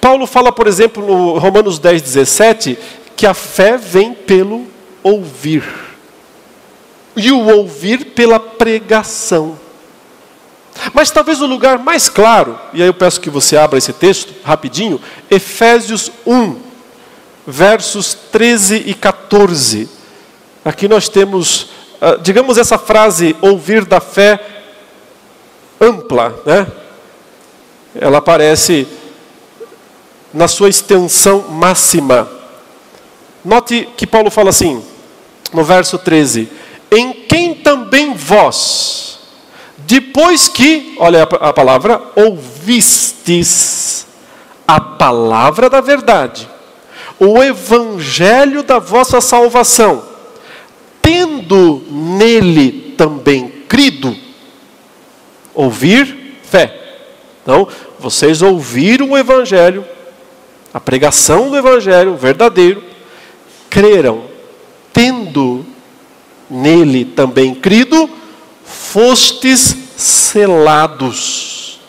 Paulo 0.00 0.26
fala, 0.26 0.50
por 0.50 0.66
exemplo, 0.66 1.06
no 1.06 1.38
Romanos 1.38 1.78
10, 1.78 2.02
17, 2.02 2.78
que 3.16 3.26
a 3.26 3.34
fé 3.34 3.76
vem 3.76 4.12
pelo 4.14 4.66
ouvir. 5.02 5.62
E 7.16 7.30
o 7.30 7.46
ouvir 7.46 8.06
pela 8.06 8.40
pregação. 8.40 9.58
Mas 10.92 11.10
talvez 11.10 11.40
o 11.40 11.46
lugar 11.46 11.78
mais 11.78 12.08
claro, 12.08 12.58
e 12.72 12.82
aí 12.82 12.88
eu 12.88 12.94
peço 12.94 13.20
que 13.20 13.30
você 13.30 13.56
abra 13.56 13.78
esse 13.78 13.92
texto 13.92 14.32
rapidinho, 14.44 15.00
Efésios 15.30 16.10
1, 16.26 16.56
versos 17.46 18.14
13 18.30 18.84
e 18.86 18.94
14. 18.94 19.88
Aqui 20.64 20.88
nós 20.88 21.08
temos, 21.08 21.68
ah, 22.00 22.16
digamos, 22.16 22.58
essa 22.58 22.78
frase, 22.78 23.36
ouvir 23.40 23.84
da 23.84 24.00
fé 24.00 24.40
ampla, 25.80 26.40
né? 26.44 26.66
Ela 27.94 28.18
aparece 28.18 28.86
na 30.32 30.46
sua 30.46 30.68
extensão 30.68 31.48
máxima. 31.48 32.28
Note 33.44 33.88
que 33.96 34.06
Paulo 34.06 34.30
fala 34.30 34.50
assim, 34.50 34.84
no 35.52 35.64
verso 35.64 35.98
13: 35.98 36.48
Em 36.90 37.12
quem 37.12 37.54
também 37.54 38.14
vós, 38.14 39.09
depois 39.90 40.46
que, 40.46 40.94
olha 41.00 41.24
a 41.24 41.52
palavra, 41.52 42.00
ouvistes 42.14 44.06
a 44.64 44.80
palavra 44.80 45.68
da 45.68 45.80
verdade, 45.80 46.48
o 47.18 47.42
evangelho 47.42 48.62
da 48.62 48.78
vossa 48.78 49.20
salvação, 49.20 50.04
tendo 51.02 51.82
nele 51.90 52.94
também 52.96 53.48
crido, 53.68 54.16
ouvir 55.52 56.36
fé. 56.44 56.72
Então, 57.42 57.66
vocês 57.98 58.42
ouviram 58.42 59.10
o 59.10 59.18
evangelho, 59.18 59.84
a 60.72 60.78
pregação 60.78 61.50
do 61.50 61.56
Evangelho 61.56 62.14
verdadeiro, 62.14 62.80
creram, 63.68 64.22
tendo 64.92 65.66
nele 66.48 67.04
também 67.04 67.56
crido, 67.56 68.08
fostes 68.64 69.79
selados 70.00 71.80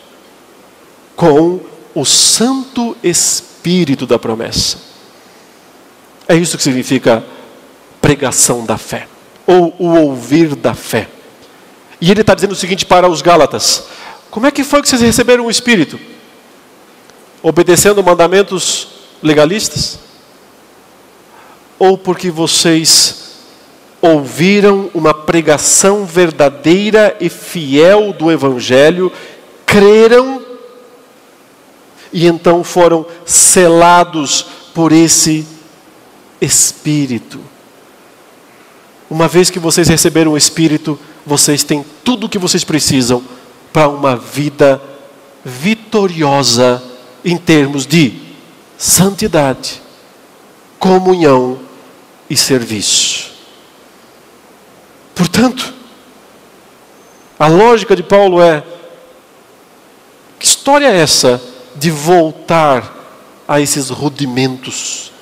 com 1.16 1.60
o 1.94 2.04
Santo 2.04 2.96
Espírito 3.02 4.06
da 4.06 4.18
promessa. 4.18 4.78
É 6.28 6.34
isso 6.34 6.56
que 6.56 6.62
significa 6.62 7.24
pregação 8.00 8.64
da 8.64 8.78
fé, 8.78 9.06
ou 9.46 9.74
o 9.78 9.88
ouvir 9.88 10.54
da 10.54 10.74
fé. 10.74 11.08
E 12.00 12.10
ele 12.10 12.22
está 12.22 12.34
dizendo 12.34 12.52
o 12.52 12.56
seguinte 12.56 12.86
para 12.86 13.08
os 13.08 13.22
Gálatas: 13.22 13.84
como 14.30 14.46
é 14.46 14.50
que 14.50 14.64
foi 14.64 14.82
que 14.82 14.88
vocês 14.88 15.02
receberam 15.02 15.46
o 15.46 15.50
Espírito? 15.50 15.98
obedecendo 17.42 18.02
mandamentos 18.02 18.88
legalistas? 19.22 19.98
Ou 21.78 21.98
porque 21.98 22.30
vocês 22.30 23.21
ouviram 24.02 24.90
uma 24.92 25.14
pregação 25.14 26.04
verdadeira 26.04 27.16
e 27.20 27.28
fiel 27.28 28.12
do 28.12 28.32
Evangelho, 28.32 29.12
creram 29.64 30.42
e 32.12 32.26
então 32.26 32.64
foram 32.64 33.06
selados 33.24 34.44
por 34.74 34.90
esse 34.90 35.46
Espírito. 36.40 37.40
Uma 39.08 39.28
vez 39.28 39.48
que 39.48 39.60
vocês 39.60 39.88
receberam 39.88 40.32
o 40.32 40.36
Espírito, 40.36 40.98
vocês 41.24 41.62
têm 41.62 41.84
tudo 42.02 42.26
o 42.26 42.28
que 42.28 42.38
vocês 42.38 42.64
precisam 42.64 43.22
para 43.72 43.88
uma 43.88 44.16
vida 44.16 44.82
vitoriosa 45.44 46.82
em 47.24 47.36
termos 47.36 47.86
de 47.86 48.14
santidade, 48.76 49.80
comunhão 50.78 51.60
e 52.28 52.36
serviço. 52.36 53.31
Portanto, 55.14 55.72
a 57.38 57.46
lógica 57.48 57.94
de 57.94 58.02
Paulo 58.02 58.42
é: 58.42 58.62
que 60.38 60.46
história 60.46 60.86
é 60.86 60.98
essa 60.98 61.40
de 61.76 61.90
voltar 61.90 62.94
a 63.46 63.60
esses 63.60 63.90
rudimentos, 63.90 65.12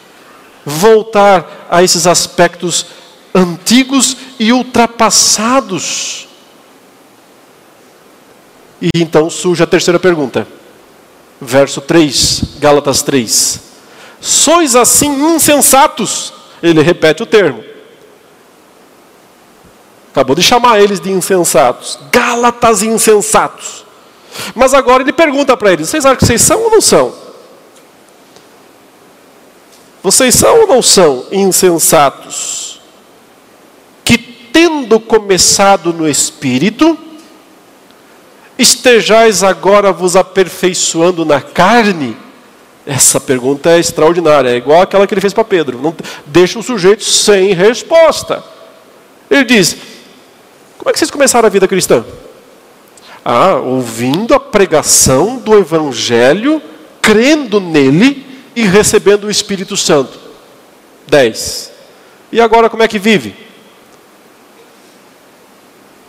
voltar 0.65 1.67
a 1.71 1.83
esses 1.83 2.07
aspectos 2.07 2.87
antigos 3.35 4.17
e 4.39 4.53
ultrapassados? 4.53 6.29
E 8.81 8.89
então 8.97 9.29
surge 9.29 9.63
a 9.63 9.67
terceira 9.67 9.99
pergunta 9.99 10.47
verso 11.41 11.81
3, 11.81 12.43
Gálatas 12.59 13.03
3. 13.03 13.61
Sois 14.21 14.77
assim 14.77 15.35
insensatos. 15.35 16.33
Ele 16.63 16.83
repete 16.83 17.23
o 17.23 17.27
termo. 17.27 17.65
Acabou 20.11 20.35
de 20.35 20.43
chamar 20.43 20.81
eles 20.81 21.01
de 21.01 21.11
insensatos. 21.11 21.99
Gálatas 22.11 22.83
insensatos. 22.83 23.85
Mas 24.55 24.75
agora 24.75 25.03
ele 25.03 25.13
pergunta 25.13 25.57
para 25.57 25.73
eles: 25.73 25.89
vocês 25.89 26.05
acham 26.05 26.17
que 26.17 26.27
vocês 26.27 26.43
são 26.43 26.63
ou 26.63 26.71
não 26.71 26.81
são? 26.81 27.15
Vocês 30.03 30.35
são 30.35 30.61
ou 30.61 30.67
não 30.67 30.83
são 30.83 31.27
insensatos? 31.31 32.81
Que 34.05 34.19
tendo 34.19 34.99
começado 34.99 35.93
no 35.93 36.09
espírito, 36.09 36.99
estejais 38.59 39.43
agora 39.43 39.93
vos 39.93 40.17
aperfeiçoando 40.17 41.25
na 41.25 41.41
carne? 41.41 42.17
Essa 42.87 43.21
pergunta 43.21 43.71
é 43.71 43.79
extraordinária, 43.79 44.49
é 44.49 44.57
igual 44.57 44.81
aquela 44.81 45.07
que 45.07 45.15
ele 45.15 45.21
fez 45.21 45.35
para 45.35 45.45
Pedro. 45.45 45.79
Não, 45.81 45.95
deixa 46.27 46.59
o 46.59 46.63
sujeito 46.63 47.05
sem 47.05 47.53
resposta. 47.53 48.43
Ele 49.31 49.45
diz: 49.45 49.77
Como 50.81 50.89
é 50.89 50.93
que 50.95 50.99
vocês 50.99 51.11
começaram 51.11 51.47
a 51.47 51.51
vida 51.51 51.69
cristã? 51.69 52.03
Ah, 53.23 53.57
ouvindo 53.57 54.33
a 54.33 54.41
pregação 54.41 55.37
do 55.37 55.55
Evangelho, 55.59 56.63
crendo 57.03 57.61
nele 57.61 58.27
e 58.57 58.63
recebendo 58.63 59.25
o 59.25 59.31
Espírito 59.31 59.77
Santo. 59.77 60.19
10. 61.07 61.71
E 62.33 62.41
agora 62.41 62.71
como 62.71 62.83
é 62.83 62.89
que 62.89 62.99
vive? 62.99 63.37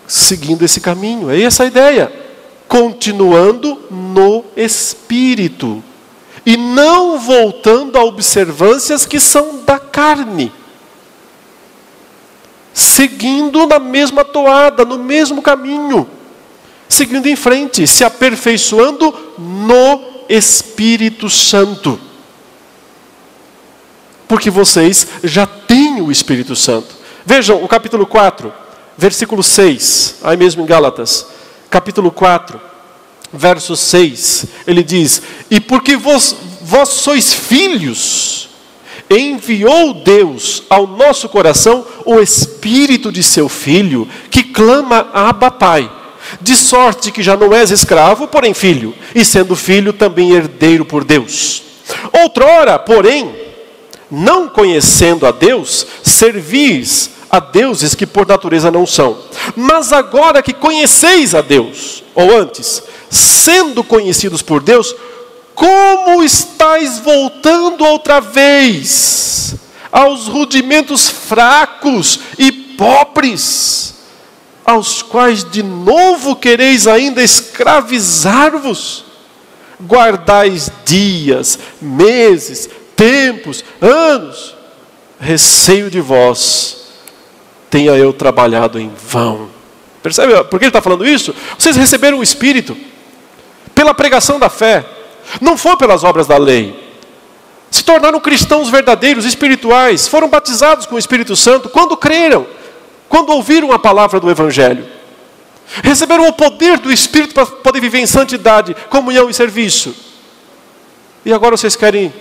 Seguindo 0.08 0.64
esse 0.64 0.80
caminho, 0.80 1.30
é 1.30 1.42
essa 1.42 1.64
a 1.64 1.66
ideia. 1.66 2.10
Continuando 2.66 3.78
no 3.92 4.46
Espírito. 4.56 5.84
E 6.46 6.56
não 6.56 7.20
voltando 7.20 7.98
a 7.98 8.06
observâncias 8.06 9.06
que 9.06 9.20
são 9.20 9.66
da 9.66 9.78
carne. 9.78 10.50
Seguindo 12.74 13.66
na 13.68 13.80
mesma 13.80 14.24
toada, 14.24 14.86
no 14.86 14.98
mesmo 14.98 15.42
caminho. 15.42 16.08
Seguindo 16.88 17.28
em 17.28 17.36
frente, 17.36 17.88
se 17.88 18.04
aperfeiçoando 18.04 19.14
no 19.38 20.26
Espírito 20.30 21.30
Santo 21.30 22.00
porque 24.32 24.50
vocês 24.50 25.06
já 25.26 25.46
têm 25.46 26.00
o 26.00 26.10
Espírito 26.10 26.56
Santo. 26.56 26.96
Vejam 27.26 27.62
o 27.62 27.68
capítulo 27.68 28.06
4, 28.06 28.54
versículo 28.98 29.44
6, 29.44 30.20
aí 30.24 30.38
mesmo 30.38 30.64
em 30.64 30.66
Gálatas, 30.66 31.28
capítulo 31.70 32.10
4, 32.12 32.58
verso 33.34 33.76
6, 33.76 34.46
ele 34.66 34.84
diz: 34.84 35.22
E 35.50 35.60
porque 35.60 35.98
vós, 35.98 36.34
vós 36.62 36.88
sois 36.88 37.34
filhos, 37.34 38.48
enviou 39.20 39.94
Deus 39.94 40.64
ao 40.70 40.88
nosso 40.88 41.28
coração 41.28 41.86
o 42.06 42.20
Espírito 42.20 43.12
de 43.12 43.22
seu 43.22 43.50
Filho, 43.50 44.08
que 44.30 44.44
clama 44.44 45.10
Abba 45.14 45.52
Pai. 45.52 45.92
De 46.40 46.56
sorte 46.56 47.12
que 47.12 47.22
já 47.22 47.36
não 47.36 47.54
és 47.54 47.72
escravo, 47.72 48.28
porém 48.28 48.54
filho, 48.54 48.96
e 49.14 49.26
sendo 49.26 49.56
filho 49.56 49.92
também 49.92 50.32
herdeiro 50.32 50.86
por 50.86 51.04
Deus. 51.04 51.62
Outrora, 52.14 52.80
porém, 52.80 53.36
não 54.10 54.48
conhecendo 54.48 55.26
a 55.26 55.32
Deus, 55.32 55.86
servis 56.04 57.12
a 57.30 57.40
deuses 57.40 57.96
que 57.96 58.06
por 58.06 58.28
natureza 58.28 58.70
não 58.70 58.86
são. 58.86 59.18
Mas 59.56 59.92
agora 59.92 60.42
que 60.42 60.54
conheceis 60.54 61.34
a 61.34 61.42
Deus, 61.42 62.04
ou 62.14 62.38
antes, 62.38 62.84
sendo 63.10 63.84
conhecidos 63.84 64.42
por 64.42 64.62
Deus, 64.62 64.96
como 65.62 66.24
estáis 66.24 66.98
voltando 66.98 67.86
outra 67.86 68.20
vez 68.20 69.54
aos 69.92 70.28
rudimentos 70.28 71.08
fracos 71.08 72.20
e 72.36 72.52
pobres, 72.52 73.94
aos 74.66 75.04
quais 75.04 75.44
de 75.44 75.62
novo 75.62 76.36
quereis 76.36 76.88
ainda 76.88 77.22
escravizar-vos? 77.22 79.06
Guardais 79.80 80.72
dias, 80.84 81.60
meses, 81.80 82.68
tempos, 82.96 83.64
anos, 83.80 84.56
receio 85.20 85.92
de 85.92 86.02
vós, 86.02 86.88
tenha 87.70 87.92
eu 87.92 88.12
trabalhado 88.12 88.80
em 88.80 88.90
vão. 88.90 89.48
Percebe 90.02 90.44
por 90.46 90.58
que 90.58 90.66
ele 90.66 90.70
está 90.70 90.82
falando 90.82 91.08
isso? 91.08 91.36
Vocês 91.56 91.76
receberam 91.76 92.18
o 92.18 92.24
Espírito 92.24 92.76
pela 93.76 93.94
pregação 93.94 94.40
da 94.40 94.50
fé, 94.50 95.01
não 95.40 95.58
foi 95.58 95.78
pelas 95.78 96.04
obras 96.04 96.28
da 96.28 96.38
lei. 96.38 96.92
Se 97.70 97.84
tornaram 97.84 98.20
cristãos 98.20 98.70
verdadeiros, 98.70 99.24
espirituais, 99.24 100.08
foram 100.08 100.28
batizados 100.28 100.86
com 100.86 100.96
o 100.96 101.00
Espírito 101.00 101.36
Santo 101.36 101.70
quando 101.70 101.96
creram, 101.96 102.46
quando 103.08 103.30
ouviram 103.32 103.72
a 103.72 103.80
palavra 103.80 104.20
do 104.20 104.30
Evangelho. 104.30 104.86
Receberam 105.82 106.28
o 106.28 106.34
poder 106.34 106.80
do 106.80 106.92
Espírito 106.92 107.34
para 107.34 107.46
poder 107.46 107.80
viver 107.80 108.00
em 108.00 108.06
santidade, 108.06 108.76
comunhão 108.90 109.30
e 109.30 109.34
serviço. 109.34 109.96
E 111.24 111.32
agora 111.32 111.56
vocês 111.56 111.76
querem 111.78 112.14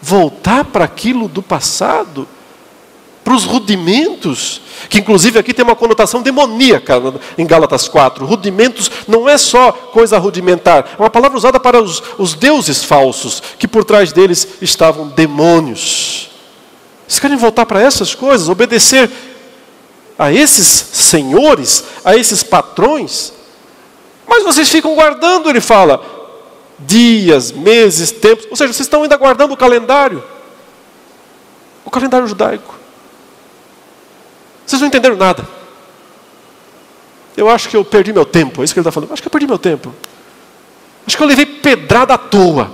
voltar 0.00 0.64
para 0.66 0.84
aquilo 0.84 1.26
do 1.26 1.42
passado, 1.42 2.28
para 3.24 3.34
os 3.34 3.44
rudimentos, 3.44 4.60
que 4.88 4.98
inclusive 4.98 5.38
aqui 5.38 5.52
tem 5.52 5.64
uma 5.64 5.76
conotação 5.76 6.22
demoníaca 6.22 7.00
em 7.36 7.46
Gálatas 7.46 7.88
4. 7.88 8.24
Rudimentos 8.24 8.90
não 9.06 9.28
é 9.28 9.38
só 9.38 9.72
coisa 9.72 10.18
rudimentar, 10.18 10.94
é 10.98 11.02
uma 11.02 11.10
palavra 11.10 11.36
usada 11.36 11.58
para 11.58 11.80
os, 11.80 12.02
os 12.18 12.34
deuses 12.34 12.82
falsos, 12.82 13.42
que 13.58 13.68
por 13.68 13.84
trás 13.84 14.12
deles 14.12 14.46
estavam 14.60 15.08
demônios. 15.08 16.30
Vocês 17.06 17.20
querem 17.20 17.36
voltar 17.36 17.66
para 17.66 17.80
essas 17.80 18.14
coisas, 18.14 18.48
obedecer 18.48 19.10
a 20.18 20.32
esses 20.32 20.66
senhores, 20.66 21.84
a 22.04 22.16
esses 22.16 22.42
patrões? 22.42 23.32
Mas 24.26 24.42
vocês 24.42 24.68
ficam 24.68 24.94
guardando, 24.94 25.50
ele 25.50 25.60
fala, 25.60 26.02
dias, 26.78 27.52
meses, 27.52 28.10
tempos. 28.10 28.46
Ou 28.50 28.56
seja, 28.56 28.72
vocês 28.72 28.86
estão 28.86 29.02
ainda 29.02 29.16
guardando 29.16 29.52
o 29.52 29.56
calendário. 29.56 30.22
O 31.84 31.90
calendário 31.90 32.26
judaico. 32.26 32.74
Vocês 34.66 34.80
não 34.80 34.88
entenderam 34.88 35.16
nada. 35.16 35.46
Eu 37.36 37.48
acho 37.48 37.68
que 37.68 37.76
eu 37.76 37.84
perdi 37.84 38.12
meu 38.12 38.24
tempo. 38.24 38.60
É 38.60 38.64
isso 38.64 38.72
que 38.72 38.78
ele 38.78 38.82
está 38.82 38.92
falando. 38.92 39.12
Acho 39.12 39.22
que 39.22 39.28
eu 39.28 39.30
perdi 39.30 39.46
meu 39.46 39.58
tempo. 39.58 39.94
Acho 41.06 41.16
que 41.16 41.22
eu 41.22 41.26
levei 41.26 41.46
pedrada 41.46 42.14
à 42.14 42.18
toa. 42.18 42.72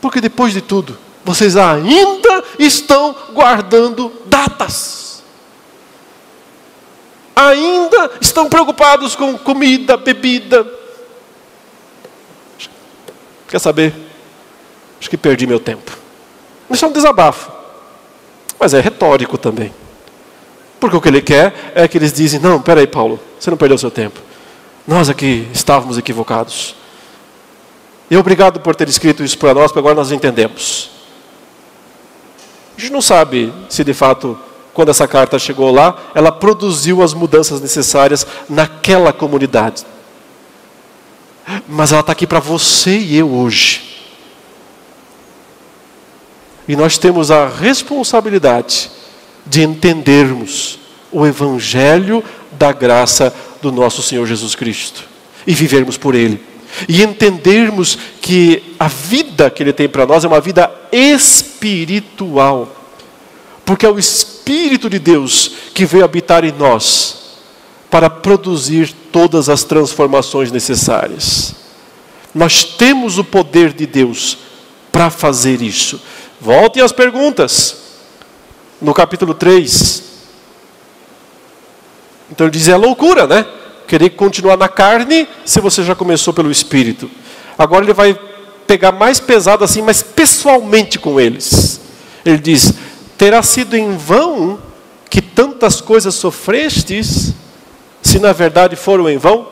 Porque 0.00 0.20
depois 0.20 0.52
de 0.52 0.60
tudo, 0.60 0.98
vocês 1.24 1.56
ainda 1.56 2.44
estão 2.58 3.14
guardando 3.32 4.12
datas. 4.26 5.22
Ainda 7.34 8.10
estão 8.20 8.48
preocupados 8.48 9.16
com 9.16 9.38
comida, 9.38 9.96
bebida, 9.96 10.66
Quer 13.52 13.58
saber? 13.58 13.94
Acho 14.98 15.10
que 15.10 15.16
perdi 15.18 15.46
meu 15.46 15.60
tempo. 15.60 15.92
Isso 16.70 16.86
é 16.86 16.88
um 16.88 16.92
desabafo. 16.92 17.52
Mas 18.62 18.74
é 18.74 18.80
retórico 18.80 19.36
também. 19.36 19.74
Porque 20.78 20.96
o 20.96 21.00
que 21.00 21.08
ele 21.08 21.20
quer 21.20 21.72
é 21.74 21.88
que 21.88 21.98
eles 21.98 22.12
dizem: 22.12 22.38
Não, 22.38 22.62
peraí, 22.62 22.86
Paulo, 22.86 23.18
você 23.36 23.50
não 23.50 23.56
perdeu 23.56 23.76
seu 23.76 23.90
tempo. 23.90 24.20
Nós 24.86 25.10
aqui 25.10 25.48
estávamos 25.52 25.98
equivocados. 25.98 26.76
E 28.08 28.16
obrigado 28.16 28.60
por 28.60 28.76
ter 28.76 28.88
escrito 28.88 29.24
isso 29.24 29.36
para 29.36 29.52
nós, 29.52 29.72
porque 29.72 29.80
agora 29.80 29.96
nós 29.96 30.12
entendemos. 30.12 30.90
A 32.78 32.80
gente 32.80 32.92
não 32.92 33.02
sabe 33.02 33.52
se 33.68 33.82
de 33.82 33.92
fato, 33.92 34.38
quando 34.72 34.90
essa 34.90 35.08
carta 35.08 35.40
chegou 35.40 35.72
lá, 35.72 35.98
ela 36.14 36.30
produziu 36.30 37.02
as 37.02 37.12
mudanças 37.12 37.60
necessárias 37.60 38.24
naquela 38.48 39.12
comunidade 39.12 39.84
mas 41.68 41.92
ela 41.92 42.00
está 42.00 42.12
aqui 42.12 42.26
para 42.26 42.38
você 42.38 42.96
e 42.96 43.16
eu 43.16 43.32
hoje. 43.34 43.91
E 46.66 46.76
nós 46.76 46.98
temos 46.98 47.30
a 47.30 47.48
responsabilidade 47.48 48.90
de 49.46 49.62
entendermos 49.62 50.78
o 51.10 51.26
Evangelho 51.26 52.22
da 52.52 52.72
graça 52.72 53.34
do 53.60 53.72
nosso 53.72 54.02
Senhor 54.02 54.26
Jesus 54.26 54.54
Cristo 54.54 55.04
e 55.46 55.54
vivermos 55.54 55.96
por 55.96 56.14
Ele. 56.14 56.42
E 56.88 57.02
entendermos 57.02 57.98
que 58.20 58.74
a 58.78 58.88
vida 58.88 59.50
que 59.50 59.62
Ele 59.62 59.72
tem 59.72 59.88
para 59.88 60.06
nós 60.06 60.24
é 60.24 60.28
uma 60.28 60.40
vida 60.40 60.70
espiritual, 60.90 62.74
porque 63.64 63.84
é 63.84 63.90
o 63.90 63.98
Espírito 63.98 64.88
de 64.88 64.98
Deus 64.98 65.52
que 65.74 65.84
veio 65.84 66.04
habitar 66.04 66.44
em 66.44 66.52
nós 66.52 67.22
para 67.90 68.08
produzir 68.08 68.94
todas 69.12 69.48
as 69.50 69.64
transformações 69.64 70.50
necessárias. 70.50 71.54
Nós 72.34 72.64
temos 72.64 73.18
o 73.18 73.24
poder 73.24 73.74
de 73.74 73.86
Deus 73.86 74.38
para 74.90 75.10
fazer 75.10 75.60
isso. 75.60 76.00
Voltem 76.42 76.82
às 76.82 76.90
perguntas. 76.90 77.76
No 78.80 78.92
capítulo 78.92 79.32
3. 79.32 80.02
Então 82.32 82.48
ele 82.48 82.52
diz: 82.58 82.66
é 82.66 82.76
loucura, 82.76 83.28
né? 83.28 83.46
Querer 83.86 84.10
continuar 84.10 84.56
na 84.56 84.68
carne 84.68 85.28
se 85.44 85.60
você 85.60 85.84
já 85.84 85.94
começou 85.94 86.34
pelo 86.34 86.50
Espírito. 86.50 87.08
Agora 87.56 87.84
ele 87.84 87.92
vai 87.92 88.18
pegar 88.66 88.90
mais 88.90 89.20
pesado 89.20 89.62
assim, 89.62 89.82
mas 89.82 90.02
pessoalmente 90.02 90.98
com 90.98 91.20
eles. 91.20 91.80
Ele 92.24 92.38
diz: 92.38 92.74
terá 93.16 93.40
sido 93.40 93.76
em 93.76 93.96
vão 93.96 94.58
que 95.08 95.22
tantas 95.22 95.80
coisas 95.80 96.16
sofrestes 96.16 97.34
se 98.02 98.18
na 98.18 98.32
verdade 98.32 98.74
foram 98.74 99.08
em 99.08 99.16
vão? 99.16 99.46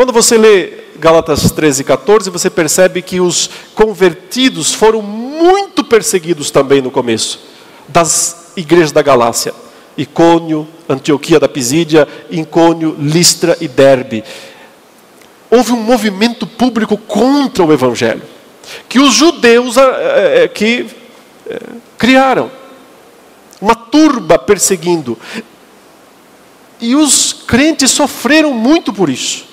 Quando 0.00 0.14
você 0.14 0.38
lê 0.38 0.72
Gálatas 0.98 1.50
13 1.50 1.82
e 1.82 1.84
14, 1.84 2.30
você 2.30 2.48
percebe 2.48 3.02
que 3.02 3.20
os 3.20 3.50
convertidos 3.74 4.72
foram 4.72 5.02
muito 5.02 5.84
perseguidos 5.84 6.50
também 6.50 6.80
no 6.80 6.90
começo, 6.90 7.38
das 7.86 8.50
igrejas 8.56 8.92
da 8.92 9.02
Galácia. 9.02 9.52
Icônio, 9.98 10.66
Antioquia 10.88 11.38
da 11.38 11.46
Pisídia, 11.46 12.08
Incônio, 12.30 12.96
Listra 12.98 13.58
e 13.60 13.68
Derbe. 13.68 14.24
Houve 15.50 15.72
um 15.72 15.82
movimento 15.82 16.46
público 16.46 16.96
contra 16.96 17.62
o 17.62 17.70
Evangelho, 17.70 18.22
que 18.88 18.98
os 18.98 19.12
judeus 19.12 19.76
é, 19.76 20.48
que 20.48 20.86
é, 21.46 21.58
criaram. 21.98 22.50
Uma 23.60 23.74
turba 23.74 24.38
perseguindo. 24.38 25.18
E 26.80 26.96
os 26.96 27.34
crentes 27.34 27.90
sofreram 27.90 28.54
muito 28.54 28.94
por 28.94 29.10
isso. 29.10 29.49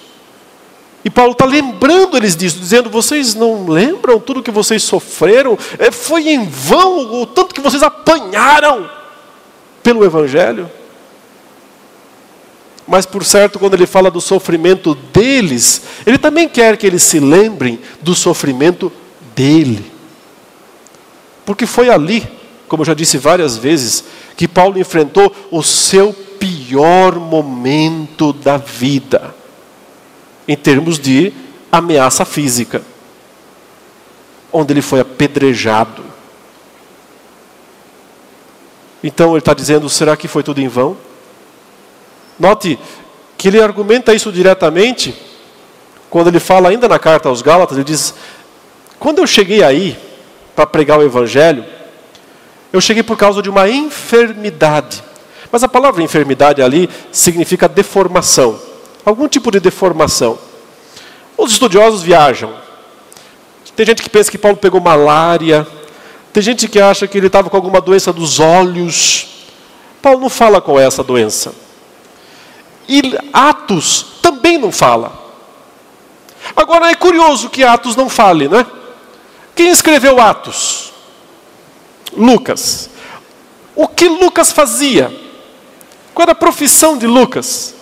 E 1.06 1.10
Paulo 1.10 1.32
está 1.32 1.46
lembrando 1.46 2.18
eles 2.18 2.36
disso, 2.36 2.60
dizendo: 2.60 2.90
vocês 2.90 3.36
não 3.36 3.68
lembram 3.68 4.20
tudo 4.20 4.44
que 4.44 4.52
vocês 4.52 4.84
sofreram? 4.84 5.58
É, 5.78 5.92
foi 5.92 6.30
em 6.30 6.46
vão 6.46 7.22
o 7.22 7.26
tanto 7.26 7.54
que 7.54 7.62
vocês 7.62 7.84
apanharam 7.84 8.90
pelo 9.84 10.04
Evangelho. 10.04 10.70
Mas, 12.88 13.06
por 13.06 13.26
certo, 13.26 13.60
quando 13.60 13.74
ele 13.74 13.86
fala 13.86 14.10
do 14.10 14.22
sofrimento 14.22 14.96
deles, 14.96 15.82
ele 16.06 16.18
também 16.18 16.48
quer 16.48 16.78
que 16.78 16.88
eles 16.88 17.04
se 17.04 17.20
lembrem 17.20 17.80
do 18.02 18.16
sofrimento 18.16 18.92
dele. 19.36 19.92
Porque 21.46 21.66
foi 21.66 21.90
ali, 21.90 22.26
como 22.68 22.82
eu 22.82 22.86
já 22.86 22.94
disse 22.94 23.18
várias 23.18 23.58
vezes, 23.58 24.06
que 24.38 24.48
Paulo 24.48 24.80
enfrentou 24.80 25.34
o 25.52 25.62
seu 25.62 26.14
pior 26.14 27.16
momento 27.16 28.32
da 28.32 28.58
vida, 28.58 29.36
em 30.48 30.56
termos 30.56 30.98
de 30.98 31.34
ameaça 31.72 32.24
física, 32.26 32.82
onde 34.52 34.74
ele 34.74 34.82
foi 34.82 35.00
apedrejado. 35.00 36.04
Então 39.04 39.32
ele 39.32 39.40
está 39.40 39.54
dizendo: 39.54 39.90
será 39.90 40.16
que 40.16 40.28
foi 40.28 40.44
tudo 40.44 40.62
em 40.62 40.68
vão? 40.68 40.98
Note 42.40 42.80
que 43.38 43.48
ele 43.48 43.62
argumenta 43.62 44.14
isso 44.14 44.32
diretamente, 44.32 45.14
quando 46.10 46.28
ele 46.28 46.40
fala 46.40 46.70
ainda 46.70 46.88
na 46.88 46.98
carta 46.98 47.30
aos 47.30 47.42
Gálatas, 47.42 47.78
ele 47.78 47.86
diz: 47.86 48.14
quando 49.00 49.20
eu 49.20 49.28
cheguei 49.28 49.64
aí 49.64 49.98
para 50.56 50.66
pregar 50.66 50.98
o 51.00 51.04
Evangelho, 51.04 51.64
eu 52.72 52.82
cheguei 52.82 53.04
por 53.04 53.18
causa 53.18 53.42
de 53.42 53.50
uma 53.50 53.70
enfermidade. 53.70 55.04
Mas 55.52 55.64
a 55.64 55.68
palavra 55.68 56.04
enfermidade 56.04 56.62
ali 56.62 56.90
significa 57.12 57.70
deformação, 57.70 58.60
algum 59.08 59.26
tipo 59.30 59.50
de 59.50 59.62
deformação. 59.62 60.38
Os 61.38 61.54
estudiosos 61.54 62.04
viajam. 62.04 62.54
Tem 63.74 63.86
gente 63.86 64.04
que 64.04 64.10
pensa 64.10 64.30
que 64.30 64.38
Paulo 64.38 64.58
pegou 64.58 64.82
malária, 64.82 65.66
tem 66.34 66.44
gente 66.44 66.68
que 66.68 66.78
acha 66.78 67.08
que 67.08 67.18
ele 67.18 67.28
estava 67.28 67.50
com 67.50 67.56
alguma 67.56 67.80
doença 67.80 68.12
dos 68.12 68.40
olhos. 68.40 69.46
Paulo 70.02 70.20
não 70.20 70.30
fala 70.30 70.60
com 70.60 70.78
essa 70.78 71.04
doença. 71.04 71.56
E 72.90 73.18
Atos 73.32 74.06
também 74.22 74.58
não 74.58 74.74
fala. 74.74 75.26
Agora 76.54 76.92
é 76.92 76.96
curioso 76.96 77.50
que 77.50 77.64
Atos 77.64 77.96
não 77.96 78.10
fale, 78.10 78.50
né? 78.50 78.66
Quem 79.56 79.70
escreveu 79.70 80.20
Atos? 80.20 80.92
Lucas. 82.12 82.90
O 83.74 83.88
que 83.88 84.10
Lucas 84.10 84.52
fazia? 84.52 85.16
Qual 86.14 86.24
era 86.24 86.34
a 86.34 86.36
profissão 86.36 86.98
de 86.98 87.08
Lucas? 87.08 87.77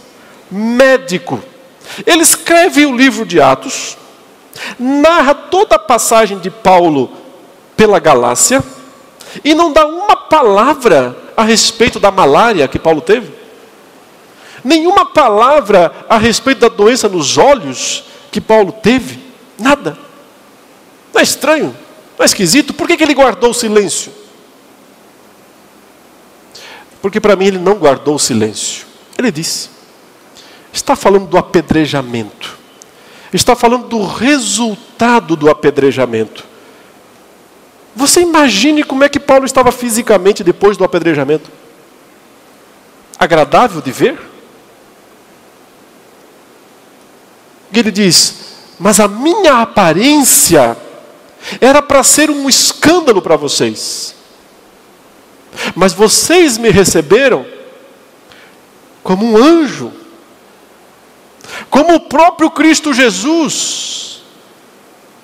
Médico. 0.50 1.42
Ele 2.06 2.22
escreve 2.24 2.86
o 2.86 2.96
livro 2.96 3.26
de 3.26 3.40
Atos, 3.40 3.98
narra 4.80 5.34
toda 5.34 5.76
a 5.76 5.80
passagem 5.80 6.40
de 6.40 6.50
Paulo 6.50 7.12
pela 7.78 8.00
Galácia 8.00 8.64
e 9.44 9.54
não 9.54 9.72
dá 9.72 9.86
uma 9.86 10.16
palavra 10.16 11.16
a 11.36 11.44
respeito 11.44 12.00
da 12.00 12.10
malária 12.12 12.68
que 12.68 12.80
Paulo 12.80 13.02
teve 13.02 13.46
nenhuma 14.66 15.06
palavra 15.06 15.94
a 16.10 16.18
respeito 16.18 16.62
da 16.62 16.68
doença 16.68 17.08
nos 17.08 17.38
olhos 17.38 18.04
que 18.32 18.42
Paulo 18.42 18.72
teve. 18.72 19.20
Nada. 19.60 19.96
Não 21.14 21.22
é 21.22 21.24
estranho? 21.24 21.78
Não 22.18 22.24
é 22.24 22.26
esquisito? 22.26 22.74
Por 22.74 22.88
que, 22.88 22.98
que 22.98 23.04
ele 23.04 23.14
guardou 23.14 23.52
o 23.52 23.54
silêncio? 23.54 24.12
Porque 27.00 27.22
para 27.22 27.36
mim 27.36 27.46
ele 27.46 27.60
não 27.60 27.76
guardou 27.76 28.16
o 28.16 28.20
silêncio. 28.20 28.88
Ele 29.18 29.32
disse: 29.32 29.70
está 30.76 30.96
falando 30.96 31.28
do 31.28 31.38
apedrejamento, 31.38 32.58
está 33.32 33.56
falando 33.56 33.88
do 33.88 34.06
resultado 34.06 35.36
do 35.36 35.50
apedrejamento. 35.50 36.44
Você 37.96 38.22
imagine 38.22 38.84
como 38.84 39.04
é 39.04 39.10
que 39.10 39.20
Paulo 39.20 39.46
estava 39.46 39.72
fisicamente 39.72 40.44
depois 40.44 40.76
do 40.76 40.84
apedrejamento? 40.84 41.50
Agradável 43.18 43.82
de 43.82 43.92
ver? 43.92 44.20
ele 47.80 47.92
diz: 47.92 48.36
Mas 48.80 49.00
a 49.02 49.08
minha 49.08 49.62
aparência 49.62 50.78
era 51.60 51.82
para 51.82 52.04
ser 52.04 52.30
um 52.30 52.48
escândalo 52.50 53.22
para 53.22 53.36
vocês. 53.36 54.16
Mas 55.74 55.94
vocês 55.94 56.58
me 56.58 56.70
receberam 56.70 57.46
como 59.04 59.26
um 59.26 59.38
anjo, 59.38 59.92
como 61.86 61.96
o 61.98 62.00
próprio 62.00 62.50
Cristo 62.50 62.94
Jesus. 62.94 64.24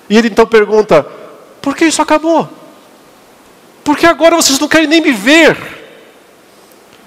E 0.08 0.16
ele 0.16 0.28
então 0.28 0.46
pergunta: 0.46 1.02
por 1.60 1.74
que 1.74 1.84
isso 1.84 2.00
acabou? 2.00 2.48
Porque 3.82 4.06
agora 4.06 4.36
vocês 4.36 4.58
não 4.60 4.68
querem 4.68 4.86
nem 4.86 5.00
me 5.00 5.12
ver. 5.12 5.56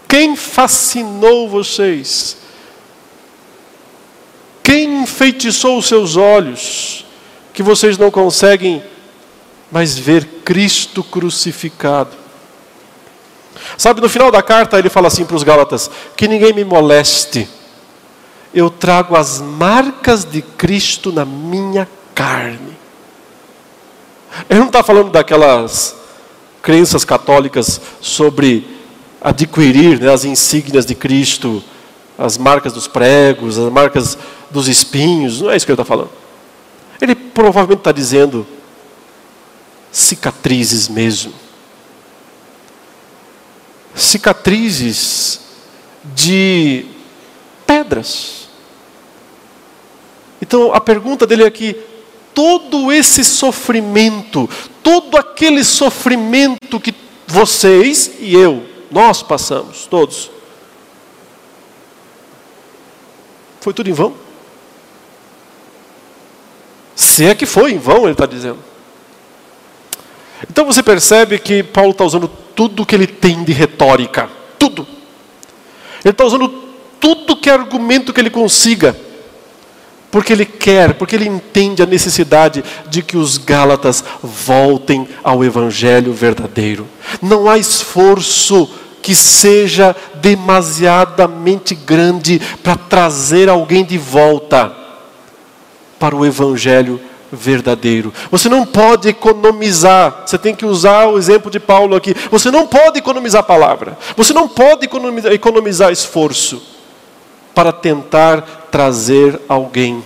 Quem 0.08 0.36
fascinou 0.36 1.50
vocês? 1.50 2.38
Quem 4.62 5.04
enfeitiçou 5.04 5.78
os 5.78 5.88
seus 5.88 6.18
olhos, 6.18 7.06
que 7.54 7.64
vocês 7.64 7.98
não 7.98 8.12
conseguem 8.12 8.84
mais 9.72 9.98
ver 9.98 10.26
Cristo 10.44 11.04
crucificado? 11.04 12.12
Sabe, 13.78 14.02
no 14.02 14.10
final 14.10 14.32
da 14.32 14.42
carta 14.42 14.78
ele 14.78 14.90
fala 14.90 15.08
assim 15.08 15.24
para 15.24 15.36
os 15.36 15.44
Gálatas: 15.44 15.90
que 16.18 16.28
ninguém 16.28 16.52
me 16.52 16.66
moleste, 16.66 17.48
eu 18.56 18.70
trago 18.70 19.18
as 19.18 19.42
marcas 19.42 20.24
de 20.24 20.42
Cristo 20.42 21.12
na 21.12 21.26
minha 21.26 21.86
carne. 22.16 22.78
Ele 24.50 24.60
não 24.62 24.68
está 24.68 24.82
falando 24.82 25.12
daquelas 25.12 25.94
crenças 26.62 27.04
católicas 27.04 27.82
sobre 28.00 28.66
adquirir 29.20 30.00
né, 30.00 30.12
as 30.12 30.24
insígnias 30.24 30.86
de 30.86 30.96
Cristo, 30.96 31.62
as 32.18 32.38
marcas 32.38 32.72
dos 32.72 32.88
pregos, 32.88 33.58
as 33.58 33.70
marcas 33.70 34.18
dos 34.50 34.70
espinhos, 34.70 35.42
não 35.42 35.52
é 35.52 35.58
isso 35.58 35.66
que 35.66 35.72
ele 35.74 35.82
está 35.82 35.86
falando. 35.86 36.12
Ele 37.02 37.14
provavelmente 37.14 37.80
está 37.80 37.92
dizendo 37.92 38.48
cicatrizes 39.92 40.88
mesmo. 40.88 41.34
Cicatrizes 43.94 45.42
de 46.16 46.86
pedras. 47.68 48.45
Então 50.46 50.72
a 50.72 50.80
pergunta 50.80 51.26
dele 51.26 51.44
aqui: 51.44 51.76
todo 52.34 52.92
esse 52.92 53.24
sofrimento, 53.24 54.48
todo 54.84 55.18
aquele 55.18 55.64
sofrimento 55.64 56.80
que 56.80 56.94
vocês 57.26 58.12
e 58.20 58.36
eu, 58.36 58.64
nós 58.92 59.24
passamos, 59.24 59.88
todos, 59.88 60.30
foi 63.60 63.74
tudo 63.74 63.90
em 63.90 63.94
vão? 63.94 64.14
Se 66.96 67.26
é 67.26 67.34
que 67.34 67.48
foi 67.48 67.72
em 67.72 67.80
vão, 67.80 68.04
ele 68.04 68.12
está 68.12 68.28
dizendo. 68.28 68.60
Então 70.48 70.66
você 70.66 70.84
percebe 70.84 71.40
que 71.40 71.64
Paulo 71.64 71.90
está 71.90 72.04
usando 72.06 72.28
tudo 72.56 72.86
que 72.86 72.94
ele 72.94 73.08
tem 73.08 73.44
de 73.44 73.52
retórica. 73.52 74.30
Tudo. 74.60 74.88
Ele 76.04 76.12
está 76.12 76.24
usando 76.24 76.48
tudo 77.00 77.36
que 77.36 77.50
é 77.50 77.54
argumento 77.54 78.14
que 78.14 78.22
ele 78.22 78.30
consiga. 78.30 78.96
Porque 80.12 80.32
ele 80.32 80.46
quer, 80.46 80.94
porque 80.94 81.16
ele 81.16 81.28
entende 81.28 81.84
a 81.84 81.86
necessidade 81.86 82.64
de 82.90 83.02
que 83.02 83.18
os 83.18 83.38
Gálatas 83.38 84.04
voltem 84.24 85.08
ao 85.24 85.44
Evangelho 85.44 86.14
verdadeiro. 86.14 86.88
Não 87.22 87.50
há 87.50 87.58
esforço 87.58 88.70
que 89.06 89.14
seja 89.14 89.96
demasiadamente 90.16 91.76
grande 91.76 92.42
para 92.64 92.76
trazer 92.76 93.48
alguém 93.48 93.86
de 93.86 94.00
volta 94.00 94.76
para 96.00 96.16
o 96.16 96.26
evangelho 96.26 97.00
verdadeiro. 97.32 98.12
Você 98.32 98.50
não 98.50 98.66
pode 98.66 99.08
economizar, 99.08 100.24
você 100.26 100.40
tem 100.40 100.56
que 100.56 100.66
usar 100.66 101.06
o 101.06 101.20
exemplo 101.20 101.52
de 101.52 101.60
Paulo 101.60 101.96
aqui. 101.96 102.16
Você 102.32 102.50
não 102.50 102.66
pode 102.66 102.98
economizar 102.98 103.44
palavra, 103.44 103.96
você 104.18 104.34
não 104.34 104.48
pode 104.48 104.86
economizar, 104.86 105.32
economizar 105.32 105.92
esforço 105.92 106.75
para 107.56 107.72
tentar 107.72 108.68
trazer 108.70 109.40
alguém 109.48 110.06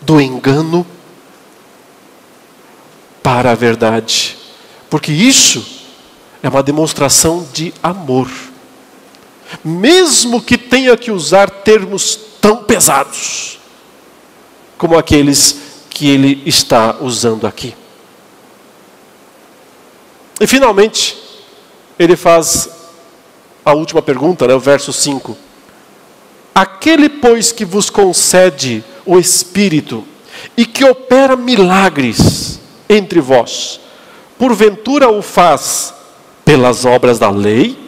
do 0.00 0.20
engano 0.20 0.84
para 3.22 3.52
a 3.52 3.54
verdade. 3.54 4.36
Porque 4.90 5.12
isso 5.12 5.64
é 6.42 6.48
uma 6.48 6.62
demonstração 6.62 7.46
de 7.52 7.72
amor. 7.80 8.28
Mesmo 9.64 10.42
que 10.42 10.58
tenha 10.58 10.96
que 10.96 11.12
usar 11.12 11.48
termos 11.48 12.18
tão 12.40 12.64
pesados 12.64 13.58
como 14.76 14.98
aqueles 14.98 15.60
que 15.88 16.08
ele 16.08 16.42
está 16.46 16.96
usando 17.00 17.46
aqui. 17.46 17.76
E 20.40 20.46
finalmente, 20.46 21.16
ele 21.98 22.16
faz 22.16 22.70
a 23.64 23.74
última 23.74 24.00
pergunta, 24.00 24.46
né, 24.46 24.54
o 24.54 24.60
verso 24.60 24.92
5. 24.92 25.49
Aquele, 26.54 27.08
pois, 27.08 27.52
que 27.52 27.64
vos 27.64 27.88
concede 27.88 28.84
o 29.06 29.18
Espírito 29.18 30.04
e 30.56 30.66
que 30.66 30.84
opera 30.84 31.36
milagres 31.36 32.60
entre 32.88 33.20
vós, 33.20 33.80
porventura 34.38 35.08
o 35.08 35.22
faz 35.22 35.94
pelas 36.44 36.84
obras 36.84 37.18
da 37.18 37.30
lei 37.30 37.78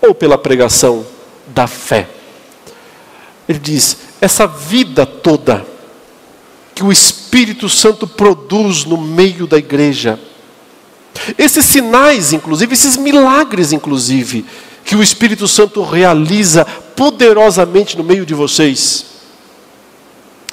ou 0.00 0.14
pela 0.14 0.38
pregação 0.38 1.04
da 1.48 1.66
fé? 1.66 2.08
Ele 3.48 3.58
diz: 3.58 3.96
essa 4.20 4.46
vida 4.46 5.04
toda 5.04 5.66
que 6.74 6.84
o 6.84 6.92
Espírito 6.92 7.68
Santo 7.68 8.06
produz 8.06 8.84
no 8.84 8.96
meio 8.96 9.48
da 9.48 9.58
igreja, 9.58 10.20
esses 11.36 11.64
sinais, 11.64 12.32
inclusive, 12.32 12.72
esses 12.72 12.96
milagres, 12.96 13.72
inclusive, 13.72 14.44
que 14.88 14.96
o 14.96 15.02
Espírito 15.02 15.46
Santo 15.46 15.82
realiza 15.82 16.64
poderosamente 16.64 17.94
no 17.94 18.02
meio 18.02 18.24
de 18.24 18.32
vocês. 18.32 19.04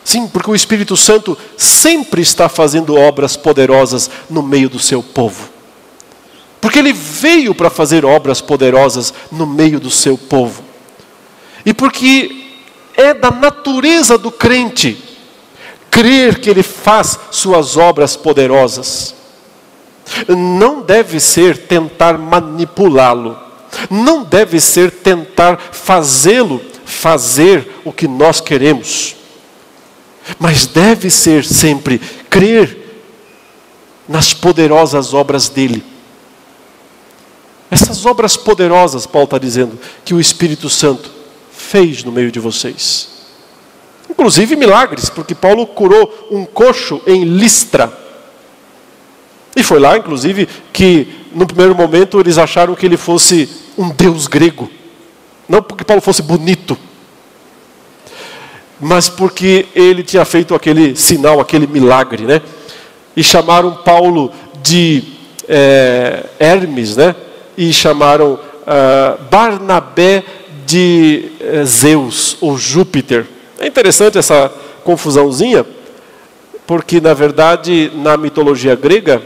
Sim, 0.03 0.27
porque 0.27 0.51
o 0.51 0.55
Espírito 0.55 0.97
Santo 0.97 1.37
sempre 1.55 2.21
está 2.21 2.49
fazendo 2.49 2.97
obras 2.97 3.37
poderosas 3.37 4.11
no 4.29 4.43
meio 4.43 4.69
do 4.69 4.77
seu 4.77 5.01
povo. 5.01 5.47
Porque 6.59 6.79
ele 6.79 6.91
veio 6.91 7.55
para 7.55 7.69
fazer 7.69 8.03
obras 8.03 8.41
poderosas 8.41 9.13
no 9.31 9.47
meio 9.47 9.79
do 9.79 9.89
seu 9.89 10.17
povo. 10.17 10.65
E 11.65 11.73
porque 11.73 12.57
é 12.97 13.13
da 13.13 13.31
natureza 13.31 14.17
do 14.17 14.29
crente 14.29 15.01
crer 15.89 16.41
que 16.41 16.49
ele 16.49 16.61
faz 16.61 17.17
suas 17.31 17.77
obras 17.77 18.17
poderosas. 18.17 19.15
Não 20.27 20.81
deve 20.81 21.21
ser 21.21 21.57
tentar 21.67 22.17
manipulá-lo 22.17 23.44
não 23.89 24.23
deve 24.23 24.59
ser 24.59 24.91
tentar 24.91 25.57
fazê-lo 25.71 26.61
fazer 26.85 27.67
o 27.83 27.91
que 27.91 28.07
nós 28.07 28.39
queremos, 28.39 29.15
mas 30.39 30.65
deve 30.65 31.09
ser 31.09 31.43
sempre 31.43 31.99
crer 32.29 32.77
nas 34.07 34.33
poderosas 34.33 35.13
obras 35.13 35.49
dele. 35.49 35.83
Essas 37.69 38.05
obras 38.05 38.37
poderosas, 38.37 39.07
Paulo 39.07 39.25
está 39.25 39.37
dizendo, 39.37 39.79
que 40.03 40.13
o 40.13 40.19
Espírito 40.19 40.69
Santo 40.69 41.11
fez 41.51 42.03
no 42.03 42.11
meio 42.11 42.31
de 42.31 42.39
vocês. 42.39 43.09
Inclusive 44.09 44.55
milagres, 44.55 45.09
porque 45.09 45.33
Paulo 45.33 45.65
curou 45.65 46.29
um 46.31 46.45
coxo 46.45 47.01
em 47.07 47.23
Listra. 47.23 48.04
E 49.55 49.63
foi 49.63 49.79
lá, 49.79 49.97
inclusive, 49.97 50.47
que 50.73 51.07
no 51.33 51.47
primeiro 51.47 51.73
momento 51.73 52.19
eles 52.19 52.37
acharam 52.37 52.75
que 52.75 52.85
ele 52.85 52.97
fosse 52.97 53.49
um 53.77 53.89
deus 53.89 54.27
grego. 54.27 54.69
Não 55.47 55.61
porque 55.61 55.83
Paulo 55.83 56.01
fosse 56.01 56.21
bonito, 56.21 56.77
mas 58.79 59.07
porque 59.07 59.67
ele 59.73 60.03
tinha 60.03 60.25
feito 60.25 60.53
aquele 60.53 60.95
sinal, 60.95 61.39
aquele 61.39 61.67
milagre, 61.67 62.23
né? 62.23 62.41
E 63.15 63.23
chamaram 63.23 63.71
Paulo 63.71 64.31
de 64.61 65.03
é, 65.47 66.25
Hermes, 66.39 66.97
né? 66.97 67.15
E 67.57 67.71
chamaram 67.71 68.33
uh, 68.33 69.23
Barnabé 69.29 70.23
de 70.65 71.31
uh, 71.39 71.65
Zeus 71.65 72.37
ou 72.41 72.57
Júpiter. 72.57 73.25
É 73.59 73.67
interessante 73.67 74.17
essa 74.17 74.51
confusãozinha, 74.83 75.65
porque 76.67 76.99
na 76.99 77.13
verdade 77.13 77.91
na 77.95 78.17
mitologia 78.17 78.75
grega 78.75 79.21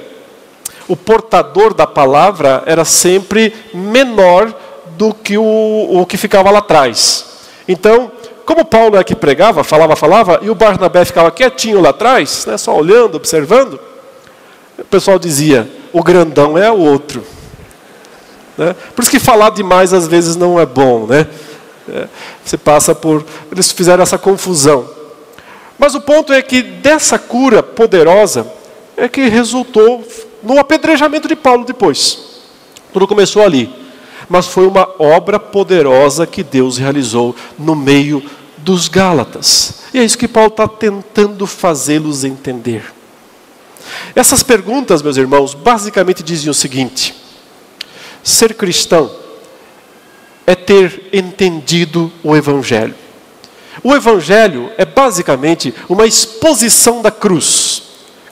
o 0.90 0.98
portador 0.98 1.74
da 1.74 1.86
palavra 1.86 2.64
era 2.66 2.84
sempre 2.84 3.54
menor 3.74 4.52
do 4.98 5.14
que 5.14 5.38
o, 5.38 6.02
o 6.02 6.06
que 6.06 6.18
ficava 6.18 6.50
lá 6.50 6.60
atrás. 6.60 7.26
Então, 7.68 8.12
como 8.44 8.66
Paulo 8.66 8.98
é 8.98 9.04
que 9.04 9.16
pregava, 9.16 9.64
falava, 9.64 9.96
falava, 9.96 10.40
e 10.42 10.50
o 10.50 10.56
Barnabé 10.56 11.06
ficava 11.06 11.30
quietinho 11.30 11.80
lá 11.80 11.92
atrás, 11.92 12.48
né, 12.48 12.58
só 12.58 12.76
olhando, 12.76 13.16
observando, 13.16 13.80
o 14.80 14.84
pessoal 14.86 15.20
dizia: 15.20 15.70
o 15.94 16.02
grandão 16.02 16.58
é 16.58 16.72
o 16.72 16.80
outro. 16.80 17.24
Né? 18.58 18.76
Por 18.96 19.04
isso 19.04 19.12
que 19.12 19.20
falar 19.20 19.52
demais 19.52 19.94
às 19.94 20.08
vezes 20.08 20.36
não 20.36 20.60
é 20.60 20.66
bom, 20.66 21.06
né? 21.06 21.28
É, 21.88 22.08
você 22.44 22.58
passa 22.58 22.96
por. 22.96 23.24
Eles 23.52 23.72
fizeram 23.72 24.02
essa 24.02 24.18
confusão. 24.18 24.90
Mas 25.78 25.94
o 25.94 26.02
ponto 26.02 26.34
é 26.34 26.42
que 26.42 26.62
dessa 26.62 27.20
cura 27.20 27.62
poderosa 27.62 28.46
é 28.98 29.08
que 29.08 29.30
resultou 29.30 30.04
no 30.42 30.60
apedrejamento 30.60 31.28
de 31.28 31.36
Paulo 31.36 31.66
depois. 31.66 32.20
Tudo 32.92 33.08
começou 33.08 33.44
ali. 33.44 33.70
Mas 34.28 34.48
foi 34.48 34.68
uma 34.68 34.88
obra 35.00 35.40
poderosa 35.40 36.28
que 36.28 36.44
Deus 36.44 36.78
realizou 36.78 37.36
no 37.58 37.76
meio 37.76 38.24
dos 38.58 38.88
Gálatas. 38.88 39.82
E 39.94 40.00
é 40.00 40.04
isso 40.04 40.18
que 40.18 40.28
Paulo 40.28 40.50
está 40.50 40.68
tentando 40.68 41.48
fazê-los 41.48 42.24
entender. 42.24 42.94
Essas 44.16 44.44
perguntas, 44.44 45.02
meus 45.02 45.18
irmãos, 45.18 45.54
basicamente 45.54 46.22
dizem 46.22 46.50
o 46.50 46.54
seguinte: 46.54 47.16
ser 48.24 48.54
cristão 48.54 49.10
é 50.46 50.54
ter 50.54 51.10
entendido 51.12 52.12
o 52.24 52.36
Evangelho. 52.36 52.94
O 53.84 53.96
Evangelho 53.96 54.70
é 54.78 54.86
basicamente 54.86 55.74
uma 55.88 56.06
exposição 56.06 57.02
da 57.02 57.10
cruz 57.10 57.89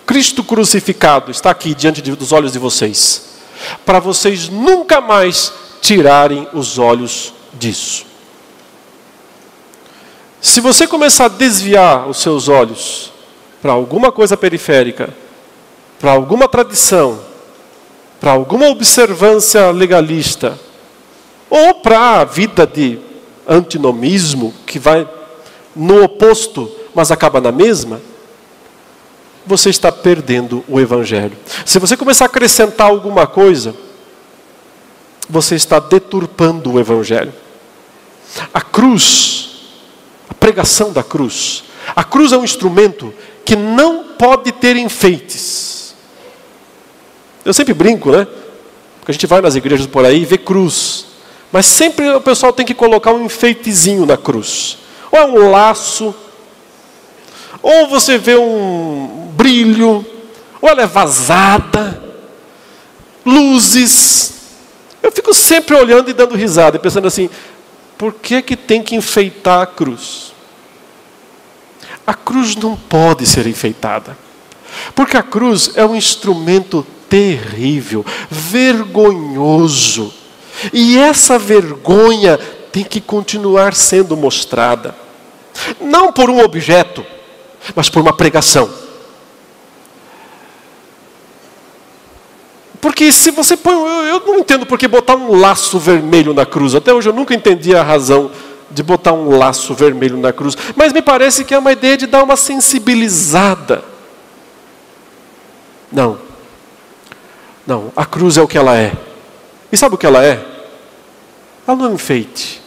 Cristo 0.07 0.41
crucificado 0.41 1.31
está 1.31 1.51
aqui 1.51 1.75
diante 1.75 2.01
dos 2.01 2.31
olhos 2.31 2.53
de 2.53 2.57
vocês, 2.57 3.41
para 3.85 3.99
vocês 3.99 4.47
nunca 4.47 5.01
mais 5.01 5.51
tirarem 5.81 6.47
os 6.53 6.79
olhos 6.79 7.33
disso. 7.53 8.05
Se 10.39 10.61
você 10.61 10.87
começar 10.87 11.25
a 11.25 11.27
desviar 11.27 12.07
os 12.07 12.21
seus 12.21 12.47
olhos 12.47 13.11
para 13.61 13.73
alguma 13.73 14.09
coisa 14.09 14.37
periférica, 14.37 15.09
para 15.99 16.11
alguma 16.11 16.47
tradição, 16.47 17.19
para 18.17 18.31
alguma 18.31 18.69
observância 18.69 19.71
legalista, 19.71 20.57
ou 21.49 21.75
para 21.81 22.21
a 22.21 22.23
vida 22.23 22.65
de 22.65 22.97
antinomismo, 23.45 24.53
que 24.65 24.79
vai 24.79 25.05
no 25.75 26.01
oposto, 26.01 26.71
mas 26.95 27.11
acaba 27.11 27.41
na 27.41 27.51
mesma, 27.51 27.99
você 29.47 29.69
está 29.69 29.91
perdendo 29.91 30.63
o 30.67 30.79
Evangelho. 30.79 31.35
Se 31.65 31.79
você 31.79 31.95
começar 31.95 32.25
a 32.25 32.27
acrescentar 32.27 32.87
alguma 32.89 33.25
coisa, 33.25 33.73
você 35.29 35.55
está 35.55 35.79
deturpando 35.79 36.73
o 36.73 36.79
Evangelho. 36.79 37.33
A 38.53 38.61
cruz, 38.61 39.49
a 40.29 40.33
pregação 40.33 40.91
da 40.91 41.01
cruz, 41.01 41.63
a 41.95 42.03
cruz 42.03 42.33
é 42.33 42.37
um 42.37 42.43
instrumento 42.43 43.13
que 43.45 43.55
não 43.55 44.03
pode 44.17 44.51
ter 44.51 44.75
enfeites. 44.75 45.95
Eu 47.45 47.53
sempre 47.53 47.73
brinco, 47.73 48.11
né? 48.11 48.27
Porque 48.99 49.11
a 49.11 49.13
gente 49.13 49.25
vai 49.25 49.39
nas 49.39 49.55
igrejas 49.55 49.87
por 49.87 50.03
aí 50.03 50.23
e 50.23 50.25
vê 50.25 50.37
cruz. 50.37 51.05
Mas 51.49 51.65
sempre 51.65 52.09
o 52.09 52.19
pessoal 52.19 52.51
tem 52.51 52.65
que 52.65 52.73
colocar 52.73 53.13
um 53.13 53.23
enfeitezinho 53.23 54.05
na 54.05 54.17
cruz. 54.17 54.77
Ou 55.09 55.17
é 55.17 55.25
um 55.25 55.49
laço, 55.49 56.13
ou 57.61 57.87
você 57.87 58.17
vê 58.17 58.35
um 58.35 59.16
brilho, 59.37 60.05
ou 60.59 60.67
ela 60.67 60.81
é 60.81 60.87
vazada, 60.87 62.03
luzes. 63.23 64.33
Eu 65.01 65.11
fico 65.11 65.33
sempre 65.33 65.75
olhando 65.75 66.09
e 66.09 66.13
dando 66.13 66.35
risada, 66.35 66.77
e 66.77 66.79
pensando 66.79 67.07
assim: 67.07 67.29
por 67.97 68.13
que, 68.13 68.41
que 68.41 68.55
tem 68.55 68.81
que 68.81 68.95
enfeitar 68.95 69.61
a 69.61 69.67
cruz? 69.67 70.33
A 72.05 72.13
cruz 72.13 72.55
não 72.55 72.75
pode 72.75 73.25
ser 73.25 73.45
enfeitada, 73.47 74.17
porque 74.95 75.15
a 75.15 75.23
cruz 75.23 75.71
é 75.75 75.85
um 75.85 75.95
instrumento 75.95 76.85
terrível, 77.09 78.05
vergonhoso, 78.29 80.13
e 80.73 80.97
essa 80.97 81.37
vergonha 81.37 82.37
tem 82.71 82.83
que 82.83 82.99
continuar 82.99 83.73
sendo 83.73 84.17
mostrada, 84.17 84.95
não 85.79 86.11
por 86.11 86.29
um 86.29 86.39
objeto, 86.39 87.05
mas 87.75 87.89
por 87.89 88.01
uma 88.01 88.13
pregação. 88.13 88.86
Porque 92.87 93.11
se 93.11 93.31
você 93.31 93.57
põe. 93.57 93.75
Eu 94.07 94.21
não 94.25 94.39
entendo 94.39 94.65
por 94.65 94.79
que 94.79 94.87
botar 94.87 95.13
um 95.17 95.37
laço 95.37 95.77
vermelho 95.77 96.33
na 96.33 96.45
cruz. 96.45 96.73
Até 96.73 96.93
hoje 96.93 97.09
eu 97.09 97.13
nunca 97.13 97.35
entendi 97.35 97.75
a 97.75 97.83
razão 97.83 98.31
de 98.71 98.81
botar 98.81 99.11
um 99.11 99.37
laço 99.37 99.73
vermelho 99.73 100.15
na 100.15 100.31
cruz, 100.31 100.55
mas 100.73 100.93
me 100.93 101.01
parece 101.01 101.43
que 101.43 101.53
é 101.53 101.59
uma 101.59 101.73
ideia 101.73 101.97
de 101.97 102.07
dar 102.07 102.23
uma 102.23 102.37
sensibilizada. 102.37 103.83
Não. 105.91 106.17
Não, 107.67 107.91
a 107.93 108.05
cruz 108.05 108.37
é 108.37 108.41
o 108.41 108.47
que 108.47 108.57
ela 108.57 108.77
é. 108.77 108.93
E 109.69 109.75
sabe 109.75 109.95
o 109.95 109.97
que 109.97 110.05
ela 110.05 110.23
é? 110.23 110.41
Ela 111.67 111.75
não 111.75 111.87
é 111.87 111.89
um 111.89 111.95
enfeite. 111.95 112.61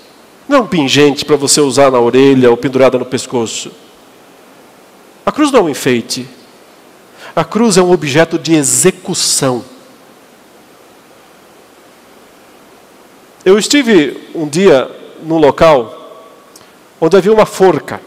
Não 0.46 0.58
é 0.58 0.60
um 0.60 0.66
pingente 0.66 1.24
para 1.24 1.36
você 1.36 1.62
usar 1.62 1.90
na 1.90 1.98
orelha 1.98 2.50
ou 2.50 2.58
pendurada 2.58 2.98
no 2.98 3.06
pescoço. 3.06 3.72
A 5.24 5.32
cruz 5.32 5.50
não 5.50 5.60
é 5.60 5.62
um 5.62 5.70
enfeite. 5.70 6.28
A 7.34 7.42
cruz 7.42 7.78
é 7.78 7.82
um 7.82 7.90
objeto 7.90 8.38
de 8.38 8.52
execução. 8.54 9.64
Eu 13.44 13.58
estive 13.58 14.30
um 14.34 14.46
dia 14.46 14.90
num 15.22 15.38
local 15.38 15.96
onde 17.00 17.16
havia 17.16 17.32
uma 17.32 17.46
forca 17.46 18.00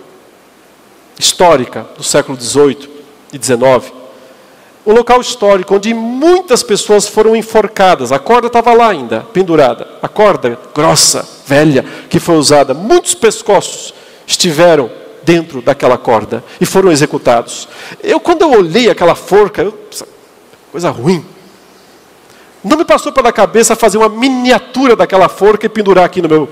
histórica 1.18 1.88
do 1.98 2.04
século 2.04 2.40
XVIII 2.40 2.90
e 3.34 3.44
XIX. 3.44 3.92
Um 4.86 4.94
local 4.94 5.22
histórico 5.22 5.76
onde 5.76 5.92
muitas 5.94 6.62
pessoas 6.62 7.08
foram 7.08 7.36
enforcadas. 7.36 8.12
A 8.12 8.20
corda 8.20 8.48
estava 8.48 8.74
lá 8.74 8.90
ainda, 8.90 9.22
pendurada. 9.34 9.88
A 10.04 10.08
corda 10.08 10.60
grossa, 10.76 11.28
velha, 11.48 11.84
que 12.10 12.20
foi 12.20 12.36
usada. 12.36 12.76
Muitos 12.76 13.16
pescoços 13.16 13.92
estiveram 14.28 14.92
dentro 15.24 15.62
daquela 15.62 15.98
corda 15.98 16.44
e 16.62 16.66
foram 16.66 16.92
executados. 16.92 17.68
Eu, 18.04 18.20
quando 18.20 18.44
eu 18.44 18.52
olhei 18.52 18.88
aquela 18.88 19.16
forca, 19.16 19.64
eu, 19.64 19.74
coisa 20.72 20.92
ruim. 20.92 21.26
Não 22.64 22.78
me 22.78 22.86
passou 22.86 23.12
pela 23.12 23.34
cabeça 23.34 23.76
fazer 23.76 23.98
uma 23.98 24.08
miniatura 24.08 24.96
daquela 24.96 25.28
forca 25.28 25.66
e 25.66 25.70
pendurar 25.70 26.06
aqui 26.06 26.22
no 26.22 26.30
meu. 26.30 26.50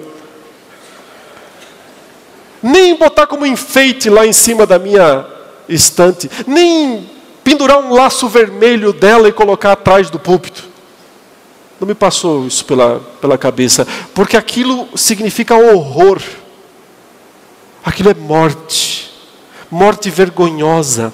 Nem 2.62 2.96
botar 2.96 3.26
como 3.26 3.46
enfeite 3.46 4.10
lá 4.10 4.26
em 4.26 4.34
cima 4.34 4.66
da 4.66 4.78
minha 4.78 5.26
estante. 5.70 6.30
Nem 6.46 7.10
pendurar 7.44 7.80
um 7.80 7.94
laço 7.94 8.28
vermelho 8.28 8.92
dela 8.92 9.28
e 9.30 9.32
colocar 9.32 9.72
atrás 9.72 10.10
do 10.10 10.20
púlpito. 10.20 10.70
Não 11.80 11.88
me 11.88 11.96
passou 11.96 12.46
isso 12.46 12.64
pela, 12.66 13.00
pela 13.20 13.38
cabeça, 13.38 13.88
porque 14.14 14.38
aquilo 14.38 14.88
significa 14.96 15.56
horror. 15.56 16.22
Aquilo 17.84 18.12
é 18.12 18.14
morte, 18.14 19.12
morte 19.72 20.10
vergonhosa, 20.12 21.12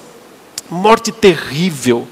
morte 0.70 1.12
terrível. 1.14 2.06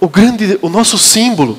O 0.00 0.08
grande, 0.08 0.58
o 0.62 0.68
nosso 0.68 0.96
símbolo 0.96 1.58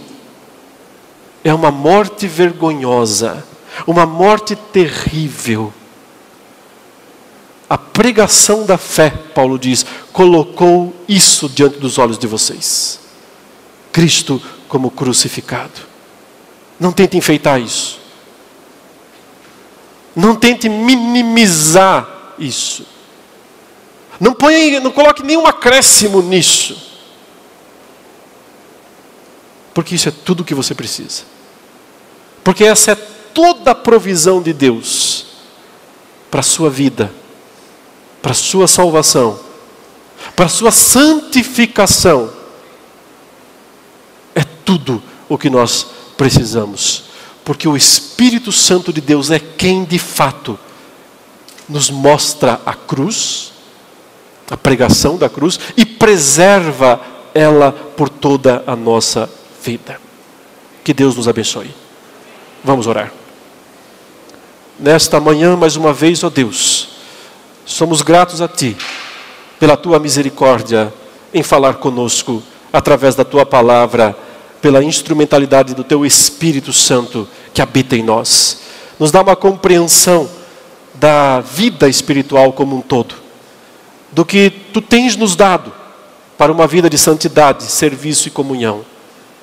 é 1.44 1.54
uma 1.54 1.72
morte 1.72 2.28
vergonhosa, 2.28 3.46
uma 3.86 4.06
morte 4.06 4.56
terrível. 4.56 5.74
A 7.70 7.78
pregação 7.78 8.66
da 8.66 8.78
fé, 8.78 9.10
Paulo 9.10 9.60
diz, 9.60 9.86
colocou 10.12 10.94
isso 11.08 11.48
diante 11.50 11.78
dos 11.78 11.98
olhos 11.98 12.18
de 12.18 12.28
vocês. 12.28 13.00
Cristo 13.92 14.42
como 14.68 14.90
crucificado. 14.90 15.82
Não 16.80 16.92
tente 16.92 17.18
enfeitar 17.18 17.60
isso. 17.60 18.00
Não 20.16 20.36
tente 20.36 20.70
minimizar 20.70 22.34
isso. 22.40 22.86
Não, 24.20 24.34
põe, 24.34 24.80
não 24.80 24.92
coloque 24.92 25.24
nenhum 25.24 25.46
acréscimo 25.46 26.22
nisso. 26.22 26.89
Porque 29.74 29.96
isso 29.96 30.10
é 30.10 30.12
tudo 30.12 30.42
o 30.42 30.46
que 30.46 30.56
você 30.56 30.74
precisa. 30.74 31.24
Porque 32.44 32.64
essa 32.64 32.92
é 32.92 32.96
toda 32.96 33.72
a 33.72 33.76
provisão 33.76 34.42
de 34.42 34.54
Deus 34.54 35.26
para 36.32 36.40
a 36.40 36.44
sua 36.44 36.70
vida, 36.70 37.12
para 38.22 38.32
a 38.32 38.36
sua 38.36 38.68
salvação, 38.68 39.40
para 40.36 40.46
a 40.46 40.50
sua 40.50 40.72
santificação. 40.72 42.32
É 44.36 44.44
tudo 44.44 45.02
o 45.28 45.38
que 45.38 45.50
nós 45.50 45.88
precisamos 46.18 47.10
porque 47.50 47.68
o 47.68 47.76
Espírito 47.76 48.52
Santo 48.52 48.94
de 48.94 49.02
Deus 49.02 49.32
é 49.32 49.40
quem 49.40 49.84
de 49.84 49.98
fato 49.98 50.56
nos 51.68 51.90
mostra 51.90 52.62
a 52.64 52.76
cruz, 52.76 53.52
a 54.52 54.56
pregação 54.56 55.18
da 55.18 55.28
cruz, 55.28 55.60
e 55.76 55.84
preserva 55.84 57.02
ela 57.34 57.72
por 57.72 58.08
toda 58.08 58.64
a 58.68 58.76
nossa 58.76 59.28
vida. 59.64 60.00
Que 60.84 60.94
Deus 60.94 61.16
nos 61.16 61.28
abençoe. 61.28 61.74
Vamos 62.64 62.88
orar. 62.88 63.12
Nesta 64.80 65.20
manhã, 65.20 65.56
mais 65.56 65.76
uma 65.76 65.92
vez, 65.92 66.24
ó 66.24 66.30
Deus, 66.30 66.90
somos 67.66 68.02
gratos 68.02 68.42
a 68.42 68.48
Ti 68.48 68.78
pela 69.60 69.76
Tua 69.76 70.00
misericórdia 70.00 70.94
em 71.34 71.44
falar 71.44 71.76
conosco 71.76 72.42
através 72.72 73.16
da 73.16 73.26
Tua 73.26 73.46
palavra, 73.46 74.16
pela 74.62 74.84
instrumentalidade 74.84 75.74
do 75.74 75.84
Teu 75.84 76.06
Espírito 76.06 76.72
Santo 76.74 77.28
que 77.54 77.62
habita 77.62 77.96
em 77.96 78.04
nós. 78.04 78.62
Nos 78.98 79.12
dá 79.12 79.22
uma 79.22 79.36
compreensão 79.36 80.30
da 80.96 81.40
vida 81.40 81.88
espiritual 81.88 82.52
como 82.52 82.78
um 82.78 82.82
todo, 82.82 83.16
do 84.12 84.26
que 84.26 84.50
tu 84.74 84.82
tens 84.82 85.16
nos 85.16 85.36
dado 85.36 85.72
para 86.38 86.52
uma 86.52 86.68
vida 86.68 86.90
de 86.90 86.98
santidade, 86.98 87.64
serviço 87.64 88.28
e 88.28 88.32
comunhão. 88.32 88.84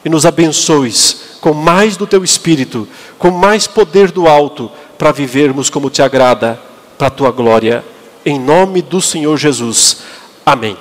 E 0.07 0.09
nos 0.09 0.24
abençoes 0.24 1.37
com 1.41 1.53
mais 1.53 1.97
do 1.97 2.07
teu 2.07 2.23
espírito, 2.23 2.87
com 3.19 3.28
mais 3.33 3.66
poder 3.66 4.12
do 4.12 4.28
alto, 4.28 4.70
para 4.97 5.11
vivermos 5.11 5.69
como 5.69 5.91
te 5.91 6.01
agrada, 6.01 6.61
para 6.97 7.09
a 7.09 7.11
tua 7.11 7.33
glória. 7.33 7.85
Em 8.24 8.39
nome 8.39 8.83
do 8.83 9.01
Senhor 9.01 9.37
Jesus. 9.37 9.99
Amém. 10.47 10.77